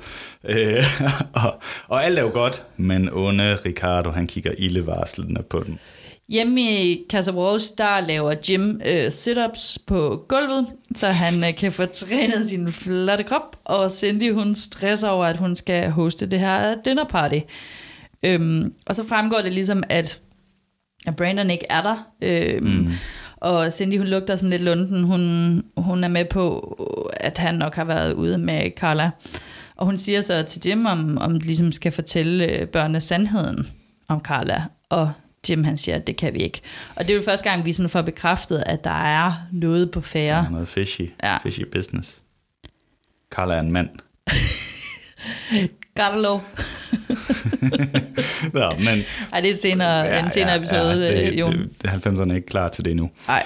Øh, 0.44 0.84
og, 1.44 1.62
og 1.88 2.06
alt 2.06 2.18
er 2.20 2.24
jo 2.24 2.30
godt, 2.34 2.64
men 2.78 3.10
onde 3.14 3.56
Ricardo, 3.66 4.10
han 4.12 4.28
kigger 4.28 4.52
ildevarslende 4.58 5.44
på 5.50 5.64
den. 5.66 5.80
Hjemme 6.30 6.62
i 6.62 7.06
Casa 7.10 7.32
Walsh, 7.32 7.74
der 7.78 8.00
laver 8.00 8.34
Jim 8.50 8.82
øh, 8.86 9.12
sit-ups 9.12 9.78
på 9.88 10.26
gulvet, 10.28 10.68
så 10.96 11.08
han 11.08 11.44
øh, 11.44 11.56
kan 11.56 11.72
få 11.72 11.86
trænet 11.86 12.50
sin 12.50 12.72
flotte 12.72 13.24
krop, 13.24 13.58
og 13.64 13.92
Cindy 13.92 14.34
hun 14.34 14.56
stresser 14.56 15.10
over, 15.10 15.26
at 15.26 15.38
hun 15.38 15.56
skal 15.56 15.92
hoste 15.92 16.26
det 16.26 16.40
her 16.40 16.76
dinner 16.86 17.04
party. 17.04 17.40
Øhm, 18.24 18.74
og 18.86 18.96
så 18.96 19.08
fremgår 19.08 19.42
det 19.42 19.54
ligesom, 19.54 19.84
at 19.90 20.22
at 21.08 21.16
Brandon 21.16 21.50
ikke 21.50 21.66
er 21.70 21.82
der. 21.82 22.08
Øh, 22.22 22.64
mm. 22.64 22.92
Og 23.38 23.74
Cindy, 23.74 23.98
hun 23.98 24.08
lugter 24.08 24.36
sådan 24.36 24.50
lidt 24.50 24.62
lunden. 24.62 25.04
Hun, 25.04 25.64
hun 25.78 26.04
er 26.04 26.08
med 26.08 26.26
på, 26.26 26.60
at 27.14 27.38
han 27.38 27.56
nok 27.56 27.76
har 27.76 27.84
været 27.84 28.14
ude 28.14 28.38
med 28.38 28.72
Carla. 28.78 29.12
Og 29.76 29.86
hun 29.86 29.98
siger 29.98 30.22
så 30.22 30.44
til 30.44 30.62
Jim, 30.66 30.86
om, 30.86 31.18
om 31.18 31.40
de 31.40 31.46
ligesom 31.46 31.72
skal 31.72 31.92
fortælle 31.92 32.46
øh, 32.46 32.68
børnene 32.68 33.02
sandheden 33.02 33.68
om 34.08 34.20
Carla. 34.20 34.64
Og 34.90 35.12
Jim 35.50 35.64
han 35.64 35.78
siger, 35.78 35.96
at 35.96 36.08
det 36.08 36.16
kan 36.18 36.34
vi 36.34 36.40
ikke. 36.40 36.62
Og 36.96 37.04
det 37.04 37.12
er 37.12 37.16
jo 37.16 37.22
første 37.22 37.50
gang, 37.50 37.66
vi 37.66 37.74
sådan 37.74 37.90
får 37.90 38.02
bekræftet, 38.02 38.64
at 38.66 38.84
der 38.84 39.04
er 39.04 39.34
noget 39.52 39.92
på 39.92 40.02
færre. 40.02 40.38
Der 40.42 40.46
er 40.48 40.50
noget 40.52 40.68
fishy, 40.68 41.02
Ja. 41.24 41.38
fishy 41.38 41.62
business. 41.72 42.22
Carla 43.32 43.56
er 43.56 43.60
en 43.60 43.72
mand. 43.72 43.90
Gartelo. 45.96 46.40
ja, 48.54 48.70
men, 48.88 49.04
Ej, 49.34 49.42
det 49.42 49.50
er 49.50 49.54
et 49.54 49.62
senere, 49.62 50.00
ja, 50.06 50.24
en 50.26 50.32
senere 50.32 50.56
episode, 50.56 51.06
ja, 51.06 51.20
ja, 51.20 51.26
det, 51.32 51.40
Jon. 51.40 51.52
det, 51.58 51.70
det, 51.82 51.90
90'erne 52.08 52.32
er 52.32 52.36
ikke 52.36 52.48
klar 52.48 52.70
til 52.70 52.86
det 52.86 52.92
endnu. 52.92 53.10
Nej. 53.28 53.44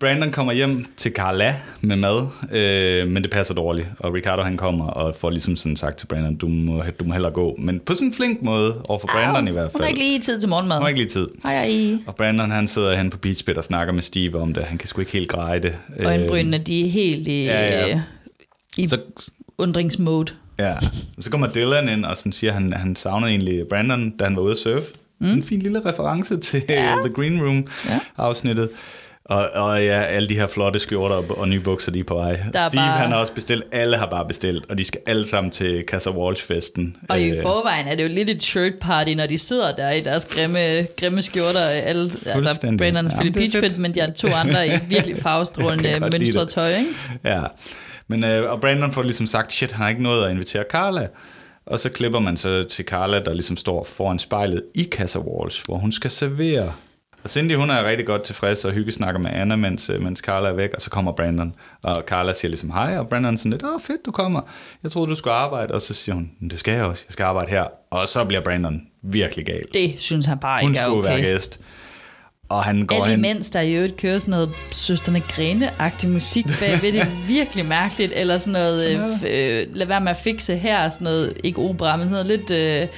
Brandon 0.00 0.30
kommer 0.32 0.52
hjem 0.52 0.84
til 0.96 1.12
Carla 1.12 1.56
med 1.80 1.96
mad, 1.96 2.26
øh, 2.52 3.08
men 3.08 3.22
det 3.22 3.30
passer 3.30 3.54
dårligt. 3.54 3.88
Og 3.98 4.14
Ricardo 4.14 4.42
han 4.42 4.56
kommer 4.56 4.86
og 4.86 5.14
får 5.16 5.30
ligesom 5.30 5.56
sådan 5.56 5.76
sagt 5.76 5.98
til 5.98 6.06
Brandon, 6.06 6.36
du 6.36 6.48
må, 6.48 6.82
du 7.00 7.04
må 7.04 7.12
hellere 7.12 7.32
gå. 7.32 7.56
Men 7.58 7.80
på 7.80 7.94
sådan 7.94 8.08
en 8.08 8.14
flink 8.14 8.42
måde, 8.42 8.82
over 8.88 8.98
for 8.98 9.06
Brandon 9.06 9.48
i 9.48 9.50
hvert 9.50 9.62
fald. 9.64 9.72
Hun 9.72 9.80
har 9.82 9.88
ikke 9.88 10.00
lige 10.00 10.20
tid 10.20 10.40
til 10.40 10.48
morgenmad. 10.48 10.76
Hun 10.76 10.82
har 10.82 10.88
ikke 10.88 11.00
lige 11.00 11.08
tid. 11.08 11.28
Hej, 11.42 11.66
hej. 11.68 11.98
Og 12.06 12.16
Brandon 12.16 12.50
han 12.50 12.68
sidder 12.68 12.96
hen 12.96 13.10
på 13.10 13.18
Beach 13.18 13.44
Pit 13.44 13.56
og 13.58 13.64
snakker 13.64 13.92
med 13.94 14.02
Steve 14.02 14.40
om 14.40 14.54
det. 14.54 14.64
Han 14.64 14.78
kan 14.78 14.88
sgu 14.88 15.00
ikke 15.00 15.12
helt 15.12 15.28
greje 15.28 15.58
det. 15.58 15.74
Øh, 15.98 16.06
Øjenbrynene, 16.06 16.58
de 16.58 16.86
er 16.86 16.90
helt 16.90 17.28
i, 17.28 17.44
ja, 17.44 17.86
ja. 17.86 18.00
i 18.78 18.86
Så, 18.88 18.98
undringsmode. 19.58 20.32
ja. 20.58 20.74
Så 21.18 21.30
kommer 21.30 21.46
Dylan 21.52 21.88
ind 21.88 22.04
og 22.04 22.16
sådan 22.16 22.32
siger, 22.32 22.50
at 22.50 22.54
han, 22.62 22.72
han 22.72 22.96
savnede 22.96 23.30
egentlig 23.30 23.64
Brandon, 23.68 24.10
da 24.10 24.24
han 24.24 24.36
var 24.36 24.42
ude 24.42 24.52
at 24.52 24.58
surfe. 24.58 24.86
Mm. 25.18 25.26
En 25.32 25.42
fin 25.42 25.58
lille 25.60 25.84
reference 25.84 26.36
til 26.40 26.62
ja. 26.68 26.94
The 27.04 27.14
Green 27.14 27.42
Room 27.42 27.66
afsnittet. 28.18 28.68
Og, 29.30 29.48
og 29.54 29.84
ja, 29.84 30.02
alle 30.02 30.28
de 30.28 30.34
her 30.34 30.46
flotte 30.46 30.78
skjorter 30.78 31.16
og, 31.16 31.38
og 31.38 31.48
nye 31.48 31.60
bukser, 31.60 31.92
de 31.92 32.00
er 32.00 32.04
på 32.04 32.14
vej. 32.14 32.40
Der 32.52 32.60
er 32.60 32.68
Steve 32.68 32.80
bare- 32.82 32.98
han 32.98 33.10
har 33.12 33.18
også 33.18 33.32
bestilt, 33.32 33.64
alle 33.72 33.96
har 33.96 34.06
bare 34.06 34.24
bestilt, 34.26 34.64
og 34.70 34.78
de 34.78 34.84
skal 34.84 35.00
alle 35.06 35.26
sammen 35.26 35.50
til 35.50 35.84
Casa 35.86 36.10
Walsh-festen. 36.10 36.96
Og 37.08 37.20
i 37.20 37.30
Øh, 37.30 37.42
forvejen 37.42 37.88
er 37.88 37.94
det 37.94 38.02
jo 38.02 38.08
lidt 38.08 38.30
et 38.30 38.42
shirt 38.42 38.72
party, 38.80 39.10
når 39.10 39.26
de 39.26 39.38
sidder 39.38 39.76
der 39.76 39.90
i 39.90 40.00
deres 40.00 40.24
grimme, 40.24 40.86
grimme 41.00 41.22
skjorter. 41.22 41.60
Alle, 41.60 42.02
altså 42.02 42.32
Fuldstændig. 42.32 42.78
Brandon 42.78 42.96
er 42.96 43.02
Ja, 43.02 43.08
selvfølgelig 43.08 43.40
men 43.40 43.50
det 43.50 43.56
er 43.56 43.60
Peach 43.60 43.64
fedt. 43.64 43.72
Pit, 43.72 43.78
men 43.78 43.94
de 43.94 44.00
er 44.00 44.12
to 44.12 44.28
andre 44.34 44.66
i 44.68 44.70
virkelig 44.88 45.16
farvestrålende 45.26 46.00
mønstret 46.00 46.48
tøj, 46.48 46.76
ikke? 46.76 46.90
Ja, 47.24 47.42
men 48.08 48.24
øh, 48.24 48.50
og 48.52 48.60
Brandon 48.60 48.92
får 48.92 49.02
ligesom 49.02 49.26
sagt, 49.26 49.52
shit, 49.52 49.72
han 49.72 49.82
har 49.82 49.88
ikke 49.88 50.02
nået 50.02 50.24
at 50.24 50.30
invitere 50.30 50.64
Carla. 50.70 51.06
Og 51.66 51.78
så 51.78 51.88
klipper 51.90 52.18
man 52.18 52.36
så 52.36 52.62
til 52.62 52.84
Carla, 52.84 53.18
der 53.24 53.32
ligesom 53.32 53.56
står 53.56 53.84
foran 53.84 54.18
spejlet 54.18 54.62
i 54.74 54.88
Casa 54.92 55.18
Walsh, 55.18 55.64
hvor 55.66 55.74
hun 55.76 55.92
skal 55.92 56.10
servere. 56.10 56.72
Og 57.24 57.30
Cindy, 57.30 57.52
hun 57.56 57.70
er 57.70 57.84
rigtig 57.84 58.06
godt 58.06 58.22
tilfreds 58.22 58.64
og 58.64 58.72
hyggesnakker 58.72 59.20
med 59.20 59.30
Anna, 59.30 59.56
mens, 59.56 59.90
øh, 59.90 60.02
mens 60.02 60.18
Carla 60.18 60.48
er 60.48 60.52
væk, 60.52 60.70
og 60.74 60.80
så 60.80 60.90
kommer 60.90 61.12
Brandon. 61.12 61.54
Og 61.84 62.02
Carla 62.06 62.32
siger 62.32 62.48
ligesom 62.48 62.70
hej, 62.70 62.98
og 62.98 63.08
Brandon 63.08 63.36
sådan 63.36 63.50
lidt, 63.52 63.62
åh 63.62 63.80
fedt, 63.80 64.06
du 64.06 64.10
kommer. 64.10 64.40
Jeg 64.82 64.90
troede, 64.90 65.10
du 65.10 65.14
skulle 65.14 65.34
arbejde. 65.34 65.74
Og 65.74 65.80
så 65.80 65.94
siger 65.94 66.14
hun, 66.14 66.30
"Men 66.40 66.50
det 66.50 66.58
skal 66.58 66.74
jeg 66.74 66.84
også, 66.84 67.04
jeg 67.08 67.12
skal 67.12 67.24
arbejde 67.24 67.50
her. 67.50 67.64
Og 67.90 68.08
så 68.08 68.24
bliver 68.24 68.40
Brandon 68.40 68.82
virkelig 69.02 69.46
gal. 69.46 69.62
Det 69.74 69.94
synes 69.98 70.26
han 70.26 70.38
bare 70.38 70.60
Hun 70.62 70.70
ikke 70.70 70.80
er 70.80 70.86
skulle 70.88 71.04
være 71.04 71.14
okay. 71.18 71.32
gæst. 71.32 71.60
Og 72.48 72.64
han 72.64 72.86
går 72.86 73.04
Alt 73.04 73.12
imens 73.12 73.50
der 73.50 73.60
i 73.60 73.74
øvrigt 73.74 73.96
kører 73.96 74.18
sådan 74.18 74.30
noget 74.32 74.50
Søsterne 74.72 75.22
Grene-agtig 75.28 76.08
musik 76.08 76.44
bagved, 76.60 76.92
det 76.92 77.00
er 77.00 77.26
virkelig 77.26 77.66
mærkeligt, 77.66 78.12
eller 78.16 78.38
sådan 78.38 78.52
noget, 78.52 78.88
øh, 78.90 79.00
f- 79.04 79.26
øh, 79.26 79.66
lad 79.76 79.86
være 79.86 80.00
med 80.00 80.10
at 80.10 80.16
fikse 80.16 80.56
her, 80.56 80.88
sådan 80.90 81.04
noget, 81.04 81.32
ikke 81.44 81.58
opera, 81.58 81.96
men 81.96 82.08
sådan 82.08 82.26
noget 82.26 82.38
lidt 82.38 82.50
øh, 82.50 82.88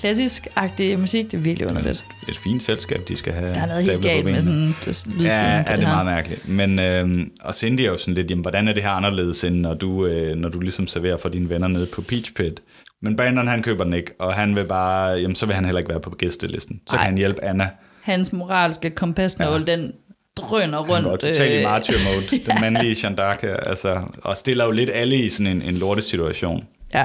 klassisk-agtig 0.00 0.98
musik, 0.98 1.24
det 1.24 1.34
er 1.34 1.42
virkelig 1.42 1.68
underligt. 1.70 2.04
Et 2.28 2.36
fint 2.36 2.62
selskab, 2.62 3.00
de 3.08 3.16
skal 3.16 3.32
have 3.32 3.54
Der 3.54 3.60
er 3.60 3.66
noget 3.66 3.82
helt 3.90 4.02
galt 4.02 4.24
med 4.24 4.34
sådan 4.40 4.74
lydsiden 4.84 5.20
Ja, 5.20 5.56
ja, 5.56 5.58
det 5.58 5.68
er 5.68 5.74
her. 5.76 5.80
meget 5.88 6.06
mærkeligt. 6.06 6.48
Men, 6.48 6.78
øh, 6.78 7.26
og 7.40 7.54
Cindy 7.54 7.80
er 7.80 7.86
jo 7.86 7.98
sådan 7.98 8.14
lidt, 8.14 8.30
jamen, 8.30 8.42
hvordan 8.42 8.68
er 8.68 8.72
det 8.72 8.82
her 8.82 8.90
anderledes, 8.90 9.44
end 9.44 9.56
når 9.60 9.74
du, 9.74 10.06
øh, 10.06 10.36
når 10.36 10.48
du 10.48 10.60
ligesom 10.60 10.86
serverer 10.86 11.16
for 11.16 11.28
dine 11.28 11.50
venner 11.50 11.68
nede 11.68 11.86
på 11.86 12.02
Peach 12.02 12.32
Pit? 12.34 12.60
Men 13.02 13.16
Brandon, 13.16 13.46
han 13.46 13.62
køber 13.62 13.84
den 13.84 13.94
ikke, 13.94 14.12
og 14.18 14.34
han 14.34 14.56
vil 14.56 14.64
bare, 14.64 15.08
jamen, 15.10 15.34
så 15.34 15.46
vil 15.46 15.54
han 15.54 15.64
heller 15.64 15.78
ikke 15.78 15.90
være 15.90 16.00
på 16.00 16.10
gæstelisten. 16.10 16.80
Så 16.90 16.96
Ej. 16.96 17.02
kan 17.02 17.06
han 17.10 17.18
hjælpe 17.18 17.44
Anna. 17.44 17.68
Hans 18.02 18.32
moralske 18.32 18.90
kompasnål, 18.90 19.64
ja. 19.68 19.76
den 19.76 19.92
drøner 20.36 20.78
Han 20.78 20.86
går 20.86 20.96
rundt. 21.10 21.20
totalt 21.20 21.52
i 21.52 21.56
øh, 21.56 21.62
martyr 21.64 21.94
mode, 22.14 22.42
den 22.46 22.60
mandlige 22.72 23.08
d'Arc, 23.08 23.46
altså, 23.68 24.00
og 24.22 24.36
stiller 24.36 24.64
jo 24.64 24.70
lidt 24.70 24.90
alle 24.94 25.16
i 25.16 25.28
sådan 25.28 25.46
en, 25.46 25.62
en 25.62 25.74
lortesituation. 25.74 26.66
Ja, 26.94 27.04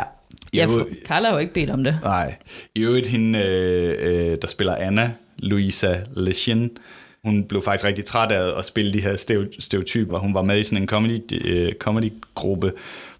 ja 0.55 0.65
for 0.65 0.87
Carla 1.05 1.27
har 1.27 1.33
jo 1.33 1.39
ikke 1.39 1.53
bedt 1.53 1.69
om 1.69 1.83
det. 1.83 1.99
Nej. 2.03 2.35
I 2.75 2.81
øvrigt 2.81 3.07
hende, 3.07 3.39
øh, 3.39 3.95
øh, 3.99 4.37
der 4.41 4.47
spiller 4.47 4.75
Anna, 4.75 5.11
Louisa 5.37 5.95
Lechen, 6.15 6.69
hun 7.23 7.43
blev 7.43 7.61
faktisk 7.61 7.85
rigtig 7.85 8.05
træt 8.05 8.31
af 8.31 8.59
at 8.59 8.65
spille 8.65 8.93
de 8.93 9.01
her 9.01 9.15
stereotyper. 9.59 10.19
Hun 10.19 10.33
var 10.33 10.41
med 10.41 10.59
i 10.59 10.63
sådan 10.63 10.81
en 10.81 10.87
comedy, 10.87 11.45
øh, 11.45 11.73
comedy-gruppe, 11.73 12.71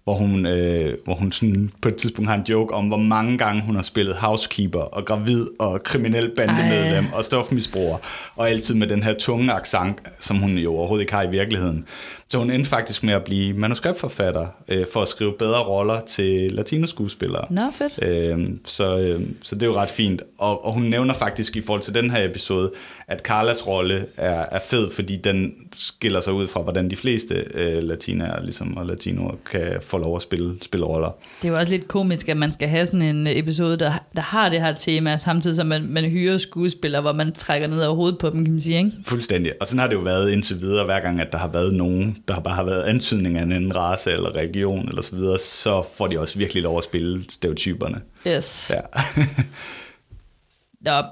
hvor 0.06 0.14
hun, 0.14 0.46
øh, 0.46 0.96
hvor 1.04 1.14
hun 1.14 1.32
sådan 1.32 1.70
på 1.80 1.88
et 1.88 1.96
tidspunkt 1.96 2.30
har 2.30 2.36
en 2.36 2.44
joke 2.48 2.74
om, 2.74 2.86
hvor 2.86 2.96
mange 2.96 3.38
gange 3.38 3.62
hun 3.62 3.74
har 3.74 3.82
spillet 3.82 4.16
housekeeper 4.16 4.80
og 4.80 5.04
gravid 5.04 5.46
og 5.58 5.82
kriminel 5.82 6.30
bandemedlem 6.36 7.04
og 7.12 7.24
stofmisbruger, 7.24 7.98
og 8.36 8.50
altid 8.50 8.74
med 8.74 8.86
den 8.86 9.02
her 9.02 9.14
tunge 9.14 9.52
accent, 9.52 9.98
som 10.20 10.36
hun 10.36 10.50
jo 10.50 10.74
overhovedet 10.74 11.02
ikke 11.02 11.14
har 11.14 11.22
i 11.22 11.30
virkeligheden. 11.30 11.86
Så 12.28 12.38
hun 12.38 12.50
endte 12.50 12.70
faktisk 12.70 13.02
med 13.02 13.14
at 13.14 13.24
blive 13.24 13.54
manuskriptforfatter 13.54 14.46
øh, 14.68 14.86
for 14.92 15.02
at 15.02 15.08
skrive 15.08 15.32
bedre 15.32 15.62
roller 15.62 16.00
til 16.00 16.52
latinoskuespillere. 16.52 17.46
Nå, 17.50 17.62
fedt. 17.72 18.04
Øh, 18.04 18.48
så, 18.64 18.98
øh, 18.98 19.20
så 19.42 19.54
det 19.54 19.62
er 19.62 19.66
jo 19.66 19.74
ret 19.74 19.90
fint. 19.90 20.22
Og, 20.38 20.64
og 20.64 20.72
hun 20.72 20.82
nævner 20.82 21.14
faktisk 21.14 21.56
i 21.56 21.62
forhold 21.62 21.82
til 21.82 21.94
den 21.94 22.10
her 22.10 22.24
episode, 22.24 22.72
at 23.08 23.20
Carlas 23.20 23.66
rolle 23.66 24.06
er, 24.16 24.44
er 24.52 24.58
fed, 24.58 24.90
fordi 24.90 25.16
den 25.16 25.54
skiller 25.72 26.20
sig 26.20 26.32
ud 26.32 26.48
fra, 26.48 26.60
hvordan 26.60 26.90
de 26.90 26.96
fleste 26.96 27.34
øh, 27.54 27.82
latiner 27.82 28.42
ligesom, 28.42 28.76
og 28.76 28.86
latinoer 28.86 29.34
kan 29.50 29.78
få 29.80 29.95
lov 29.98 30.16
at 30.16 30.22
spille, 30.22 30.56
spille 30.62 30.86
roller. 30.86 31.10
Det 31.42 31.48
er 31.48 31.52
jo 31.52 31.58
også 31.58 31.70
lidt 31.70 31.88
komisk, 31.88 32.28
at 32.28 32.36
man 32.36 32.52
skal 32.52 32.68
have 32.68 32.86
sådan 32.86 33.02
en 33.02 33.26
episode, 33.26 33.76
der, 33.76 33.92
der 34.16 34.22
har 34.22 34.48
det 34.48 34.60
her 34.60 34.74
tema, 34.74 35.16
samtidig 35.16 35.56
som 35.56 35.66
man, 35.66 35.86
man 35.88 36.04
hyrer 36.04 36.38
skuespillere, 36.38 37.02
hvor 37.02 37.12
man 37.12 37.32
trækker 37.32 37.68
ned 37.68 37.82
over 37.82 37.96
hovedet 37.96 38.18
på 38.18 38.30
dem, 38.30 38.44
kan 38.44 38.52
man 38.52 38.60
sige, 38.60 38.78
ikke? 38.78 38.92
Fuldstændig. 39.06 39.52
Og 39.60 39.66
sådan 39.66 39.78
har 39.78 39.86
det 39.86 39.94
jo 39.94 40.00
været 40.00 40.30
indtil 40.30 40.60
videre, 40.60 40.84
hver 40.84 41.00
gang, 41.00 41.20
at 41.20 41.32
der 41.32 41.38
har 41.38 41.48
været 41.48 41.74
nogen, 41.74 42.18
der 42.28 42.40
bare 42.40 42.54
har 42.54 42.64
været 42.64 42.82
antydning 42.82 43.38
af 43.38 43.42
en 43.42 43.52
anden 43.52 43.76
race 43.76 44.12
eller 44.12 44.36
religion 44.36 44.88
eller 44.88 45.02
så 45.02 45.16
videre, 45.16 45.38
så 45.38 45.84
får 45.96 46.06
de 46.06 46.20
også 46.20 46.38
virkelig 46.38 46.62
lov 46.62 46.78
at 46.78 46.84
spille 46.84 47.24
stereotyperne. 47.30 48.00
Yes. 48.26 48.72
Ja. 48.74 48.80
Nå, 50.90 51.02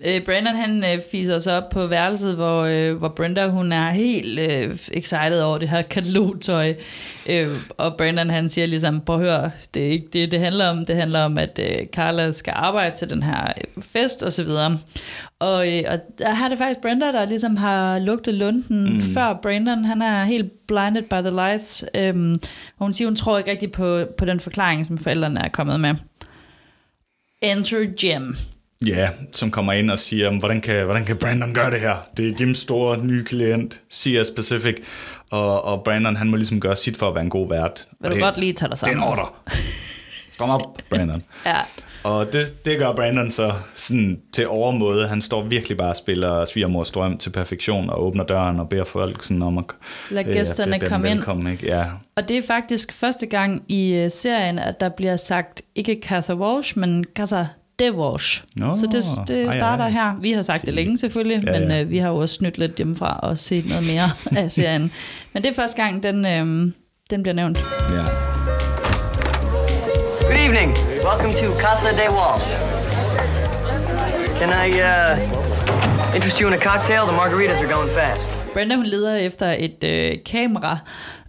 øh, 0.00 0.24
Brandon 0.24 0.56
han 0.56 0.84
øh, 0.84 0.98
fiser 1.10 1.38
så 1.38 1.52
op 1.52 1.68
på 1.68 1.86
værelset, 1.86 2.34
hvor, 2.34 2.62
øh, 2.62 2.96
hvor 2.96 3.08
Brenda 3.08 3.48
hun 3.48 3.72
er 3.72 3.90
helt 3.90 4.38
øh, 4.38 4.76
excited 4.92 5.40
over 5.40 5.58
det 5.58 5.68
her 5.68 5.82
katalogtøj. 5.82 6.74
Øh, 7.28 7.46
og 7.76 7.96
Brandon 7.96 8.30
han 8.30 8.48
siger 8.48 8.66
ligesom, 8.66 9.00
prøv 9.00 9.16
at 9.16 9.22
høre, 9.22 9.50
det 9.74 9.86
er 9.86 9.90
ikke 9.90 10.08
det, 10.12 10.30
det 10.30 10.40
handler 10.40 10.68
om. 10.68 10.86
Det 10.86 10.96
handler 10.96 11.20
om, 11.20 11.38
at 11.38 11.60
øh, 11.62 11.86
Carla 11.86 12.32
skal 12.32 12.52
arbejde 12.56 12.96
til 12.96 13.10
den 13.10 13.22
her 13.22 13.44
øh, 13.46 13.82
fest 13.82 14.22
og 14.22 14.32
så 14.32 14.44
videre. 14.44 14.78
Og, 15.38 15.74
øh, 15.74 15.82
og 15.88 15.98
der 16.18 16.30
har 16.30 16.48
det 16.48 16.58
faktisk 16.58 16.80
Brenda, 16.80 17.06
der 17.06 17.26
ligesom 17.26 17.56
har 17.56 17.98
lugtet 17.98 18.34
lunden 18.34 18.94
mm. 18.94 19.00
før 19.00 19.38
Brandon. 19.42 19.84
Han 19.84 20.02
er 20.02 20.24
helt 20.24 20.66
blinded 20.66 21.02
by 21.02 21.28
the 21.28 21.30
lights. 21.30 21.84
Øhm, 21.94 22.34
og 22.78 22.84
hun 22.84 22.92
siger, 22.92 23.08
hun 23.08 23.16
tror 23.16 23.38
ikke 23.38 23.50
rigtig 23.50 23.72
på, 23.72 24.04
på 24.18 24.24
den 24.24 24.40
forklaring, 24.40 24.86
som 24.86 24.98
forældrene 24.98 25.44
er 25.44 25.48
kommet 25.48 25.80
med. 25.80 25.94
Enter 27.42 27.86
Jim. 28.02 28.36
Ja, 28.86 29.08
som 29.32 29.50
kommer 29.50 29.72
ind 29.72 29.90
og 29.90 29.98
siger, 29.98 30.38
hvordan 30.38 30.60
kan, 30.60 30.84
hvordan 30.84 31.04
kan 31.04 31.16
Brandon 31.16 31.54
gøre 31.54 31.70
det 31.70 31.80
her? 31.80 31.96
Det 32.16 32.28
er 32.28 32.34
Jims 32.40 32.58
store 32.58 33.04
nye 33.04 33.24
klient, 33.24 33.80
CS 33.92 34.30
Pacific, 34.36 34.76
og, 35.30 35.64
og 35.64 35.84
Brandon 35.84 36.16
han 36.16 36.28
må 36.28 36.36
ligesom 36.36 36.60
gøre 36.60 36.76
sit 36.76 36.96
for 36.96 37.08
at 37.08 37.14
være 37.14 37.24
en 37.24 37.30
god 37.30 37.48
vært. 37.48 37.86
Vil 38.00 38.10
du 38.10 38.14
det, 38.14 38.22
godt 38.22 38.36
lige 38.38 38.52
tage 38.52 38.68
dig 38.68 38.76
Det 38.76 38.82
er 38.82 38.86
sammen? 38.86 39.02
en 39.02 39.08
ordre. 39.08 39.26
Kom 40.38 40.50
op, 40.50 40.78
Brandon. 40.90 41.22
Ja. 41.46 41.56
Og 42.02 42.32
det, 42.32 42.64
det 42.64 42.78
gør 42.78 42.92
Brandon 42.92 43.30
så 43.30 43.52
sådan 43.74 44.20
til 44.32 44.48
overmåde. 44.48 45.08
Han 45.08 45.22
står 45.22 45.42
virkelig 45.42 45.78
bare 45.78 45.88
og 45.88 45.96
spiller 45.96 46.44
svigermors 46.44 46.90
drøm 46.90 47.18
til 47.18 47.30
perfektion 47.30 47.90
og 47.90 48.06
åbner 48.06 48.24
døren 48.24 48.60
og 48.60 48.68
beder 48.68 48.84
folk 48.84 49.24
sådan 49.24 49.42
om 49.42 49.58
at 49.58 49.64
Lad 50.10 50.26
øh, 50.26 50.32
gæsterne 50.32 50.72
dem 50.72 50.88
komme 50.88 51.10
ind. 51.10 51.48
Ikke? 51.62 51.66
Ja, 51.76 51.84
Og 52.16 52.28
det 52.28 52.38
er 52.38 52.42
faktisk 52.42 52.92
første 52.92 53.26
gang 53.26 53.62
i 53.68 54.04
uh, 54.04 54.10
serien, 54.10 54.58
at 54.58 54.80
der 54.80 54.88
bliver 54.88 55.16
sagt 55.16 55.62
ikke 55.74 56.00
Casa 56.02 56.34
Walsh, 56.34 56.78
men 56.78 57.04
Casa 57.14 57.46
de 57.78 57.92
Walsh. 57.92 58.42
Nå, 58.56 58.74
så 58.74 58.86
det, 58.92 59.28
det 59.28 59.46
ej, 59.46 59.52
starter 59.52 59.84
ej. 59.84 59.90
her. 59.90 60.14
Vi 60.20 60.32
har 60.32 60.42
sagt 60.42 60.66
det 60.66 60.74
længe 60.74 60.98
selvfølgelig, 60.98 61.42
Ja, 61.46 61.52
ja, 61.52 61.60
men 61.60 61.70
ja. 61.70 61.82
uh, 61.82 61.90
vi 61.90 61.98
har 61.98 62.08
jo 62.08 62.16
også 62.16 62.34
snydt 62.34 62.58
lidt 62.58 62.76
hjemmefra 62.76 63.18
og 63.22 63.38
set 63.38 63.68
noget 63.68 63.86
mere 63.86 64.10
af 64.44 64.52
serien. 64.52 64.92
Men 65.32 65.42
det 65.42 65.50
er 65.50 65.54
første 65.54 65.82
gang, 65.82 66.02
den, 66.02 66.16
uh, 66.18 66.72
den 67.10 67.22
bliver 67.22 67.34
nævnt. 67.34 67.58
ja. 67.90 68.02
Good 70.28 70.40
evening. 70.48 70.70
Welcome 71.08 71.34
to 71.34 71.60
Casa 71.60 71.88
de 71.90 72.06
Walsh. 72.18 72.48
Can 74.40 74.50
I 74.66 74.70
uh, 74.70 76.14
interest 76.14 76.38
you 76.38 76.48
in 76.48 76.54
a 76.54 76.58
cocktail? 76.58 77.02
The 77.08 77.16
margaritas 77.16 77.58
are 77.64 77.72
going 77.76 77.90
fast. 77.90 78.30
Brenda, 78.52 78.76
hun 78.76 78.86
leder 78.86 79.14
efter 79.16 79.56
et 79.58 79.84
øh, 79.84 80.12
kamera. 80.26 80.78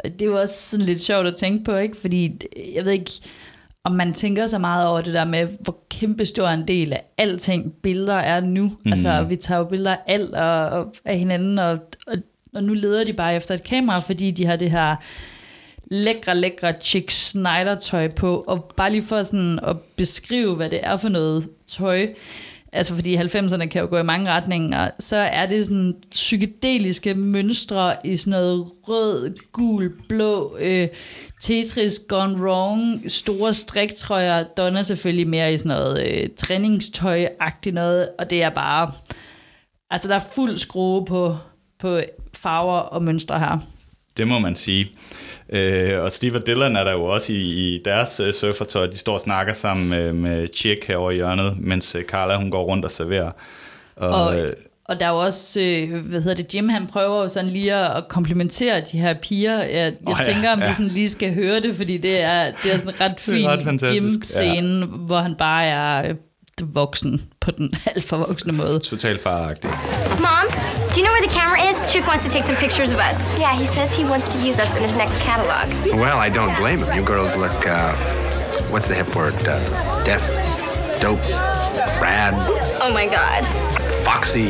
Det 0.03 0.21
er 0.21 0.25
jo 0.25 0.39
også 0.39 0.69
sådan 0.69 0.85
lidt 0.85 1.01
sjovt 1.01 1.27
at 1.27 1.35
tænke 1.35 1.63
på, 1.63 1.75
ikke? 1.77 1.97
Fordi 2.01 2.25
øh, 2.25 2.75
jeg 2.75 2.85
ved 2.85 2.91
ikke, 2.91 3.11
og 3.83 3.91
man 3.91 4.13
tænker 4.13 4.47
så 4.47 4.57
meget 4.57 4.87
over 4.87 5.01
det 5.01 5.13
der 5.13 5.25
med, 5.25 5.47
hvor 5.59 5.77
kæmpe 5.89 6.25
stor 6.25 6.47
en 6.47 6.67
del 6.67 6.93
af 6.93 7.03
alting 7.17 7.73
billeder 7.73 8.15
er 8.17 8.39
nu. 8.39 8.71
Mm. 8.85 8.91
Altså, 8.91 9.23
vi 9.23 9.35
tager 9.35 9.59
jo 9.59 9.65
billeder 9.65 9.91
af 9.91 9.99
alt 10.07 10.35
og, 10.35 10.69
og 10.69 10.95
af 11.05 11.17
hinanden, 11.17 11.59
og, 11.59 11.79
og, 12.07 12.15
og 12.55 12.63
nu 12.63 12.73
leder 12.73 13.03
de 13.03 13.13
bare 13.13 13.35
efter 13.35 13.55
et 13.55 13.63
kamera, 13.63 13.99
fordi 13.99 14.31
de 14.31 14.45
har 14.45 14.55
det 14.55 14.71
her 14.71 14.95
lækre, 15.91 16.35
lækre 16.35 16.73
Chick 16.81 17.11
Snyder-tøj 17.11 18.07
på, 18.07 18.43
og 18.47 18.73
bare 18.77 18.91
lige 18.91 19.01
for 19.01 19.23
sådan 19.23 19.59
at 19.63 19.77
beskrive, 19.95 20.55
hvad 20.55 20.69
det 20.69 20.79
er 20.83 20.97
for 20.97 21.09
noget 21.09 21.49
tøj, 21.67 22.07
altså 22.71 22.95
fordi 22.95 23.17
90'erne 23.17 23.65
kan 23.65 23.81
jo 23.81 23.87
gå 23.89 23.97
i 23.97 24.03
mange 24.03 24.29
retninger, 24.29 24.89
så 24.99 25.15
er 25.15 25.45
det 25.45 25.65
sådan 25.65 25.95
psykedeliske 26.11 27.13
mønstre 27.13 27.95
i 28.03 28.17
sådan 28.17 28.31
noget 28.31 28.67
rød, 28.87 29.35
gul, 29.51 29.93
blå, 30.07 30.57
øh, 30.59 30.87
Tetris 31.41 31.99
Gone 32.07 32.43
Wrong, 32.43 33.11
store 33.11 33.53
striktrøjer, 33.53 34.43
Donna 34.43 34.83
selvfølgelig 34.83 35.27
mere 35.27 35.53
i 35.53 35.57
sådan 35.57 35.69
noget 35.69 36.07
øh, 36.07 36.29
træningstøj-agtigt 36.37 37.73
noget, 37.73 38.09
og 38.19 38.29
det 38.29 38.43
er 38.43 38.49
bare, 38.49 38.91
altså 39.89 40.07
der 40.07 40.15
er 40.15 40.25
fuld 40.35 40.57
skrue 40.57 41.05
på, 41.05 41.37
på 41.79 41.99
farver 42.33 42.79
og 42.79 43.03
mønstre 43.03 43.39
her. 43.39 43.57
Det 44.19 44.27
må 44.27 44.39
man 44.39 44.55
sige. 44.55 44.91
Øh, 45.49 46.03
og 46.03 46.11
Steve 46.11 46.37
og 46.37 46.47
Dylan 46.47 46.75
er 46.75 46.83
der 46.83 46.91
jo 46.91 47.03
også 47.03 47.33
i, 47.33 47.35
i 47.35 47.81
deres 47.85 48.19
uh, 48.19 48.31
surfertøj. 48.31 48.87
De 48.87 48.97
står 48.97 49.13
og 49.13 49.19
snakker 49.19 49.53
sammen 49.53 49.89
med, 49.89 50.13
med 50.13 50.47
Chick 50.55 50.87
herovre 50.87 51.13
i 51.13 51.15
hjørnet, 51.15 51.55
mens 51.59 51.95
uh, 51.95 52.01
Carla 52.01 52.35
hun 52.35 52.51
går 52.51 52.63
rundt 52.63 52.85
og 52.85 52.91
serverer. 52.91 53.31
Og, 53.95 54.09
Og, 54.09 54.39
øh, 54.39 54.49
og 54.85 54.99
der 54.99 55.05
er 55.05 55.09
jo 55.09 55.17
også, 55.17 55.61
øh, 55.61 56.05
hvad 56.05 56.21
hedder 56.21 56.43
det, 56.43 56.55
Jim 56.55 56.69
han 56.69 56.87
prøver 56.87 57.21
jo 57.21 57.29
sådan 57.29 57.49
lige 57.49 57.75
at 57.75 58.07
komplimentere 58.07 58.81
de 58.91 58.99
her 58.99 59.13
piger. 59.13 59.63
Jeg, 59.63 59.73
jeg 59.73 59.91
oh, 60.05 60.15
ja, 60.19 60.33
tænker, 60.33 60.51
om 60.51 60.59
ja. 60.59 60.67
vi 60.67 60.73
sådan 60.73 60.87
lige 60.87 61.09
skal 61.09 61.33
høre 61.33 61.59
det, 61.59 61.75
fordi 61.75 61.97
det 61.97 62.21
er, 62.21 62.51
det 62.63 62.73
er 62.73 62.77
sådan 62.77 62.93
en 62.93 63.01
ret 63.05 63.19
fin 63.19 63.47
ret 63.47 63.93
Jim-scene, 63.93 64.85
hvor 64.85 65.17
han 65.17 65.35
bare 65.35 65.65
er 65.65 66.09
øh, 66.09 66.15
voksen 66.75 67.21
på 67.39 67.51
den 67.51 67.73
alt 67.95 68.03
for 68.03 68.17
voksne 68.17 68.53
måde. 68.53 68.79
totalt 68.79 69.21
faragtig. 69.21 69.69
Mom, 70.19 70.78
do 70.99 71.03
you 71.03 71.09
know 71.09 71.17
where 71.17 71.29
the 71.29 71.33
camera 71.33 71.61
is? 71.61 71.93
Chick 71.93 72.05
wants 72.07 72.25
to 72.25 72.29
take 72.29 72.43
some 72.43 72.57
pictures 72.57 72.91
of 72.91 72.99
us. 72.99 73.17
Yeah, 73.39 73.57
he 73.57 73.65
says 73.65 73.95
he 73.95 74.03
wants 74.03 74.27
to 74.27 74.37
use 74.37 74.59
us 74.59 74.75
in 74.75 74.81
his 74.81 74.97
next 74.97 75.17
catalog. 75.19 75.95
Well, 75.95 76.17
I 76.17 76.27
don't 76.27 76.53
blame 76.57 76.83
him. 76.83 76.93
You 76.93 77.05
girls 77.05 77.37
look, 77.37 77.65
uh, 77.65 77.95
what's 78.69 78.85
the 78.85 78.95
hip 78.95 79.15
word? 79.15 79.33
Uh, 79.47 80.03
deaf, 80.03 80.21
dope, 80.99 81.21
rad, 82.01 82.33
Oh 82.81 82.91
my 82.93 83.07
god. 83.07 83.45
foxy. 84.03 84.47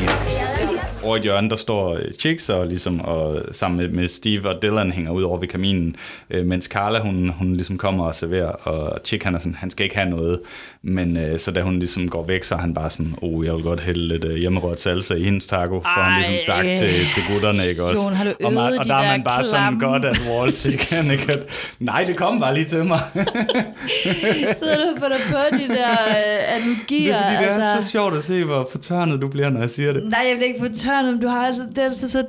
Over 1.04 1.16
i 1.16 1.20
et 1.20 1.24
hjørne, 1.24 1.50
der 1.50 1.56
står 1.56 1.94
øh, 1.96 2.12
Chicks 2.20 2.50
og, 2.50 2.68
ligesom, 2.68 3.02
og 3.02 3.42
sammen 3.52 3.78
med, 3.78 3.90
med 3.90 4.08
Steve 4.08 4.50
og 4.50 4.62
Dylan 4.62 4.92
hænger 4.92 5.12
ud 5.12 5.24
over 5.24 5.38
ved 5.38 5.48
kaminen, 5.48 5.96
øh, 6.30 6.46
mens 6.46 6.66
Carla 6.66 7.00
hun, 7.00 7.30
hun 7.30 7.54
ligesom 7.54 7.78
kommer 7.78 8.06
og 8.06 8.16
serverer, 8.16 8.52
og 8.52 9.00
Chick 9.06 9.24
han 9.24 9.36
er 9.36 9.40
sådan, 9.40 9.56
han 9.56 9.70
skal 9.70 9.84
ikke 9.84 9.98
have 9.98 10.10
noget, 10.10 10.42
men 10.84 11.18
øh, 11.18 11.40
så 11.40 11.52
da 11.52 11.62
hun 11.62 11.80
ligesom 11.80 12.10
går 12.10 12.26
væk, 12.26 12.44
så 12.44 12.56
er 12.56 12.60
han 12.60 12.74
bare 12.74 12.90
sådan, 12.90 13.16
oh, 13.22 13.46
jeg 13.46 13.54
vil 13.54 13.64
godt 13.64 13.80
hælde 13.80 14.08
lidt 14.08 14.24
øh, 14.26 14.36
hjemmerørt 14.36 14.80
salsa 14.80 15.14
i 15.14 15.24
hendes 15.24 15.46
taco, 15.46 15.80
får 15.82 16.02
han 16.02 16.22
ligesom 16.22 16.46
sagt 16.46 16.68
Ej. 16.68 16.74
til, 16.74 17.06
til 17.14 17.24
gutterne, 17.32 17.68
ikke 17.68 17.84
også? 17.84 18.04
Jon, 18.04 18.14
har 18.14 18.24
du 18.24 18.34
og, 18.44 18.54
man, 18.54 18.64
og 18.80 18.86
de 18.86 18.90
der 18.90 18.96
er 18.96 19.08
man 19.12 19.24
bare 19.24 19.44
sådan 19.44 19.80
klamme- 19.80 19.86
godt 19.86 20.06
at 20.06 20.22
Waltz, 20.30 20.66
ikke? 20.66 20.96
Ikke 21.12 21.34
nej, 21.80 22.04
det 22.04 22.18
kom 22.18 22.40
bare 22.40 22.54
lige 22.54 22.66
til 22.66 22.86
mig. 22.86 23.00
Sidder 24.60 24.94
du 24.94 25.00
får 25.00 25.08
dig 25.08 25.18
på 25.30 25.58
de 25.58 25.68
der 25.68 25.92
øh, 25.92 26.56
analogier? 26.56 27.18
det 27.18 27.20
er 27.20 27.24
fordi, 27.24 27.44
det 27.44 27.52
er 27.52 27.64
altså. 27.66 27.82
så 27.82 27.92
sjovt 27.92 28.16
at 28.18 28.24
se, 28.24 28.44
hvor 28.44 28.70
fortørnet 28.72 29.22
du 29.22 29.28
bliver, 29.28 29.50
når 29.50 29.60
jeg 29.60 29.70
siger 29.70 29.94
det. 29.94 30.04
Nej, 30.04 30.22
jeg 30.30 30.38
vil 30.38 30.48
ikke 30.48 30.60
få 30.60 30.74
tørnet, 30.76 31.14
men 31.14 31.22
du 31.22 31.28
har 31.28 31.46
altså, 31.46 31.64
det 31.70 31.78
er 31.78 31.90
altså 31.90 32.10
så 32.10 32.26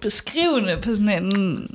beskrivende 0.00 0.78
på 0.82 0.94
sådan 0.94 1.24
en... 1.24 1.68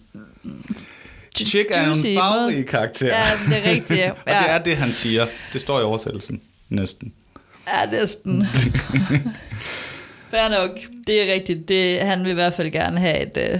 Chick 1.35 1.67
er 1.71 1.87
en 1.87 1.95
farverig 1.95 2.65
karakter. 2.65 3.07
Ja, 3.07 3.23
det 3.49 3.65
er 3.65 3.69
rigtigt. 3.71 3.99
Ja. 3.99 4.11
Og 4.25 4.25
det 4.25 4.49
er 4.49 4.57
det, 4.57 4.77
han 4.77 4.91
siger. 4.91 5.27
Det 5.53 5.61
står 5.61 5.79
i 5.79 5.83
oversættelsen. 5.83 6.41
Næsten. 6.69 7.13
Ja, 7.67 7.91
næsten. 7.91 8.45
Fair 10.31 10.49
nok. 10.49 10.79
Det 11.07 11.21
er 11.21 11.33
rigtigt. 11.33 11.69
Det, 11.69 12.01
han 12.01 12.23
vil 12.23 12.31
i 12.31 12.33
hvert 12.33 12.53
fald 12.53 12.71
gerne 12.71 12.99
have 12.99 13.21
et, 13.21 13.37
øh, 13.37 13.59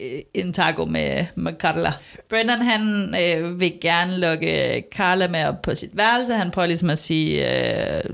øh, 0.00 0.20
en 0.34 0.52
taco 0.52 0.84
med, 0.84 1.26
med 1.34 1.52
Carla. 1.58 1.92
Brendan, 2.30 2.62
han 2.62 3.14
øh, 3.22 3.60
vil 3.60 3.72
gerne 3.80 4.18
lukke 4.18 4.84
Carla 4.92 5.28
med 5.28 5.44
op 5.44 5.62
på 5.62 5.74
sit 5.74 5.96
værelse. 5.96 6.34
Han 6.34 6.50
prøver 6.50 6.66
ligesom 6.66 6.90
at 6.90 6.98
sige, 6.98 7.56
øh, 7.96 8.04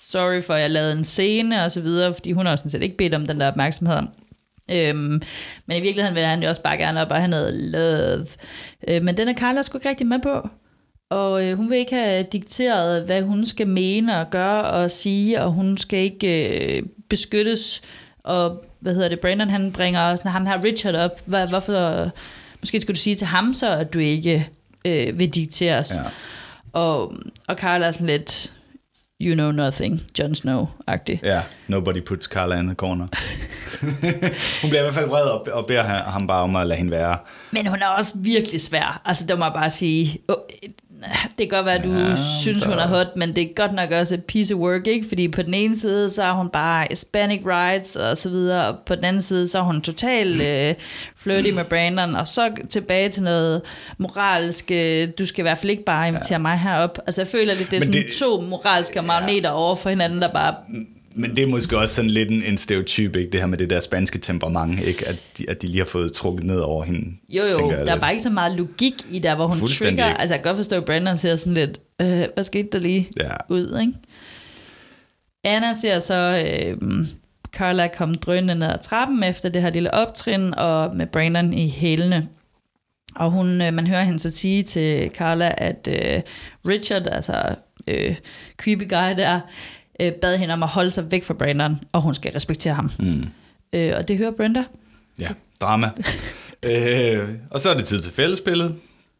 sorry 0.00 0.42
for, 0.42 0.54
at 0.54 0.60
jeg 0.60 0.70
lavede 0.70 0.92
en 0.92 1.04
scene 1.04 1.64
og 1.64 1.72
så 1.72 1.80
videre, 1.80 2.14
fordi 2.14 2.32
hun 2.32 2.46
har 2.46 2.56
sådan 2.56 2.70
set 2.70 2.82
ikke 2.82 2.96
bedt 2.96 3.14
om 3.14 3.26
den 3.26 3.40
der 3.40 3.48
opmærksomhed. 3.48 4.02
Øhm, 4.70 5.22
men 5.66 5.76
i 5.76 5.80
virkeligheden 5.80 6.14
vil 6.14 6.24
han 6.24 6.42
jo 6.42 6.48
også 6.48 6.62
bare 6.62 6.76
gerne 6.76 7.02
op 7.02 7.10
og 7.10 7.16
have 7.16 7.28
noget 7.28 7.54
love. 7.54 8.26
Øh, 8.88 9.02
men 9.02 9.16
den 9.16 9.28
er 9.28 9.34
Carla 9.34 9.62
sgu 9.62 9.78
ikke 9.78 9.88
rigtig 9.88 10.06
med 10.06 10.18
på. 10.22 10.48
Og 11.10 11.46
øh, 11.46 11.56
hun 11.56 11.70
vil 11.70 11.78
ikke 11.78 11.94
have 11.94 12.26
dikteret, 12.32 13.02
hvad 13.04 13.22
hun 13.22 13.46
skal 13.46 13.68
mene 13.68 14.20
og 14.20 14.30
gøre 14.30 14.64
og 14.64 14.90
sige, 14.90 15.42
og 15.42 15.52
hun 15.52 15.78
skal 15.78 15.98
ikke 15.98 16.60
øh, 16.76 16.82
beskyttes. 17.08 17.82
Og 18.24 18.64
hvad 18.80 18.94
hedder 18.94 19.08
det, 19.08 19.20
Brandon 19.20 19.50
han 19.50 19.72
bringer 19.72 20.16
sådan 20.16 20.32
ham 20.32 20.46
her 20.46 20.64
Richard 20.64 20.94
op. 20.94 21.20
Hvad, 21.24 21.48
hvorfor, 21.48 22.10
måske 22.60 22.80
skulle 22.80 22.94
du 22.94 23.00
sige 23.00 23.16
til 23.16 23.26
ham 23.26 23.54
så, 23.54 23.70
at 23.70 23.94
du 23.94 23.98
ikke 23.98 24.48
øh, 24.84 25.18
vil 25.18 25.30
dikteres. 25.30 25.92
Ja. 25.96 26.02
Og, 26.72 27.14
og 27.46 27.56
Carla 27.56 27.86
er 27.86 27.90
sådan 27.90 28.06
lidt, 28.06 28.52
you 29.20 29.34
know 29.34 29.50
nothing, 29.52 30.00
Jon 30.18 30.34
Snow-agtig. 30.34 31.20
Ja, 31.22 31.42
nobody 31.68 32.00
puts 32.00 32.26
Carla 32.26 32.56
in 32.58 32.66
the 32.66 32.74
corner. 32.74 33.06
Hun 34.62 34.70
bliver 34.70 34.80
i 34.80 34.82
hvert 34.82 34.94
fald 34.94 35.08
vred 35.08 35.22
og, 35.24 35.46
og 35.52 35.66
beder 35.66 35.82
ham- 35.84 36.26
bare 36.26 36.42
om 36.42 36.56
at 36.56 36.66
lade 36.66 36.78
hende 36.78 36.90
være. 36.90 37.18
Men 37.50 37.66
hun 37.66 37.78
er 37.82 37.86
også 37.88 38.12
virkelig 38.18 38.60
svær. 38.60 39.02
Altså, 39.04 39.26
det 39.26 39.38
må 39.38 39.44
jeg 39.44 39.54
bare 39.54 39.70
sige. 39.70 40.18
Det 41.04 41.36
kan 41.38 41.48
godt 41.48 41.66
være, 41.66 41.74
at 41.74 41.84
du 41.84 41.92
Ja, 41.92 42.08
ja, 42.08 42.16
synes, 42.42 42.62
der- 42.62 42.68
hun 42.70 42.78
er 42.78 42.86
hot, 42.86 43.16
men 43.16 43.36
det 43.36 43.42
er 43.42 43.48
godt 43.56 43.72
nok 43.72 43.90
også 43.90 44.14
et 44.14 44.24
piece 44.24 44.54
of 44.54 44.60
work, 44.60 44.86
ikke? 44.86 45.08
Fordi 45.08 45.28
på 45.28 45.42
den 45.42 45.54
ene 45.54 45.76
side, 45.76 46.10
så 46.10 46.22
er 46.22 46.32
hun 46.32 46.48
bare 46.48 46.86
Hispanic 46.90 47.40
rights 47.46 47.96
og 47.96 48.16
så 48.16 48.28
videre, 48.28 48.66
og 48.68 48.76
på 48.86 48.94
den 48.94 49.04
anden 49.04 49.22
side, 49.22 49.48
så 49.48 49.58
er 49.58 49.62
hun 49.62 49.80
totalt 49.80 50.42
øh, 50.48 50.74
flirty 51.16 51.50
med 51.50 51.64
Brandon, 51.64 52.14
og 52.14 52.28
så 52.28 52.50
tilbage 52.70 53.08
til 53.08 53.22
noget 53.22 53.62
moralsk, 53.98 54.70
øh, 54.70 55.08
du 55.18 55.26
skal 55.26 55.40
i 55.40 55.42
hvert 55.42 55.58
fald 55.58 55.70
ikke 55.70 55.84
bare 55.84 56.08
invitere 56.08 56.28
ja. 56.32 56.38
mig 56.38 56.58
herop. 56.58 56.98
Altså, 57.06 57.20
jeg 57.20 57.28
føler 57.28 57.54
lidt, 57.54 57.70
det 57.70 57.76
er 57.76 57.80
Men 57.80 57.92
sådan 57.92 58.06
det- 58.06 58.14
to 58.20 58.40
moralske 58.40 59.02
magneter 59.02 59.50
over 59.50 59.74
for 59.76 59.88
hinanden, 59.90 60.22
der 60.22 60.32
bare... 60.32 60.54
Men 61.16 61.36
det 61.36 61.42
er 61.42 61.46
måske 61.46 61.78
også 61.78 61.94
sådan 61.94 62.10
lidt 62.10 62.30
en, 62.30 62.42
en 62.42 62.58
stereotyp, 62.58 63.16
ikke? 63.16 63.30
det 63.30 63.40
her 63.40 63.46
med 63.46 63.58
det 63.58 63.70
der 63.70 63.80
spanske 63.80 64.18
temperament, 64.18 64.80
ikke? 64.80 65.08
At, 65.08 65.16
de, 65.38 65.50
at 65.50 65.62
de 65.62 65.66
lige 65.66 65.78
har 65.78 65.84
fået 65.84 66.12
trukket 66.12 66.44
ned 66.46 66.58
over 66.58 66.84
hende. 66.84 67.16
Jo, 67.28 67.42
jo, 67.44 67.70
jeg 67.70 67.86
der 67.86 67.94
er 67.94 68.00
bare 68.00 68.10
ikke 68.12 68.22
så 68.22 68.30
meget 68.30 68.56
logik 68.56 68.94
i 69.10 69.18
der, 69.18 69.34
hvor 69.34 69.46
hun 69.46 69.56
trigger. 69.68 69.88
ikke. 69.90 70.04
Altså, 70.20 70.34
jeg 70.34 70.42
kan 70.42 70.48
godt 70.50 70.56
forstå, 70.56 70.76
at 70.76 70.84
Brandon 70.84 71.16
ser 71.16 71.36
sådan 71.36 71.54
lidt, 71.54 71.80
øh, 72.00 72.24
hvad 72.34 72.44
skete 72.44 72.68
der 72.72 72.78
lige 72.78 73.08
Ja. 73.20 73.30
ud, 73.48 73.78
ikke? 73.80 73.92
Anna 75.44 75.74
ser 75.74 75.98
så 75.98 76.44
øh, 76.46 77.06
Carla 77.52 77.88
komme 77.96 78.14
drønende 78.14 78.54
ned 78.54 78.66
ad 78.68 78.78
trappen 78.82 79.22
efter 79.24 79.48
det 79.48 79.62
her 79.62 79.70
lille 79.70 79.94
optrin, 79.94 80.54
og 80.54 80.96
med 80.96 81.06
Brandon 81.06 81.52
i 81.52 81.68
hælene. 81.68 82.28
Og 83.16 83.30
hun, 83.30 83.62
øh, 83.62 83.74
man 83.74 83.86
hører 83.86 84.04
hende 84.04 84.18
så 84.18 84.30
sige 84.30 84.62
til 84.62 85.10
Carla, 85.14 85.54
at 85.58 85.88
øh, 85.90 86.22
Richard, 86.68 87.06
altså 87.06 87.54
øh, 87.86 88.16
creepy 88.56 88.88
guy 88.88 89.16
der, 89.22 89.40
øh, 90.00 90.12
bad 90.12 90.38
hende 90.38 90.54
om 90.54 90.62
at 90.62 90.68
holde 90.68 90.90
sig 90.90 91.10
væk 91.10 91.24
fra 91.24 91.34
Brandon, 91.34 91.80
og 91.92 92.02
hun 92.02 92.14
skal 92.14 92.32
respektere 92.32 92.74
ham. 92.74 92.90
Mm. 92.98 93.24
Øh, 93.72 93.92
og 93.96 94.08
det 94.08 94.18
hører 94.18 94.30
Brenda. 94.30 94.64
Ja, 95.20 95.28
drama. 95.60 95.90
øh, 96.62 97.28
og 97.50 97.60
så 97.60 97.70
er 97.70 97.74
det 97.74 97.84
tid 97.84 98.00
til 98.00 98.12
fællesspillet. 98.12 98.74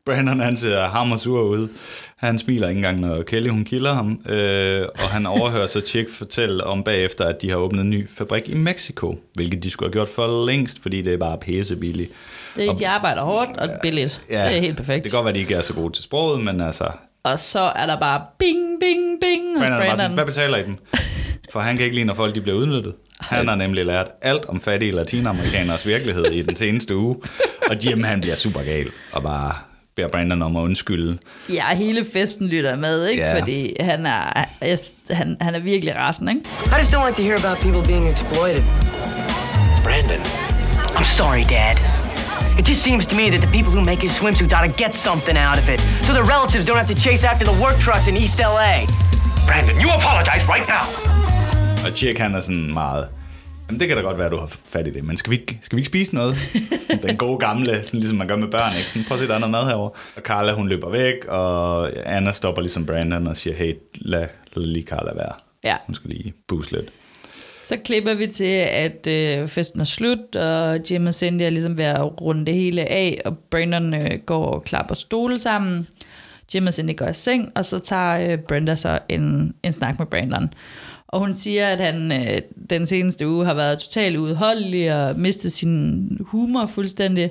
Brandon 0.06 0.40
han 0.40 0.56
ser 0.56 0.86
hammer 0.86 1.16
sur 1.16 1.42
ud. 1.42 1.68
Han 2.16 2.38
smiler 2.38 2.68
ikke 2.68 2.78
engang, 2.78 3.00
når 3.00 3.22
Kelly 3.22 3.48
hun 3.48 3.64
kilder 3.64 3.94
ham. 3.94 4.20
Øh, 4.28 4.86
og 4.94 5.08
han 5.08 5.26
overhører 5.40 5.66
så 5.66 5.80
Chick 5.80 6.10
fortælle 6.10 6.64
om 6.64 6.84
bagefter, 6.84 7.24
at 7.24 7.42
de 7.42 7.50
har 7.50 7.56
åbnet 7.56 7.80
en 7.80 7.90
ny 7.90 8.08
fabrik 8.08 8.48
i 8.48 8.54
Mexico. 8.54 9.18
Hvilket 9.34 9.64
de 9.64 9.70
skulle 9.70 9.86
have 9.86 9.92
gjort 9.92 10.08
for 10.08 10.46
længst, 10.46 10.82
fordi 10.82 11.02
det 11.02 11.12
er 11.12 11.18
bare 11.18 11.38
pisse 11.38 11.76
billigt. 11.76 12.10
Det 12.56 12.68
er, 12.68 12.74
de 12.74 12.88
arbejder 12.88 13.22
hårdt 13.22 13.56
og 13.56 13.68
billigt. 13.82 14.22
Ja, 14.30 14.48
det 14.48 14.56
er 14.56 14.60
helt 14.60 14.76
perfekt. 14.76 15.04
Det 15.04 15.12
kan 15.12 15.18
godt 15.18 15.24
være, 15.24 15.30
at 15.30 15.34
de 15.34 15.40
ikke 15.40 15.54
er 15.54 15.60
så 15.60 15.74
gode 15.74 15.92
til 15.92 16.04
sproget, 16.04 16.44
men 16.44 16.60
altså... 16.60 16.90
Og 17.26 17.38
så 17.38 17.60
er 17.60 17.86
der 17.86 18.00
bare 18.00 18.20
bing, 18.38 18.80
bing, 18.80 19.20
bing 19.20 19.58
Brandon, 19.58 19.72
er 19.72 19.78
bare 19.78 19.86
sådan, 19.86 19.96
Brandon. 19.98 20.14
hvad 20.14 20.24
betaler 20.26 20.56
I 20.58 20.62
dem? 20.62 20.78
For 21.52 21.60
han 21.60 21.76
kan 21.76 21.84
ikke 21.84 21.96
lide, 21.96 22.06
når 22.06 22.14
folk 22.14 22.34
de 22.34 22.40
bliver 22.40 22.58
udnyttet. 22.58 22.94
Han 23.20 23.48
har 23.48 23.54
nemlig 23.54 23.86
lært 23.86 24.06
alt 24.22 24.44
om 24.44 24.60
fattige 24.60 24.92
latinamerikaners 24.92 25.86
virkelighed 25.86 26.24
i 26.24 26.42
den 26.42 26.56
seneste 26.56 26.96
uge. 26.96 27.16
Og 27.70 27.76
Jim, 27.84 28.04
han 28.04 28.20
bliver 28.20 28.36
super 28.36 28.62
gal 28.62 28.90
og 29.12 29.22
bare 29.22 29.54
beder 29.96 30.08
Brandon 30.08 30.42
om 30.42 30.56
at 30.56 30.60
undskylde. 30.60 31.18
Ja, 31.52 31.74
hele 31.74 32.04
festen 32.12 32.46
lytter 32.46 32.76
med, 32.76 33.06
ikke? 33.06 33.22
Ja. 33.22 33.40
Fordi 33.40 33.76
han 33.80 34.06
er, 34.06 34.46
han, 35.10 35.36
han 35.40 35.54
er 35.54 35.60
virkelig 35.60 35.96
rasen, 35.96 36.28
ikke? 36.28 36.40
I 36.40 36.74
just 36.78 36.94
don't 36.94 37.06
like 37.06 37.16
to 37.16 37.22
hear 37.22 37.36
about 37.44 37.58
people 37.62 37.82
being 37.92 38.10
exploited. 38.10 38.62
Brandon. 39.84 40.20
I'm 40.98 41.04
sorry, 41.04 41.44
Dad. 41.50 41.95
It 42.58 42.64
just 42.64 42.82
seems 42.82 43.06
to 43.08 43.14
me 43.14 43.28
that 43.30 43.40
the 43.46 43.52
people 43.56 43.70
who 43.70 43.82
make 43.84 44.00
his 44.00 44.12
swimsuits 44.18 44.52
ought 44.56 44.66
to 44.70 44.74
get 44.84 44.94
something 44.94 45.36
out 45.36 45.58
of 45.58 45.68
it, 45.74 45.80
so 46.06 46.12
their 46.14 46.24
relatives 46.24 46.64
don't 46.68 46.80
have 46.82 46.92
to 46.94 46.98
chase 47.06 47.22
after 47.32 47.44
the 47.50 47.56
work 47.64 47.76
trucks 47.84 48.06
in 48.08 48.16
East 48.16 48.38
LA. 48.38 48.86
Brandon, 49.46 49.76
you 49.82 49.88
apologize 49.98 50.44
right 50.54 50.66
now. 50.76 50.84
Og 51.86 51.96
Chick, 51.96 52.18
han 52.18 52.34
er 52.34 52.40
sådan 52.40 52.72
meget... 52.74 53.08
Jamen, 53.68 53.80
det 53.80 53.88
kan 53.88 53.96
da 53.96 54.02
godt 54.02 54.18
være, 54.18 54.26
at 54.26 54.32
du 54.32 54.38
har 54.38 54.50
fat 54.64 54.86
i 54.86 54.90
det, 54.90 55.04
men 55.04 55.16
skal 55.16 55.30
vi 55.30 55.36
ikke, 55.36 55.58
skal 55.62 55.76
vi 55.76 55.80
ikke 55.80 55.86
spise 55.86 56.14
noget? 56.14 56.36
Den 57.08 57.16
gode 57.16 57.38
gamle, 57.38 57.84
sådan 57.84 58.00
ligesom 58.00 58.18
man 58.18 58.28
gør 58.28 58.36
med 58.36 58.48
børn, 58.48 58.72
ikke? 58.76 58.88
Sådan, 58.88 59.04
prøv 59.08 59.14
at 59.14 59.20
se, 59.20 59.28
der 59.28 59.34
er 59.34 59.38
noget 59.38 59.50
mad 59.50 59.64
herovre. 59.66 59.90
Og 60.16 60.22
Carla, 60.22 60.52
hun 60.52 60.68
løber 60.68 60.90
væk, 60.90 61.24
og 61.28 61.90
Anna 62.06 62.32
stopper 62.32 62.62
ligesom 62.62 62.86
Brandon 62.86 63.26
og 63.26 63.36
siger, 63.36 63.56
hey, 63.56 63.74
lad, 63.94 64.26
lad 64.54 64.66
lige 64.66 64.86
Carla 64.86 65.10
være. 65.14 65.32
Ja. 65.64 65.76
Hun 65.86 65.94
skal 65.94 66.10
lige 66.10 66.34
booste 66.48 66.72
lidt. 66.72 66.88
Så 67.66 67.76
klipper 67.84 68.14
vi 68.14 68.26
til, 68.26 68.54
at 68.70 69.06
øh, 69.06 69.48
festen 69.48 69.80
er 69.80 69.84
slut, 69.84 70.36
og 70.36 70.80
Jim 70.90 71.06
og 71.06 71.14
Cindy 71.14 71.42
er 71.42 71.50
ligesom 71.50 71.78
ved 71.78 71.84
at 71.84 72.20
runde 72.20 72.46
det 72.46 72.54
hele 72.54 72.82
af, 72.82 73.20
og 73.24 73.38
Brandon 73.38 73.94
øh, 73.94 74.18
går 74.26 74.46
og 74.46 74.64
klapper 74.64 74.94
stole 74.94 75.38
sammen. 75.38 75.86
Jim 76.54 76.66
og 76.66 76.74
Cindy 76.74 76.96
går 76.96 77.08
i 77.08 77.14
seng, 77.14 77.52
og 77.54 77.64
så 77.64 77.78
tager 77.78 78.32
øh, 78.32 78.38
Brenda 78.38 78.76
så 78.76 78.98
en, 79.08 79.54
en 79.62 79.72
snak 79.72 79.98
med 79.98 80.06
Brandon. 80.06 80.48
Og 81.08 81.20
hun 81.20 81.34
siger, 81.34 81.68
at 81.68 81.80
han 81.80 82.12
øh, 82.12 82.42
den 82.70 82.86
seneste 82.86 83.28
uge 83.28 83.44
har 83.44 83.54
været 83.54 83.78
totalt 83.78 84.16
udholdelig 84.16 84.94
og 84.94 85.18
mistet 85.18 85.52
sin 85.52 86.08
humor 86.20 86.66
fuldstændig. 86.66 87.30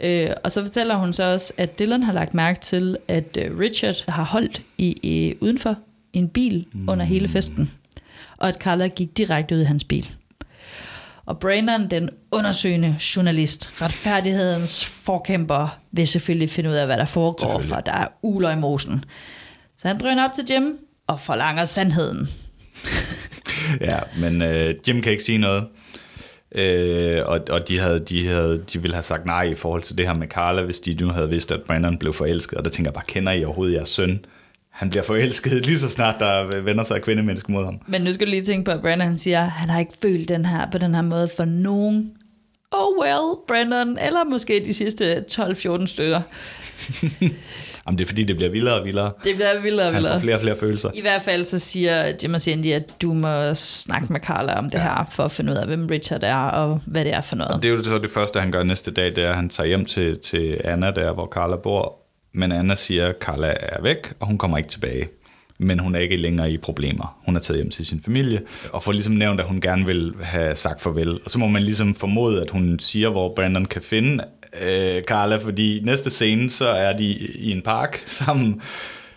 Øh, 0.00 0.30
og 0.44 0.52
så 0.52 0.62
fortæller 0.62 0.94
hun 0.94 1.12
så 1.12 1.32
også, 1.32 1.52
at 1.56 1.78
Dylan 1.78 2.02
har 2.02 2.12
lagt 2.12 2.34
mærke 2.34 2.60
til, 2.60 2.96
at 3.08 3.38
øh, 3.40 3.58
Richard 3.58 4.04
har 4.08 4.24
holdt 4.24 4.62
i, 4.78 4.86
i 5.02 5.34
udenfor 5.40 5.76
i 6.12 6.18
en 6.18 6.28
bil 6.28 6.66
mm. 6.72 6.88
under 6.88 7.04
hele 7.04 7.28
festen. 7.28 7.68
Og 8.42 8.48
at 8.48 8.54
Carla 8.54 8.88
gik 8.88 9.16
direkte 9.16 9.54
ud 9.54 9.60
i 9.60 9.64
hans 9.64 9.84
bil. 9.84 10.08
Og 11.26 11.40
Brandon, 11.40 11.90
den 11.90 12.10
undersøgende 12.32 12.96
journalist, 13.16 13.82
retfærdighedens 13.82 14.84
forkæmper, 14.84 15.78
vil 15.92 16.06
selvfølgelig 16.06 16.50
finde 16.50 16.70
ud 16.70 16.74
af, 16.74 16.86
hvad 16.86 16.96
der 16.96 17.04
foregår, 17.04 17.60
for 17.60 17.76
der 17.76 17.92
er 17.92 18.06
uler 18.22 18.50
i 18.50 18.56
mosen. 18.56 19.04
Så 19.78 19.88
han 19.88 19.98
drøner 19.98 20.24
op 20.24 20.34
til 20.34 20.44
Jim 20.50 20.78
og 21.06 21.20
forlanger 21.20 21.64
sandheden. 21.64 22.28
Ja, 23.80 23.98
men 24.18 24.42
øh, 24.42 24.74
Jim 24.88 25.02
kan 25.02 25.12
ikke 25.12 25.24
sige 25.24 25.38
noget. 25.38 25.64
Øh, 26.54 27.22
og 27.26 27.40
og 27.50 27.68
de, 27.68 27.78
havde, 27.78 27.98
de, 27.98 28.28
havde, 28.28 28.64
de 28.72 28.82
ville 28.82 28.94
have 28.94 29.02
sagt 29.02 29.26
nej 29.26 29.42
i 29.42 29.54
forhold 29.54 29.82
til 29.82 29.98
det 29.98 30.06
her 30.06 30.14
med 30.14 30.28
Carla, 30.28 30.62
hvis 30.62 30.80
de 30.80 30.94
nu 30.94 31.08
havde 31.08 31.28
vidst, 31.28 31.52
at 31.52 31.62
Brandon 31.62 31.98
blev 31.98 32.12
forelsket. 32.12 32.58
Og 32.58 32.64
der 32.64 32.70
tænker 32.70 32.88
jeg 32.88 32.94
bare, 32.94 33.04
kender 33.06 33.32
I 33.32 33.44
overhovedet 33.44 33.74
jeres 33.74 33.88
søn? 33.88 34.24
Han 34.82 34.90
bliver 34.90 35.02
forelsket 35.02 35.66
lige 35.66 35.78
så 35.78 35.88
snart, 35.88 36.14
der 36.20 36.60
vender 36.60 36.84
sig 36.84 36.96
af 36.96 37.02
kvindemenneske 37.02 37.52
mod 37.52 37.64
ham. 37.64 37.80
Men 37.86 38.02
nu 38.02 38.12
skal 38.12 38.26
du 38.26 38.30
lige 38.30 38.42
tænke 38.42 38.64
på, 38.64 38.70
at 38.70 38.80
Brandon 38.80 39.06
han 39.06 39.18
siger, 39.18 39.40
at 39.40 39.50
han 39.50 39.68
har 39.68 39.80
ikke 39.80 39.92
følt 40.02 40.28
den 40.28 40.44
her 40.44 40.70
på 40.72 40.78
den 40.78 40.94
her 40.94 41.02
måde 41.02 41.28
for 41.36 41.44
nogen. 41.44 42.12
Oh 42.70 43.04
well, 43.04 43.36
Brandon. 43.48 43.98
Eller 43.98 44.24
måske 44.24 44.62
de 44.64 44.74
sidste 44.74 45.24
12-14 45.32 45.86
stykker. 45.86 46.20
Jamen, 47.86 47.98
det 47.98 48.04
er 48.04 48.06
fordi, 48.06 48.24
det 48.24 48.36
bliver 48.36 48.50
vildere 48.50 48.78
og 48.80 48.84
vildere. 48.84 49.12
Det 49.24 49.34
bliver 49.34 49.60
vildere 49.60 49.86
og 49.86 49.94
Han 49.94 50.02
får 50.02 50.08
vildere. 50.08 50.20
flere 50.20 50.36
og 50.36 50.40
flere 50.40 50.56
følelser. 50.56 50.90
I 50.94 51.00
hvert 51.00 51.22
fald 51.22 51.44
så 51.44 51.58
siger 51.58 52.12
Jim 52.22 52.34
og 52.34 52.40
Cindy, 52.40 52.72
at 52.72 53.02
du 53.02 53.12
må 53.12 53.54
snakke 53.54 54.12
med 54.12 54.20
Carla 54.20 54.52
om 54.52 54.70
det 54.70 54.78
ja. 54.78 54.82
her, 54.82 55.08
for 55.12 55.24
at 55.24 55.32
finde 55.32 55.52
ud 55.52 55.56
af, 55.56 55.66
hvem 55.66 55.86
Richard 55.86 56.22
er, 56.22 56.36
og 56.36 56.80
hvad 56.86 57.04
det 57.04 57.12
er 57.12 57.20
for 57.20 57.36
noget. 57.36 57.62
Det 57.62 57.68
er 57.68 57.72
jo 57.72 57.82
så 57.82 57.98
det 57.98 58.10
første, 58.10 58.40
han 58.40 58.52
gør 58.52 58.62
næste 58.62 58.90
dag, 58.90 59.06
det 59.06 59.18
er, 59.18 59.28
at 59.28 59.36
han 59.36 59.48
tager 59.48 59.66
hjem 59.66 59.84
til, 59.84 60.18
til 60.18 60.60
Anna, 60.64 60.90
der 60.90 61.12
hvor 61.12 61.26
Carla 61.26 61.56
bor. 61.56 62.01
Men 62.34 62.52
Anna 62.52 62.74
siger, 62.74 63.06
at 63.08 63.14
Carla 63.20 63.54
er 63.60 63.82
væk, 63.82 64.12
og 64.20 64.26
hun 64.26 64.38
kommer 64.38 64.58
ikke 64.58 64.70
tilbage. 64.70 65.08
Men 65.58 65.78
hun 65.78 65.94
er 65.94 65.98
ikke 65.98 66.16
længere 66.16 66.50
i 66.52 66.56
problemer. 66.56 67.18
Hun 67.26 67.36
er 67.36 67.40
taget 67.40 67.58
hjem 67.58 67.70
til 67.70 67.86
sin 67.86 68.02
familie, 68.04 68.40
og 68.72 68.82
får 68.82 68.92
ligesom 68.92 69.12
nævnt, 69.12 69.40
at 69.40 69.46
hun 69.46 69.60
gerne 69.60 69.86
vil 69.86 70.14
have 70.22 70.54
sagt 70.54 70.80
farvel. 70.82 71.14
Og 71.24 71.30
så 71.30 71.38
må 71.38 71.48
man 71.48 71.62
ligesom 71.62 71.94
formode, 71.94 72.42
at 72.42 72.50
hun 72.50 72.78
siger, 72.78 73.08
hvor 73.08 73.32
Brandon 73.36 73.64
kan 73.66 73.82
finde 73.82 74.24
øh, 74.62 75.02
Carla, 75.02 75.36
fordi 75.36 75.80
næste 75.84 76.10
scene, 76.10 76.50
så 76.50 76.68
er 76.68 76.92
de 76.96 77.04
i 77.34 77.50
en 77.50 77.62
park 77.62 78.02
sammen. 78.20 78.60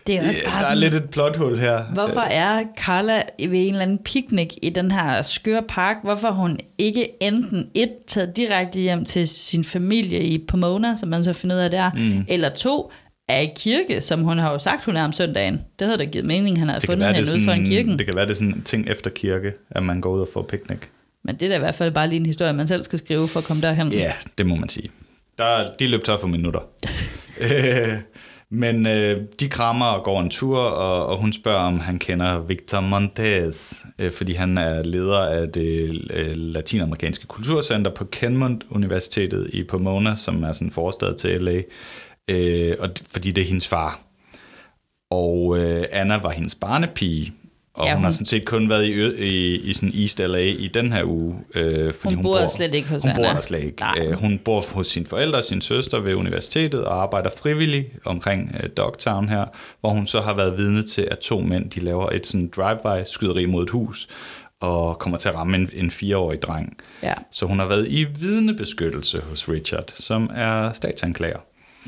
Det 0.07 0.15
er 0.15 0.27
også 0.27 0.39
bare 0.45 0.51
Der 0.53 0.59
er 0.59 0.63
sådan- 0.63 0.77
lidt 0.77 0.93
et 0.93 1.09
plothul 1.09 1.57
her. 1.59 1.83
Hvorfor 1.93 2.19
er 2.21 2.63
Carla 2.77 3.15
ved 3.39 3.49
en 3.67 3.67
eller 3.69 3.81
anden 3.81 3.97
picnic 3.97 4.49
i 4.61 4.69
den 4.69 4.91
her 4.91 5.21
skøre 5.21 5.61
park? 5.67 5.95
Hvorfor 6.03 6.31
hun 6.31 6.59
ikke 6.77 7.23
enten 7.23 7.67
et 7.73 7.91
taget 8.07 8.37
direkte 8.37 8.79
hjem 8.79 9.05
til 9.05 9.27
sin 9.27 9.63
familie 9.63 10.23
i 10.23 10.45
Pomona, 10.47 10.95
som 10.95 11.09
man 11.09 11.23
så 11.23 11.33
finder 11.33 11.55
ud 11.55 11.61
af 11.61 11.71
der, 11.71 11.91
mm. 11.95 12.25
eller 12.27 12.49
to 12.49 12.91
er 13.27 13.39
i 13.39 13.49
kirke, 13.55 14.01
som 14.01 14.21
hun 14.23 14.37
har 14.37 14.51
jo 14.51 14.59
sagt, 14.59 14.85
hun 14.85 14.97
er 14.97 15.03
om 15.03 15.11
søndagen. 15.13 15.61
Det 15.79 15.87
havde 15.87 15.97
da 15.99 16.05
givet 16.05 16.25
mening, 16.25 16.59
han 16.59 16.67
havde 16.67 16.79
Det 16.79 16.87
fundet 16.89 17.07
hende 17.07 17.19
ude 17.21 17.27
for 17.29 17.35
en 17.37 17.41
sådan, 17.45 17.65
kirken. 17.65 17.97
det 17.97 18.05
kan 18.05 18.15
være, 18.15 18.25
det 18.25 18.31
er 18.31 18.35
sådan 18.35 18.61
ting 18.65 18.89
efter 18.89 19.09
kirke, 19.09 19.53
at 19.71 19.83
man 19.83 20.01
går 20.01 20.11
ud 20.15 20.21
og 20.21 20.27
får 20.33 20.41
picnic. 20.41 20.79
Men 21.23 21.35
det 21.35 21.43
er 21.45 21.49
da 21.49 21.55
i 21.55 21.59
hvert 21.59 21.75
fald 21.75 21.91
bare 21.91 22.07
lige 22.09 22.19
en 22.19 22.25
historie, 22.25 22.53
man 22.53 22.67
selv 22.67 22.83
skal 22.83 22.99
skrive 22.99 23.27
for 23.27 23.39
at 23.39 23.45
komme 23.45 23.61
derhen. 23.61 23.93
Ja, 23.93 24.11
det 24.37 24.45
må 24.45 24.55
man 24.55 24.69
sige. 24.69 24.89
Der, 25.37 25.69
de 25.79 25.87
løb 25.87 26.03
tør 26.03 26.17
for 26.17 26.27
minutter. 26.27 26.59
Øh, 27.39 27.93
Men 28.49 28.87
øh, 28.87 29.21
de 29.39 29.49
krammer 29.49 29.85
og 29.85 30.03
går 30.03 30.21
en 30.21 30.29
tur, 30.29 30.59
og, 30.59 31.05
og 31.07 31.17
hun 31.17 31.33
spørger, 31.33 31.59
om 31.59 31.79
han 31.79 31.99
kender 31.99 32.39
Victor 32.39 32.79
Montez, 32.79 33.73
øh, 33.99 34.11
fordi 34.11 34.33
han 34.33 34.57
er 34.57 34.83
leder 34.83 35.17
af 35.19 35.49
det 35.51 36.01
øh, 36.13 36.31
latinamerikanske 36.35 37.27
kulturcenter 37.27 37.91
på 37.91 38.05
Kenmont 38.05 38.63
Universitetet 38.69 39.49
i 39.53 39.63
Pomona, 39.63 40.15
som 40.15 40.43
er 40.43 40.51
sådan 40.53 40.67
en 40.67 40.71
forstad 40.71 41.15
til 41.15 41.41
LA, 41.41 41.61
øh, 42.27 42.75
og, 42.79 42.89
fordi 43.11 43.31
det 43.31 43.41
er 43.41 43.45
hendes 43.47 43.67
far. 43.67 43.99
Og 45.09 45.57
øh, 45.59 45.85
Anna 45.91 46.17
var 46.17 46.29
hendes 46.31 46.55
barnepige, 46.55 47.33
og 47.73 47.85
Ja, 47.85 47.91
hun, 47.91 47.95
hun 47.95 47.97
hun- 47.97 48.03
har 48.05 48.11
sådan 48.11 48.25
set 48.25 48.45
kun 48.45 48.69
været 48.69 48.85
i, 48.85 49.25
i, 49.25 49.55
i 49.59 49.73
sådan 49.73 49.91
East 49.95 50.19
LA 50.19 50.37
i 50.39 50.67
den 50.73 50.91
her 50.91 51.03
uge. 51.03 51.35
Øh, 51.55 51.93
fordi 51.93 52.15
Hun 52.15 52.23
bor 52.23 52.47
slet 52.47 52.73
ikke 52.73 52.89
hos 52.89 53.01
hun 53.01 53.11
Anna. 53.11 53.27
bor 53.29 53.33
der 53.33 53.41
slet 53.41 53.63
ikke. 53.63 53.83
Øh, 53.97 54.11
hun 54.11 54.39
bor 54.39 54.61
hos 54.61 54.87
sine 54.87 55.05
forældre 55.05 55.37
og 55.37 55.43
sin 55.43 55.61
søster 55.61 55.99
ved 55.99 56.13
universitetet 56.15 56.85
og 56.85 57.01
arbejder 57.01 57.29
frivilligt 57.37 57.87
omkring 58.05 58.55
øh, 58.63 58.69
Dogtown 58.77 59.29
her, 59.29 59.45
hvor 59.79 59.89
hun 59.89 60.05
så 60.05 60.21
har 60.21 60.33
været 60.33 60.57
vidne 60.57 60.83
til, 60.83 61.07
at 61.11 61.19
to 61.19 61.39
mænd 61.39 61.69
de 61.69 61.79
laver 61.79 62.09
et 62.09 62.27
sådan 62.27 62.51
drive-by 62.55 63.03
skyderi 63.11 63.45
mod 63.45 63.63
et 63.63 63.69
hus 63.69 64.07
og 64.61 64.99
kommer 64.99 65.17
til 65.17 65.29
at 65.29 65.35
ramme 65.35 65.57
en, 65.57 65.69
en 65.73 65.91
fireårig 65.91 66.41
dreng. 66.41 66.77
Ja. 67.03 67.13
Så 67.31 67.45
hun 67.45 67.59
har 67.59 67.65
været 67.65 67.87
i 67.89 68.03
vidnebeskyttelse 68.03 69.21
hos 69.21 69.49
Richard, 69.49 69.91
som 69.95 70.29
er 70.35 70.73
statsanklager. 70.73 71.39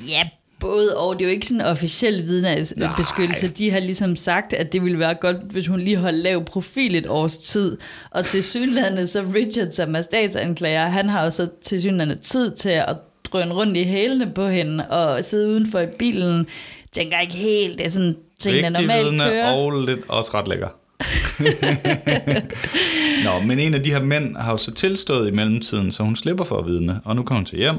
Ja, 0.10 0.24
både 0.60 0.98
og. 0.98 1.14
Det 1.14 1.22
er 1.22 1.30
jo 1.30 1.34
ikke 1.34 1.48
sådan 1.48 1.62
en 1.62 1.68
officiel 1.68 2.24
vidnebeskyttelse. 2.24 3.48
De 3.48 3.72
har 3.72 3.80
ligesom 3.80 4.16
sagt, 4.16 4.54
at 4.54 4.74
det 4.74 4.84
ville 4.84 5.00
være 5.00 5.16
godt, 5.16 5.38
hvis 5.38 5.68
hun 5.68 5.80
lige 5.80 5.98
holdt 5.98 6.18
lav 6.18 6.46
profil 6.46 6.96
et 6.96 7.08
års 7.08 7.38
tid. 7.38 7.78
Og 8.12 8.26
til 8.26 8.44
synligheden 8.44 9.08
så 9.08 9.26
Richard, 9.36 9.72
som 9.72 9.96
er 9.96 10.02
statsanklager, 10.02 10.88
han 10.88 11.10
har 11.10 11.24
jo 11.24 11.32
så 11.32 11.48
til 11.62 11.82
synligheden 11.82 12.22
tid 12.22 12.56
til 12.56 12.70
at 12.70 12.96
drøne 13.32 13.54
rundt 13.54 13.78
i 13.78 13.84
hælene 13.84 14.32
på 14.36 14.48
hende 14.48 14.88
og 14.88 15.26
sidde 15.26 15.48
udenfor 15.48 15.80
i 15.80 15.88
bilen. 16.00 16.48
Tænker 16.92 17.20
ikke 17.20 17.36
helt, 17.36 17.78
det 17.78 17.86
er 17.86 17.90
sådan 17.90 18.18
tingene 18.40 18.68
Vigtig 18.68 18.88
normalt 18.88 19.22
kører. 19.22 19.52
og 19.52 19.82
lidt 19.82 20.00
også 20.08 20.32
ret 20.34 20.48
lækker. 20.48 20.68
Nå, 23.26 23.46
men 23.46 23.60
en 23.60 23.74
af 23.74 23.84
de 23.84 23.92
her 23.92 24.02
mænd 24.02 24.38
har 24.38 24.52
jo 24.52 24.58
så 24.58 24.74
tilstået 24.74 25.28
i 25.28 25.32
mellemtiden, 25.32 25.92
så 25.92 26.04
hun 26.04 26.16
slipper 26.16 26.44
for 26.44 26.58
at 26.58 26.66
vidne, 26.66 27.02
og 27.06 27.16
nu 27.16 27.24
kommer 27.24 27.40
hun 27.40 27.46
til 27.46 27.58
hjem. 27.58 27.76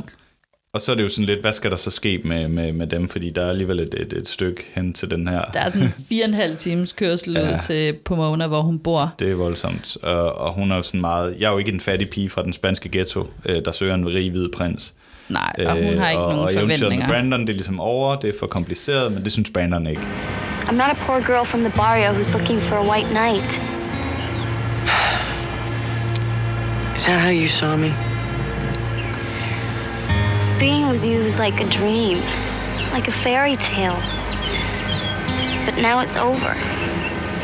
Og 0.72 0.80
så 0.80 0.92
er 0.92 0.96
det 0.96 1.02
jo 1.02 1.08
sådan 1.08 1.24
lidt, 1.24 1.40
hvad 1.40 1.52
skal 1.52 1.70
der 1.70 1.76
så 1.76 1.90
ske 1.90 2.20
med, 2.24 2.48
med, 2.48 2.72
med 2.72 2.86
dem, 2.86 3.08
fordi 3.08 3.30
der 3.30 3.42
er 3.44 3.48
alligevel 3.48 3.80
et, 3.80 3.94
et, 3.98 4.12
et 4.12 4.28
stykke 4.28 4.66
hen 4.74 4.92
til 4.92 5.10
den 5.10 5.28
her. 5.28 5.42
Der 5.44 5.60
er 5.60 5.68
sådan 5.68 5.92
fire 6.08 6.24
og 6.24 6.28
en 6.28 6.34
halv 6.34 6.56
times 6.56 6.92
kørsel 6.92 7.32
ja. 7.32 7.48
Ja. 7.50 7.58
til 7.58 7.94
Pomona, 8.04 8.46
hvor 8.46 8.60
hun 8.62 8.78
bor. 8.78 9.14
Det 9.18 9.30
er 9.30 9.34
voldsomt. 9.34 9.96
Og, 10.02 10.32
og 10.34 10.52
hun 10.52 10.72
er 10.72 10.76
jo 10.76 10.82
sådan 10.82 11.00
meget... 11.00 11.36
Jeg 11.38 11.46
er 11.46 11.52
jo 11.52 11.58
ikke 11.58 11.70
en 11.72 11.80
fattig 11.80 12.10
pige 12.10 12.30
fra 12.30 12.42
den 12.42 12.52
spanske 12.52 12.88
ghetto, 12.92 13.26
øh, 13.46 13.64
der 13.64 13.70
søger 13.70 13.94
en 13.94 14.08
rig 14.08 14.30
hvid 14.30 14.48
prins. 14.56 14.94
Nej, 15.28 15.52
og 15.66 15.72
hun 15.72 15.98
har 15.98 16.10
ikke 16.10 16.22
Øh, 16.22 16.26
og, 16.26 16.32
nogen 16.34 16.44
og 16.48 16.50
forventninger. 16.60 17.06
med 17.06 17.14
Brandon, 17.14 17.40
det 17.40 17.48
er 17.48 17.52
ligesom 17.54 17.80
over, 17.80 18.16
det 18.16 18.34
er 18.34 18.38
for 18.40 18.46
kompliceret, 18.46 19.12
men 19.12 19.24
det 19.24 19.32
synes 19.32 19.50
Brandon 19.50 19.86
ikke. 19.86 20.02
I'm 20.62 20.72
not 20.72 20.90
a 20.90 20.94
poor 20.94 21.16
girl 21.26 21.44
from 21.46 21.60
the 21.60 21.72
barrio 21.76 22.10
who's 22.12 22.38
looking 22.38 22.60
for 22.62 22.76
a 22.76 22.90
white 22.90 23.08
knight. 23.10 23.50
Is 26.96 27.04
that 27.04 27.20
how 27.20 27.32
you 27.32 27.46
saw 27.46 27.76
me? 27.76 28.17
Being 30.58 30.88
with 30.90 31.04
you 31.04 31.20
is 31.24 31.38
like 31.38 31.58
a 31.64 31.68
dream, 31.78 32.18
like 32.96 33.08
a 33.08 33.16
fairy 33.24 33.56
tale. 33.56 33.98
But 35.66 35.74
now 35.82 35.96
it's 36.04 36.16
over, 36.16 36.52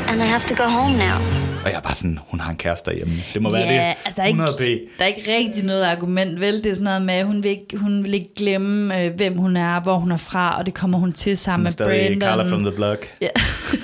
and 0.09 0.23
I 0.23 0.27
have 0.27 0.45
to 0.49 0.55
go 0.63 0.69
home 0.69 0.95
now. 0.99 1.19
Og 1.65 1.71
jeg 1.71 1.77
er 1.77 1.81
bare 1.81 1.95
sådan, 1.95 2.19
hun 2.29 2.41
har 2.41 2.51
en 2.51 2.57
kæreste 2.57 2.91
derhjemme. 2.91 3.15
Det 3.35 3.43
må 3.43 3.51
være 3.53 3.61
Ja, 3.63 3.73
det. 3.89 3.95
altså, 4.05 4.13
der 4.17 4.23
er, 4.23 4.27
ikke, 4.27 4.43
100 4.43 4.57
p. 4.59 4.99
der 4.99 5.05
er 5.05 5.09
ikke 5.09 5.35
rigtig 5.39 5.65
noget 5.65 5.85
argument, 5.85 6.41
vel? 6.41 6.55
Det 6.65 6.67
er 6.71 6.75
sådan 6.75 6.85
noget 6.85 7.03
med, 7.03 7.15
at 7.15 7.27
hun 7.27 7.43
vil 7.43 7.51
ikke, 7.51 7.77
hun 7.77 8.05
vil 8.05 8.15
ikke 8.15 8.35
glemme, 8.37 9.01
øh, 9.03 9.15
hvem 9.15 9.39
hun 9.39 9.57
er, 9.57 9.81
hvor 9.81 9.97
hun 9.99 10.13
er 10.13 10.17
fra, 10.17 10.59
og 10.59 10.67
det 10.67 10.75
kommer 10.75 10.99
hun 10.99 11.13
til 11.13 11.37
sammen 11.37 11.73
Hun 11.79 11.87
er 11.87 11.91
med 11.91 12.07
Brandon. 12.09 12.21
Carla 12.21 12.51
from 12.51 12.63
the 12.65 12.73
block. 12.73 13.09
Ja. 13.21 13.29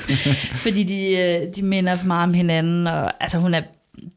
Fordi 0.64 0.82
de, 0.82 1.16
øh, 1.18 1.54
de 1.56 1.62
minder 1.62 1.96
for 1.96 2.06
meget 2.06 2.22
om 2.22 2.34
hinanden, 2.34 2.86
og 2.86 3.12
altså 3.22 3.38
hun 3.38 3.54
er, 3.54 3.62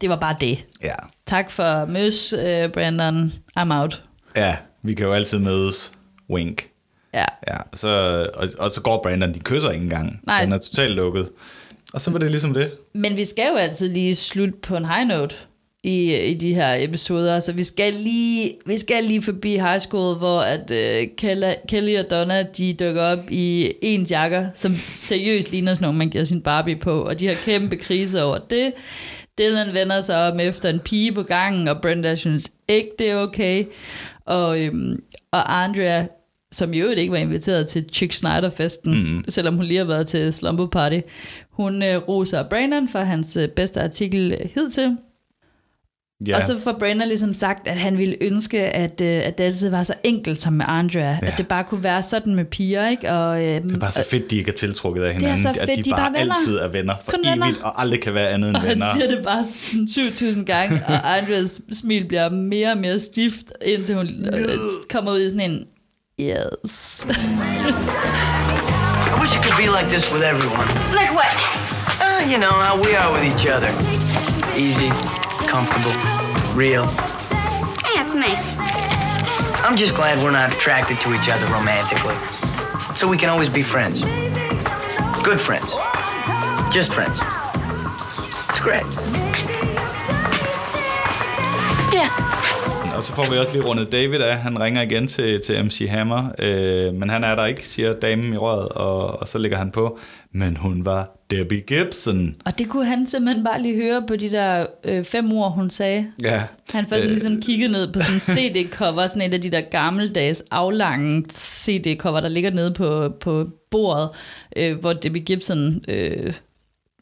det 0.00 0.08
var 0.10 0.16
bare 0.16 0.36
det. 0.40 0.64
Ja. 0.84 0.94
Tak 1.26 1.50
for 1.50 1.86
møs, 1.86 2.32
øh, 2.32 2.68
Brandon. 2.68 3.32
I'm 3.60 3.72
out. 3.74 4.02
ja, 4.36 4.56
vi 4.84 4.94
kan 4.94 5.06
jo 5.06 5.12
altid 5.12 5.38
mødes. 5.38 5.92
Wink. 6.30 6.68
Ja. 7.14 7.24
Ja, 7.48 7.56
så, 7.74 7.88
og, 8.34 8.48
og 8.58 8.70
så 8.70 8.80
går 8.80 9.02
Brandon, 9.02 9.34
de 9.34 9.40
kysser 9.40 9.70
ikke 9.70 9.84
engang. 9.84 10.20
Nej. 10.26 10.44
Den 10.44 10.52
er 10.52 10.58
totalt 10.58 10.94
lukket. 10.94 11.30
Og 11.92 12.00
så 12.00 12.10
var 12.10 12.18
det 12.18 12.30
ligesom 12.30 12.54
det. 12.54 12.70
Men 12.92 13.16
vi 13.16 13.24
skal 13.24 13.48
jo 13.52 13.56
altid 13.56 13.88
lige 13.88 14.14
slutte 14.14 14.54
på 14.62 14.76
en 14.76 14.84
high 14.84 15.08
note 15.08 15.34
i, 15.82 16.16
i 16.16 16.34
de 16.34 16.54
her 16.54 16.74
episoder, 16.78 17.40
så 17.40 17.52
vi 17.52 17.62
skal 17.62 17.94
lige, 17.94 18.52
vi 18.66 18.78
skal 18.78 19.04
lige 19.04 19.22
forbi 19.22 19.50
high 19.50 19.78
school, 19.78 20.16
hvor 20.16 20.40
at 20.40 20.70
uh, 20.70 21.16
Kelly, 21.16 21.52
Kelly 21.68 21.98
og 21.98 22.10
Donna, 22.10 22.42
de 22.42 22.74
dukker 22.74 23.02
op 23.02 23.30
i 23.30 23.72
en 23.82 24.02
jakker, 24.02 24.46
som 24.54 24.72
seriøst 24.88 25.50
ligner 25.50 25.74
sådan 25.74 25.84
nogle, 25.84 25.98
man 25.98 26.10
giver 26.10 26.24
sin 26.24 26.42
Barbie 26.42 26.76
på, 26.76 27.02
og 27.02 27.20
de 27.20 27.26
har 27.26 27.34
kæmpe 27.34 27.76
krise 27.76 28.22
over 28.22 28.38
det. 28.38 28.72
Dylan 29.38 29.74
vender 29.74 30.00
sig 30.00 30.32
om 30.32 30.40
efter 30.40 30.68
en 30.68 30.80
pige 30.80 31.12
på 31.12 31.22
gangen, 31.22 31.68
og 31.68 31.82
Brenda 31.82 32.14
synes 32.14 32.52
ikke, 32.68 32.90
det 32.98 33.10
er 33.10 33.16
okay. 33.16 33.64
Og, 34.26 34.60
øhm, 34.60 35.02
og 35.32 35.62
Andrea, 35.62 36.06
som 36.52 36.72
i 36.72 36.78
øvrigt 36.78 37.00
ikke 37.00 37.12
var 37.12 37.18
inviteret 37.18 37.68
til 37.68 37.88
Chick 37.92 38.12
Snyder-festen, 38.12 38.94
mm. 38.94 39.24
selvom 39.28 39.56
hun 39.56 39.64
lige 39.64 39.78
har 39.78 39.84
været 39.84 40.06
til 40.06 40.32
Slumber 40.32 40.66
Party, 40.66 41.00
hun 41.50 41.82
øh, 41.82 42.08
roser 42.08 42.48
Brandon 42.48 42.88
for 42.88 42.98
hans 42.98 43.36
øh, 43.36 43.48
bedste 43.48 43.82
artikel 43.82 44.50
hidtil. 44.54 44.96
Ja. 46.26 46.36
Og 46.36 46.42
så 46.42 46.58
får 46.60 46.72
Brandon 46.78 47.08
ligesom 47.08 47.34
sagt, 47.34 47.68
at 47.68 47.76
han 47.76 47.98
ville 47.98 48.16
ønske, 48.20 48.60
at, 48.60 49.00
øh, 49.00 49.20
at 49.24 49.38
det 49.38 49.44
altid 49.44 49.70
var 49.70 49.82
så 49.82 49.94
enkelt 50.04 50.40
som 50.40 50.52
med 50.52 50.64
Andrea. 50.68 51.02
Ja. 51.02 51.18
At 51.22 51.34
det 51.38 51.48
bare 51.48 51.64
kunne 51.64 51.82
være 51.84 52.02
sådan 52.02 52.34
med 52.34 52.44
piger, 52.44 52.88
ikke? 52.88 53.12
Og, 53.12 53.44
øh, 53.44 53.62
Det 53.62 53.72
er 53.74 53.78
bare 53.78 53.92
så 53.92 54.04
fedt, 54.10 54.30
de 54.30 54.36
ikke 54.36 54.50
er 54.50 54.54
tiltrukket 54.54 55.02
af 55.02 55.08
er 55.08 55.12
hinanden. 55.12 55.38
så 55.42 55.48
at 55.48 55.56
fedt, 55.56 55.70
de, 55.78 55.82
de 55.82 55.90
er 55.90 55.96
bare, 55.96 56.10
bare 56.12 56.20
venner. 56.20 56.34
altid 56.34 56.56
er 56.58 56.68
venner 56.68 56.94
for 57.04 57.10
Kun 57.12 57.20
evigt, 57.24 57.32
venner. 57.44 57.62
og 57.62 57.80
aldrig 57.80 58.02
kan 58.02 58.14
være 58.14 58.28
andet 58.28 58.48
end 58.48 58.56
Og 58.60 58.62
han 58.62 58.70
venner. 58.70 58.86
siger 58.94 59.08
det 59.16 59.24
bare 59.24 59.44
sådan 59.54 59.88
7.000 60.34 60.44
gange, 60.44 60.82
og 60.88 61.16
Andreas 61.18 61.60
smil 61.72 62.04
bliver 62.04 62.28
mere 62.30 62.70
og 62.72 62.78
mere 62.78 63.00
stift, 63.00 63.46
indtil 63.64 63.94
hun 63.94 64.06
øh, 64.08 64.48
kommer 64.92 65.12
ud 65.12 65.20
i 65.20 65.28
sådan 65.30 65.50
en, 65.50 65.64
yes. 66.20 67.06
I 69.08 69.14
wish 69.20 69.32
it 69.36 69.42
could 69.44 69.58
be 69.62 69.66
like 69.78 69.88
this 69.94 70.12
with 70.12 70.24
everyone. 70.32 70.68
Like 71.00 71.12
what? 71.20 71.32
Uh, 72.04 72.20
you 72.32 72.38
know 72.44 72.54
how 72.66 72.74
we 72.84 72.90
are 73.00 73.10
with 73.14 73.24
each 73.32 73.46
other. 73.54 73.70
Easy, 74.66 74.88
comfortable, 75.46 75.92
real. 76.54 76.84
Yeah, 77.94 78.02
it's 78.04 78.14
nice. 78.14 78.56
I'm 79.64 79.76
just 79.76 79.94
glad 79.94 80.18
we're 80.22 80.30
not 80.30 80.52
attracted 80.54 81.00
to 81.00 81.14
each 81.14 81.28
other 81.28 81.46
romantically. 81.58 82.16
So 82.96 83.08
we 83.08 83.16
can 83.16 83.28
always 83.28 83.48
be 83.48 83.62
friends. 83.62 84.02
Good 85.22 85.40
friends. 85.40 85.76
Just 86.76 86.92
friends. 86.92 87.20
It's 88.50 88.60
great. 88.60 88.84
Yeah. 91.92 92.10
Og 92.96 93.04
så 93.04 93.12
får 93.12 93.30
vi 93.30 93.38
også 93.38 93.52
lige 93.52 93.64
rundet 93.64 93.92
David 93.92 94.20
af. 94.20 94.38
Han 94.38 94.60
ringer 94.60 94.82
igen 94.82 95.06
til, 95.06 95.40
til 95.40 95.64
MC 95.64 95.86
Hammer, 95.90 96.28
øh, 96.38 96.94
men 96.94 97.10
han 97.10 97.24
er 97.24 97.34
der 97.34 97.46
ikke, 97.46 97.68
siger 97.68 97.92
damen 97.92 98.32
i 98.32 98.36
røret, 98.36 98.68
og, 98.68 99.20
og 99.20 99.28
så 99.28 99.38
ligger 99.38 99.58
han 99.58 99.70
på. 99.70 99.98
Men 100.36 100.56
hun 100.56 100.84
var 100.84 101.16
Debbie 101.30 101.60
Gibson. 101.60 102.36
Og 102.44 102.58
det 102.58 102.68
kunne 102.68 102.84
han 102.84 103.06
simpelthen 103.06 103.44
bare 103.44 103.62
lige 103.62 103.76
høre 103.76 104.04
på 104.08 104.16
de 104.16 104.30
der 104.30 104.66
øh, 104.84 105.04
fem 105.04 105.32
ord, 105.32 105.52
hun 105.52 105.70
sagde. 105.70 106.06
Ja. 106.22 106.42
Han 106.70 106.84
får 106.84 106.96
sådan 106.96 107.10
ligesom 107.10 107.40
kigget 107.40 107.70
ned 107.70 107.92
på 107.92 108.00
sådan 108.00 108.14
en 108.14 108.20
CD-cover, 108.20 109.06
sådan 109.06 109.28
et 109.28 109.34
af 109.34 109.40
de 109.40 109.50
der 109.50 109.60
gammeldags 109.60 110.44
aflange 110.50 111.24
CD-cover, 111.30 112.20
der 112.20 112.28
ligger 112.28 112.50
nede 112.50 112.74
på, 112.74 113.08
på 113.20 113.48
bordet, 113.70 114.08
øh, 114.56 114.78
hvor 114.78 114.92
Debbie 114.92 115.22
Gibson 115.22 115.84
øh, 115.88 116.32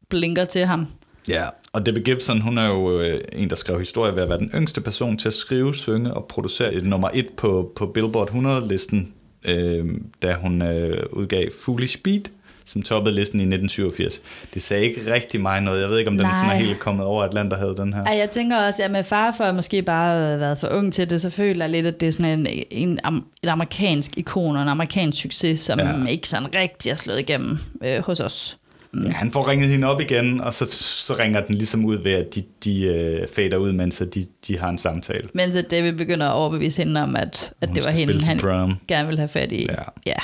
blinker 0.09 0.45
til 0.45 0.67
ham. 0.67 0.87
Ja, 1.29 1.45
og 1.73 1.87
Debbie 1.87 2.05
Gibson, 2.05 2.41
hun 2.41 2.59
er 2.59 2.67
jo 2.67 3.01
øh, 3.01 3.21
en, 3.33 3.51
der 3.51 3.57
skrev 3.57 3.79
historie 3.79 4.17
ved 4.17 4.23
at 4.23 4.29
være 4.29 4.39
den 4.39 4.51
yngste 4.55 4.81
person 4.81 5.19
til 5.19 5.29
at 5.29 5.35
skrive, 5.35 5.75
synge 5.75 6.15
og 6.15 6.25
producere 6.25 6.75
et 6.75 6.85
nummer 6.85 7.11
et 7.15 7.29
på, 7.37 7.73
på 7.77 7.87
Billboard 7.87 8.31
100-listen, 8.31 9.15
øh, 9.45 9.87
da 10.23 10.35
hun 10.35 10.63
øh, 10.63 11.07
udgav 11.13 11.49
Foolish 11.61 11.99
Beat, 11.99 12.31
som 12.73 12.83
toppede 12.83 13.15
listen 13.15 13.41
i 13.41 13.43
1987. 13.43 14.21
Det 14.55 14.63
sagde 14.63 14.85
ikke 14.85 15.13
rigtig 15.15 15.41
mig 15.41 15.61
noget. 15.61 15.81
Jeg 15.83 15.89
ved 15.91 15.99
ikke, 15.99 16.11
om 16.11 16.17
den 16.17 16.27
Nej. 16.27 16.35
sådan 16.35 16.51
er 16.51 16.65
helt 16.67 16.79
kommet 16.79 17.07
over 17.07 17.25
Atlanta 17.25 17.57
havde 17.57 17.75
den 17.77 17.93
her. 17.95 18.05
Ej, 18.05 18.17
jeg 18.19 18.31
tænker 18.31 18.57
også, 18.67 18.83
at 18.83 18.91
med 18.91 19.05
far 19.05 19.35
for 19.37 19.45
at 19.45 19.55
måske 19.55 19.83
bare 19.83 20.41
været 20.41 20.59
for 20.59 20.69
ung 20.69 20.93
til 20.93 21.11
det, 21.11 21.21
så 21.21 21.31
føler 21.31 21.65
jeg 21.65 21.71
lidt, 21.71 21.87
at 21.87 22.01
det 22.01 22.09
er 22.09 22.13
sådan 22.13 22.47
en, 22.47 22.65
en, 22.71 23.01
am- 23.07 23.39
et 23.43 23.49
amerikansk 23.49 24.11
ikon 24.17 24.57
og 24.57 24.63
en 24.63 24.69
amerikansk 24.69 25.23
succes, 25.23 25.61
som 25.61 25.79
Ja. 25.79 26.07
ikke 26.09 26.29
sådan 26.29 26.55
rigtig 26.55 26.91
er 26.91 26.95
slået 26.97 27.19
igennem 27.21 27.59
øh, 27.85 27.99
hos 28.03 28.21
os. 28.21 28.59
Ja, 29.05 29.11
han 29.11 29.31
får 29.33 29.49
ringet 29.49 29.69
hende 29.71 29.87
op 29.87 30.01
igen, 30.01 30.41
og 30.41 30.55
så, 30.55 30.67
så 30.73 31.15
ringer 31.19 31.41
den 31.41 31.55
ligesom 31.55 31.85
ud 31.85 31.97
ved, 31.97 32.13
at 32.13 32.35
de, 32.35 32.43
de 32.65 32.83
øh, 32.83 33.29
fader 33.29 33.57
ud, 33.57 33.73
mens 33.73 34.01
at 34.01 34.15
de, 34.15 34.27
de 34.47 34.59
har 34.59 34.69
en 34.69 34.79
samtale. 34.79 35.29
Men 35.35 35.53
så 35.53 35.63
David 35.63 35.93
begynder 35.93 36.27
at 36.29 36.33
overbevise 36.33 36.83
hende 36.85 37.03
om, 37.03 37.17
at, 37.17 37.53
at 37.61 37.69
Hun 37.69 37.77
det 37.77 37.85
var 37.85 37.91
hende, 37.91 38.25
han 38.27 38.39
prom. 38.39 38.75
gerne 38.89 39.07
ville 39.07 39.19
have 39.19 39.29
fat 39.29 39.53
i. 39.53 39.63
Ja. 39.63 39.75
ja. 40.07 40.15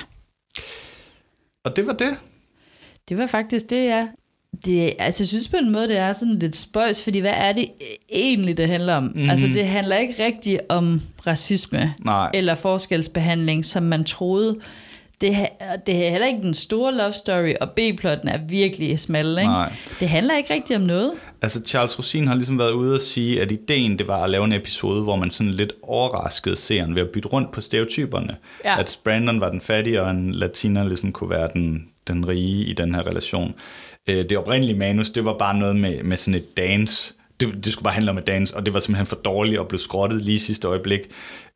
Og 1.64 1.76
det 1.76 1.86
var 1.86 1.92
det. 1.92 2.16
Det 3.08 3.18
var 3.18 3.26
faktisk 3.26 3.70
det, 3.70 3.84
ja. 3.84 4.08
Det, 4.64 4.92
altså, 4.98 5.22
jeg 5.22 5.28
synes 5.28 5.48
på 5.48 5.56
en 5.56 5.70
måde, 5.72 5.88
det 5.88 5.96
er 5.96 6.12
sådan 6.12 6.38
lidt 6.38 6.56
spøjs, 6.56 7.04
fordi 7.04 7.18
hvad 7.18 7.34
er 7.36 7.52
det 7.52 7.66
egentlig, 8.12 8.56
det 8.56 8.68
handler 8.68 8.94
om? 8.94 9.02
Mhm. 9.02 9.12
Mm-hmm. 9.14 9.30
Altså, 9.30 9.46
det 9.46 9.66
handler 9.66 9.96
ikke 9.96 10.24
rigtigt 10.24 10.60
om 10.68 11.00
racisme 11.26 11.94
Nej. 12.04 12.30
eller 12.34 12.54
forskelsbehandling, 12.54 13.64
som 13.64 13.82
man 13.82 14.04
troede. 14.04 14.56
Det, 15.20 15.36
er- 15.60 15.76
det 15.86 16.06
er 16.06 16.10
heller 16.10 16.26
ikke 16.26 16.42
den 16.42 16.54
store 16.54 16.94
love 16.94 17.12
story, 17.12 17.52
og 17.60 17.70
B-plotten 17.70 18.28
er 18.28 18.38
virkelig 18.48 18.98
smal, 18.98 19.26
ikke? 19.38 19.42
Nej. 19.50 19.72
Det 20.00 20.08
handler 20.08 20.36
ikke 20.36 20.54
rigtigt 20.54 20.76
om 20.76 20.82
noget. 20.82 21.10
Altså 21.42 21.62
Charles 21.66 21.98
Rosin 21.98 22.26
har 22.26 22.34
ligesom 22.34 22.58
været 22.58 22.70
ude 22.72 22.94
og 22.94 23.00
sige, 23.00 23.42
at 23.42 23.52
ideen 23.52 23.98
det 23.98 24.08
var 24.08 24.24
at 24.24 24.30
lave 24.30 24.44
en 24.44 24.52
episode, 24.52 25.02
hvor 25.02 25.16
man 25.16 25.30
sådan 25.30 25.52
lidt 25.52 25.72
overraskede 25.82 26.56
seeren 26.56 26.94
ved 26.94 27.02
at 27.02 27.08
bytte 27.08 27.28
rundt 27.28 27.50
på 27.52 27.60
stereotyperne. 27.60 28.36
Ja. 28.64 28.80
At 28.80 28.98
Brandon 29.04 29.40
var 29.40 29.50
den 29.50 29.60
fattige, 29.60 30.02
og 30.02 30.10
en 30.10 30.32
latiner 30.34 30.84
ligesom 30.84 31.12
kunne 31.12 31.30
være 31.30 31.48
den, 31.54 31.88
den 32.08 32.28
rige 32.28 32.64
i 32.64 32.72
den 32.72 32.94
her 32.94 33.06
relation. 33.06 33.54
Øh, 34.08 34.16
Det 34.16 34.38
oprindelige 34.38 34.78
manus, 34.78 35.10
det 35.10 35.24
var 35.24 35.38
bare 35.38 35.58
noget 35.58 35.76
med, 35.76 36.02
med 36.02 36.16
sådan 36.16 36.34
et 36.34 36.56
dance. 36.56 37.14
Det, 37.40 37.64
det 37.64 37.72
skulle 37.72 37.84
bare 37.84 37.94
handle 37.94 38.10
om 38.10 38.18
et 38.18 38.26
dance, 38.26 38.56
og 38.56 38.66
det 38.66 38.74
var 38.74 38.80
simpelthen 38.80 39.06
for 39.06 39.16
dårligt 39.16 39.58
og 39.58 39.68
blev 39.68 39.78
skrottet 39.78 40.20
lige 40.22 40.38
sidste 40.38 40.68
øjeblik. 40.68 41.00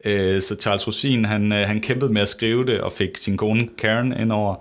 Øh, 0.05 0.41
Så 0.43 0.57
Charles 0.61 0.87
Rosin, 0.87 1.25
han, 1.25 1.53
øh, 1.53 1.67
han 1.67 1.81
kæmpede 1.81 2.13
med 2.13 2.23
at 2.23 2.29
skrive 2.29 2.67
det, 2.67 2.81
og 2.81 2.93
fik 2.93 3.17
sin 3.19 3.37
kone 3.37 3.69
Karen 3.79 4.21
ind 4.21 4.33
over, 4.33 4.55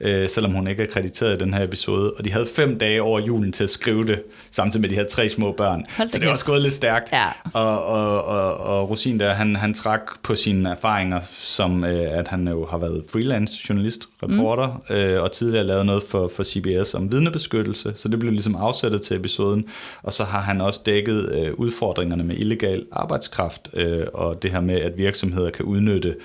øh, 0.00 0.28
selvom 0.28 0.52
hun 0.52 0.66
ikke 0.68 0.82
er 0.82 0.86
krediteret 0.86 1.34
i 1.34 1.44
den 1.44 1.54
her 1.54 1.64
episode. 1.64 2.12
Og 2.12 2.24
de 2.24 2.32
havde 2.32 2.46
fem 2.56 2.78
dage 2.78 3.02
over 3.02 3.20
julen 3.20 3.52
til 3.52 3.64
at 3.64 3.70
skrive 3.70 4.06
det, 4.06 4.22
samtidig 4.50 4.80
med 4.80 4.88
de 4.88 4.94
her 4.94 5.04
tre 5.04 5.28
små 5.28 5.52
børn. 5.52 5.84
Hold 5.96 6.08
Så 6.08 6.12
det 6.12 6.20
kæft. 6.22 6.30
også 6.32 6.44
gået 6.44 6.62
lidt 6.62 6.74
stærkt. 6.74 7.12
Ja. 7.12 7.26
Og, 7.52 7.84
og, 7.86 8.24
og, 8.24 8.56
og 8.56 8.90
Rosin 8.90 9.20
der, 9.20 9.32
han, 9.32 9.56
han 9.56 9.74
trak 9.74 10.00
på 10.22 10.34
sine 10.34 10.70
erfaringer, 10.70 11.20
som 11.40 11.84
øh, 11.84 12.18
at 12.18 12.28
han 12.28 12.48
jo 12.48 12.66
har 12.66 12.78
været 12.78 13.04
freelance 13.12 13.56
journalist, 13.68 14.08
reporter, 14.22 14.82
mm. 14.90 14.94
øh, 14.96 15.22
og 15.22 15.32
tidligere 15.32 15.64
lavet 15.64 15.86
noget 15.86 16.02
for, 16.02 16.28
for 16.36 16.42
CBS 16.44 16.94
om 16.94 17.12
vidnebeskyttelse, 17.12 17.92
så 17.96 18.08
det 18.08 18.18
blev 18.18 18.32
ligesom 18.32 18.56
afsættet 18.56 19.02
til 19.02 19.16
episoden. 19.16 19.64
Og 20.02 20.12
så 20.12 20.24
har 20.24 20.40
han 20.40 20.60
også 20.60 20.80
dækket 20.86 21.32
øh, 21.32 21.54
udfordringerne 21.54 22.24
med 22.24 22.36
illegal 22.36 22.84
arbejdskraft, 22.92 23.68
øh, 23.74 24.06
og 24.14 24.42
det 24.42 24.50
her 24.50 24.60
med, 24.60 24.74
at 24.74 24.98
virksomheder 24.98 25.50
kan 25.50 25.64
udnytte 25.64 26.16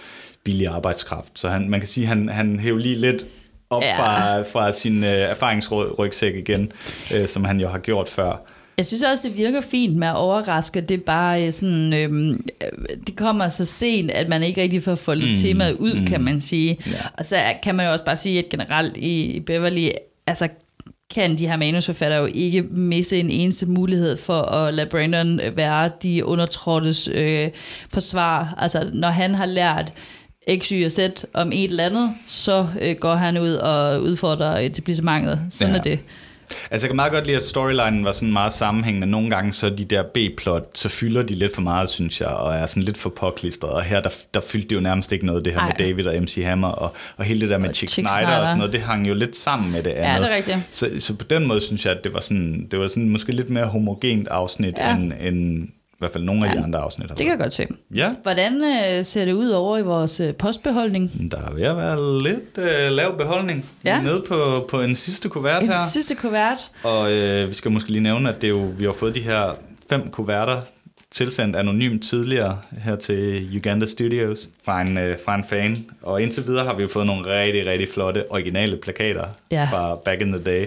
billig 0.43 0.67
arbejdskraft. 0.67 1.27
Så 1.33 1.49
han, 1.49 1.69
man 1.69 1.79
kan 1.79 1.87
sige, 1.87 2.03
at 2.03 2.07
han, 2.07 2.29
han 2.29 2.59
hæver 2.59 2.79
lige 2.79 2.95
lidt 2.95 3.25
op 3.69 3.81
Ja. 3.83 3.97
fra, 3.99 4.41
fra 4.41 4.71
sin 4.71 5.03
øh, 5.03 5.09
erfaringsrygsæk 5.09 6.35
igen, 6.35 6.71
øh, 7.13 7.27
som 7.27 7.43
han 7.43 7.59
jo 7.59 7.67
har 7.67 7.79
gjort 7.79 8.09
før. 8.09 8.35
Jeg 8.77 8.85
synes 8.85 9.03
også, 9.03 9.27
det 9.27 9.37
virker 9.37 9.61
fint 9.61 9.95
med 9.95 10.07
at 10.07 10.15
overraske. 10.15 10.81
Det 10.81 10.95
er 10.99 11.03
bare 11.05 11.47
øh, 11.47 11.53
sådan, 11.53 11.93
øhm, 11.93 12.31
øh, 12.31 12.97
det 13.07 13.15
kommer 13.15 13.49
så 13.49 13.65
sent, 13.65 14.11
at 14.11 14.29
man 14.29 14.43
ikke 14.43 14.61
rigtig 14.61 14.83
får 14.83 14.95
foldet 14.95 15.29
mm, 15.29 15.35
temaet 15.35 15.73
ud, 15.73 15.93
mm, 15.93 16.05
kan 16.05 16.21
man 16.21 16.41
sige. 16.41 16.77
Ja. 16.87 16.93
Og 17.17 17.25
så 17.25 17.37
kan 17.63 17.75
man 17.75 17.85
jo 17.85 17.91
også 17.91 18.05
bare 18.05 18.15
sige, 18.17 18.39
at 18.39 18.49
generelt 18.49 18.97
i 18.97 19.39
Beverly, 19.45 19.89
altså 20.27 20.47
kan 21.13 21.37
de 21.37 21.47
her 21.47 21.57
manusforfattere 21.57 22.19
jo 22.19 22.25
ikke 22.33 22.61
misse 22.61 23.19
en 23.19 23.29
eneste 23.29 23.65
mulighed 23.65 24.17
for 24.17 24.41
at 24.41 24.73
lade 24.73 24.89
Brandon 24.89 25.39
være 25.55 25.91
de 26.03 26.25
undertrådtes 26.25 27.09
øh, 27.13 27.49
forsvar. 27.89 28.55
Altså, 28.57 28.89
når 28.93 29.09
han 29.09 29.35
har 29.35 29.45
lært 29.45 29.93
X, 30.59 30.67
Y 30.69 30.85
og 30.85 30.91
Z 30.91 30.99
om 31.33 31.51
et 31.51 31.63
eller 31.63 31.85
andet, 31.85 32.09
så 32.27 32.67
øh, 32.81 32.95
går 32.95 33.15
han 33.15 33.37
ud 33.37 33.53
og 33.53 34.01
udfordrer 34.01 34.57
etablissementet. 34.57 35.39
Sådan 35.49 35.73
Ja. 35.73 35.79
er 35.79 35.83
det. 35.83 35.99
Altså 36.71 36.85
jeg 36.87 36.89
kan 36.89 36.95
meget 36.95 37.11
godt 37.11 37.25
lide, 37.25 37.37
at 37.37 37.43
storylinen 37.43 38.05
var 38.05 38.11
sådan 38.11 38.31
meget 38.31 38.53
sammenhængende. 38.53 39.07
Nogle 39.07 39.29
gange 39.29 39.53
så 39.53 39.69
de 39.69 39.83
der 39.85 40.03
B-plot, 40.03 40.77
så 40.77 40.89
fylder 40.89 41.21
de 41.21 41.33
lidt 41.33 41.55
for 41.55 41.61
meget, 41.61 41.89
synes 41.89 42.19
jeg, 42.21 42.27
og 42.27 42.53
er 42.53 42.65
sådan 42.65 42.83
lidt 42.83 42.97
for 42.97 43.09
påklistret. 43.09 43.71
Og 43.71 43.83
her, 43.83 44.01
der, 44.01 44.09
der 44.33 44.41
fyldte 44.41 44.67
det 44.69 44.75
jo 44.75 44.81
nærmest 44.81 45.11
ikke 45.11 45.25
noget, 45.25 45.45
det 45.45 45.53
her 45.53 45.59
Ej. 45.59 45.67
med 45.67 45.87
David 45.87 46.05
og 46.07 46.21
MC 46.23 46.43
Hammer, 46.43 46.67
og, 46.67 46.95
og 47.17 47.25
hele 47.25 47.41
det 47.41 47.49
der 47.49 47.57
med 47.57 47.69
Og 47.69 47.75
Chick, 47.75 47.91
Chick 47.91 48.07
Snyder, 48.09 48.25
Snyder. 48.25 48.37
og 48.39 48.47
sådan 48.47 48.57
noget, 48.57 48.73
det 48.73 48.81
hang 48.81 49.07
jo 49.09 49.13
lidt 49.13 49.35
sammen 49.35 49.71
med 49.71 49.83
det 49.83 49.89
Ja, 49.89 49.95
andet. 49.95 50.21
det 50.23 50.31
er 50.31 50.35
rigtigt. 50.35 50.57
Så, 50.71 50.89
så 50.99 51.15
på 51.15 51.23
den 51.23 51.47
måde 51.47 51.61
synes 51.61 51.85
jeg, 51.85 51.93
at 51.93 52.03
det 52.03 52.13
var 52.13 52.19
sådan, 52.19 52.67
det 52.71 52.79
var 52.79 52.87
sådan 52.87 53.09
måske 53.09 53.31
lidt 53.31 53.49
mere 53.49 53.65
homogent 53.65 54.27
afsnit, 54.27 54.77
Ja. 54.77 54.89
ja. 54.89 54.95
end, 54.95 55.13
end 55.21 55.67
hvert 56.03 56.13
fald 56.13 56.23
nogle 56.23 56.45
af 56.45 56.51
de 56.51 56.57
Ja, 56.57 56.63
andre 56.63 56.79
afsnit. 56.79 57.07
har 57.09 57.15
Det 57.15 57.25
kan 57.25 57.31
jeg 57.31 57.39
godt 57.39 57.53
se. 57.53 57.67
Ja, 57.95 58.13
Hvordan 58.23 58.53
øh, 58.63 59.05
ser 59.05 59.25
det 59.25 59.33
ud 59.33 59.49
over 59.49 59.77
i 59.77 59.81
vores 59.81 60.19
øh, 60.19 60.33
postbeholdning? 60.35 61.31
der 61.31 61.37
er 61.37 61.53
ved 61.53 61.63
at 61.63 61.77
være 61.77 62.23
lidt 62.23 62.57
øh, 62.57 62.91
lav 62.91 63.17
beholdning. 63.17 63.65
Vi 63.83 63.89
er 63.89 63.95
Ja. 63.95 64.01
nede 64.03 64.23
på, 64.27 64.67
på 64.69 64.81
en 64.81 64.95
sidste 64.95 65.29
kuvert 65.29 65.61
En 65.63 65.69
her. 65.69 65.75
sidste 65.93 66.15
kuvert. 66.15 66.71
Og 66.83 67.11
øh, 67.11 67.49
vi 67.49 67.53
skal 67.53 67.71
måske 67.71 67.89
lige 67.91 68.01
nævne, 68.03 68.29
at 68.29 68.35
det 68.41 68.47
er 68.47 68.51
jo, 68.51 68.71
vi 68.77 68.85
har 68.85 68.91
fået 68.91 69.15
de 69.15 69.21
her 69.21 69.55
fem 69.89 70.09
kuverter 70.11 70.61
tilsendt 71.11 71.55
anonymt 71.55 72.03
tidligere 72.03 72.59
her 72.83 72.95
til 72.95 73.49
Uganda 73.57 73.85
Studios 73.85 74.49
fra 74.65 74.81
en, 74.81 74.97
øh, 74.97 75.17
fra 75.25 75.35
en 75.35 75.43
fan. 75.49 75.85
Og 76.01 76.21
indtil 76.21 76.47
videre 76.47 76.65
har 76.65 76.73
vi 76.73 76.81
jo 76.81 76.87
fået 76.87 77.05
nogle 77.05 77.41
rigtig, 77.41 77.65
rigtig 77.65 77.89
flotte 77.93 78.31
originale 78.31 78.77
plakater 78.77 79.25
Ja. 79.51 79.67
fra 79.71 79.95
back 79.95 80.21
in 80.21 80.31
the 80.31 80.41
day. 80.43 80.65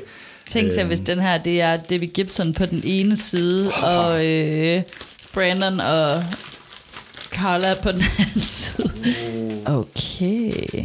Tænk 0.49 0.72
sig, 0.72 0.80
Øhm. 0.80 0.89
hvis 0.89 1.01
den 1.01 1.18
her, 1.20 1.39
det 1.43 1.61
er 1.61 1.76
Debbie 1.76 2.09
Gibson 2.09 2.53
på 2.53 2.66
den 2.66 2.80
ene 2.84 3.16
side, 3.16 3.68
og 3.82 4.26
øh, 4.26 4.82
Brandon 5.37 5.80
og 5.80 6.22
Carla 7.32 7.74
på 7.82 7.93
den 7.93 8.03
anden 8.18 8.41
side. 8.41 8.91
Okay. 9.66 10.84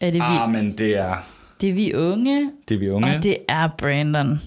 Er 0.00 0.10
det 0.10 0.14
vi, 0.14 0.20
Ah, 0.20 0.50
men 0.50 0.78
det 0.78 0.96
er, 0.96 1.14
det 1.60 1.68
er 1.68 1.72
vi 1.74 1.94
unge, 1.94 2.50
det 2.68 2.74
er 2.74 2.78
vi 2.78 2.90
unge. 2.90 3.16
og 3.16 3.22
det 3.22 3.36
er 3.48 3.68
Brandon. 3.78 4.40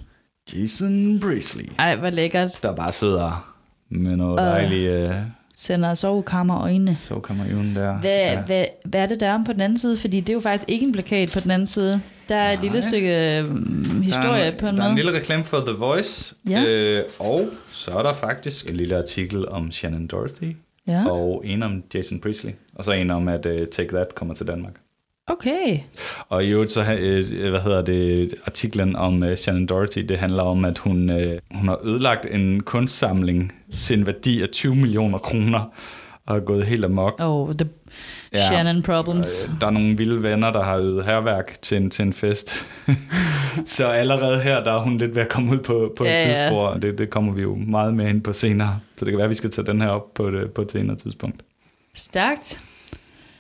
Jason 0.54 1.20
Priestley, 1.20 1.66
Ej, 1.80 1.96
hvor 1.96 2.10
lækkert. 2.10 2.60
der 2.64 2.76
bare 2.76 2.92
sidder 2.92 3.56
med 3.90 4.16
noget 4.18 4.40
Øh. 4.40 4.46
dejligt 4.46 4.92
øh, 4.92 5.16
Sender 5.62 5.94
sovekammer 5.94 6.62
øjnene. 6.62 6.96
så 6.96 7.16
kommer 7.20 7.46
Jon 7.46 7.76
der. 7.76 7.98
Hvad, 8.00 8.10
ja. 8.20 8.42
hvad, 8.42 8.66
hvad 8.86 9.02
er 9.02 9.06
det, 9.06 9.20
der 9.20 9.28
er 9.28 9.44
på 9.46 9.54
den 9.54 9.62
anden 9.62 9.78
side? 9.78 9.98
Fordi 9.98 10.20
det 10.20 10.30
er 10.30 10.34
jo 10.34 10.40
faktisk 10.40 10.70
ikke 10.70 10.86
en 10.86 10.92
plakat 10.92 11.30
på 11.34 11.40
den 11.40 11.52
anden 11.52 11.68
side. 11.68 12.02
Der 12.30 12.36
er 12.36 12.54
et 12.54 12.60
lille 12.62 12.82
stykke 12.82 13.38
øhm, 13.40 14.02
historie 14.02 14.40
der 14.42 14.52
er, 14.52 14.58
på 14.58 14.68
en 14.68 14.76
Der 14.78 14.84
er 14.84 14.88
måde. 14.88 14.90
en 14.90 14.96
lille 14.96 15.12
reklame 15.20 15.44
for 15.44 15.60
The 15.60 15.76
Voice, 15.78 16.36
Ja. 16.50 16.64
øh, 16.68 17.04
og 17.20 17.48
så 17.72 17.92
er 17.92 18.04
der 18.04 18.14
faktisk 18.14 18.70
en 18.70 18.76
lille 18.76 18.98
artikel 18.98 19.48
om 19.50 19.72
Shannon 19.72 20.08
Dorothy, 20.08 20.56
Ja. 20.88 21.10
og 21.10 21.42
en 21.46 21.64
om 21.64 21.84
Jason 21.94 22.20
Priestley, 22.20 22.52
og 22.76 22.84
så 22.84 22.92
en 22.92 23.12
om, 23.12 23.28
at 23.28 23.46
uh, 23.46 23.52
Take 23.72 23.90
That 23.90 24.16
kommer 24.16 24.34
til 24.34 24.48
Danmark. 24.48 24.74
Okay. 25.30 25.80
Og 26.30 26.46
i 26.46 26.50
øvrigt 26.50 26.72
så, 26.72 26.94
øh, 27.00 27.50
hvad 27.50 27.62
hedder 27.62 27.82
det, 27.82 28.36
artiklen 28.46 28.96
om 28.96 29.24
uh, 29.24 29.34
Shannon 29.36 29.66
Doherty, 29.66 30.00
det 30.00 30.18
handler 30.18 30.44
om, 30.44 30.66
at 30.66 30.78
hun, 30.78 31.10
øh, 31.12 31.40
hun 31.52 31.68
har 31.68 31.80
ødelagt 31.86 32.26
en 32.32 32.64
kunstsamling, 32.64 33.54
sin 33.72 34.06
værdi 34.06 34.42
af 34.42 34.50
20 34.50 34.76
millioner 34.76 35.18
kroner, 35.18 35.74
og 36.26 36.36
er 36.36 36.40
gået 36.40 36.66
helt 36.66 36.86
amok. 36.86 37.16
Oh, 37.20 37.54
the 37.54 37.70
Ja. 38.34 38.48
Shannon 38.48 38.82
problems. 38.84 39.46
Øh, 39.50 39.62
Der 39.62 39.68
er 39.68 39.72
nogle 39.72 39.98
vilde 39.98 40.24
venner, 40.24 40.52
der 40.52 40.64
har 40.64 40.78
øvet 40.82 41.06
herværk 41.06 41.58
til 41.62 41.78
en, 41.78 41.90
til 41.90 42.04
en 42.06 42.14
fest. 42.14 42.68
så 43.66 43.88
allerede 43.88 44.42
her, 44.42 44.64
der 44.64 44.72
er 44.74 44.82
hun 44.82 44.98
lidt 44.98 45.16
ved 45.16 45.22
at 45.22 45.30
komme 45.30 45.52
ud 45.52 45.58
på, 45.58 45.94
på 45.98 46.04
et 46.04 46.08
ja. 46.10 46.24
tidsspor, 46.26 46.68
og 46.68 46.82
det, 46.82 46.98
det 46.98 47.10
kommer 47.10 47.34
vi 47.34 47.42
jo 47.42 47.56
meget 47.56 47.94
med 47.94 48.10
ind 48.10 48.22
på 48.22 48.34
senere. 48.34 48.80
Så 48.98 49.06
det 49.06 49.12
kan 49.12 49.18
være, 49.18 49.26
at 49.26 49.30
vi 49.30 49.36
skal 49.36 49.52
tage 49.52 49.66
den 49.66 49.82
her 49.82 49.88
op 49.90 50.14
på 50.14 50.28
et, 50.28 50.52
på 50.52 50.62
et 50.62 50.72
senere 50.72 50.98
tidspunkt. 50.98 51.42
Stærkt. 51.96 52.60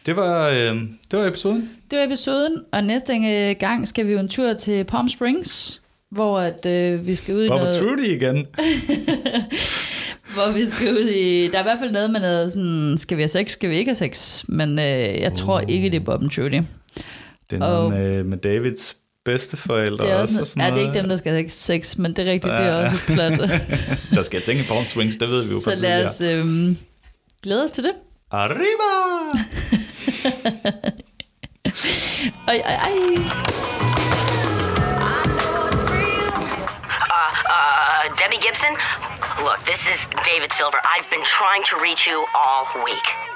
Det 0.06 0.16
var, 0.16 0.48
øh, 0.50 0.82
det 1.12 1.20
var 1.20 1.26
episoden. 1.26 1.70
Det 1.92 2.00
var 2.00 2.06
episoden, 2.06 2.54
og 2.72 2.84
næste 2.84 3.14
øh, 3.14 3.56
gang 3.60 3.88
skal 3.88 4.08
vi 4.08 4.12
jo 4.14 4.20
en 4.20 4.28
tur 4.30 4.54
til 4.54 4.84
Palm 4.84 5.10
Springs, 5.10 5.82
hvor 6.10 6.40
at, 6.40 6.66
øh, 6.66 7.08
vi 7.08 7.16
skal 7.16 7.36
ud 7.36 7.46
i 7.46 7.48
Bobby 7.48 7.60
noget... 7.60 7.80
Trudy 7.80 8.08
igen. 8.08 8.48
Hvor 10.34 10.52
vi 10.52 10.70
skal 10.72 10.94
ud 10.94 11.10
i... 11.10 11.48
Der 11.48 11.58
er 11.58 11.60
i 11.60 11.64
hvert 11.64 11.80
fald 11.80 11.92
noget 11.92 12.12
med 12.12 12.20
noget 12.20 12.52
sådan, 12.52 12.96
skal 12.98 13.18
vi 13.18 13.22
have 13.22 13.28
sex, 13.28 13.52
skal 13.52 13.70
vi 13.70 13.76
ikke 13.76 13.90
have 13.90 13.96
sex? 13.96 14.44
Men 14.48 14.80
øh, 14.80 15.20
jeg 15.22 15.34
tror 15.34 15.60
ikke, 15.60 15.90
det 15.90 15.96
er 15.96 16.06
Bob 16.06 16.22
and 16.22 16.30
Trudy. 16.32 16.62
Det 17.50 17.56
er 17.56 17.58
noget 17.58 17.92
med, 17.92 18.24
med 18.24 18.38
Davids 18.38 18.96
bedsteforældre 19.26 20.08
Det 20.08 20.14
er, 20.14 20.16
også, 20.16 20.42
og 20.42 20.48
sådan 20.48 20.62
ja, 20.62 20.66
det 20.66 20.72
er 20.72 20.76
noget. 20.76 20.88
ikke 20.88 21.00
dem, 21.02 21.10
der 21.10 21.18
skal 21.18 21.32
have 21.32 21.50
sex, 21.50 21.98
men 21.98 22.14
det 22.14 22.28
er 22.28 22.32
rigtigt, 22.32 22.54
det 22.58 22.66
er 22.66 22.74
også 22.74 22.96
et 22.96 23.02
plot. 23.16 23.50
der 24.16 24.22
skal 24.22 24.38
jeg 24.38 24.44
tænke 24.44 24.64
Palm 24.64 24.86
Springs, 24.86 25.18
det 25.18 25.28
ved 25.28 25.48
vi 25.48 25.54
jo 25.54 25.60
fra 25.64 25.76
Så 25.76 25.82
lad 25.82 26.06
os 26.06 26.22
øh, 26.22 26.76
glæde 27.44 27.64
os 27.64 27.72
til 27.72 27.84
det. 27.84 27.92
Arriba! 28.32 28.90
Ej, 31.82 32.32
ej, 32.48 32.78
ej. 32.84 32.96
Uh, 37.50 38.16
Debbie 38.18 38.38
Gibson? 38.38 38.76
Look, 39.44 39.64
this 39.66 39.88
is 39.88 40.06
David 40.26 40.52
Silver. 40.52 40.80
I've 40.84 41.10
been 41.10 41.24
trying 41.24 41.64
to 41.64 41.80
reach 41.80 42.06
you 42.06 42.26
all 42.36 42.68
week. 42.84 43.29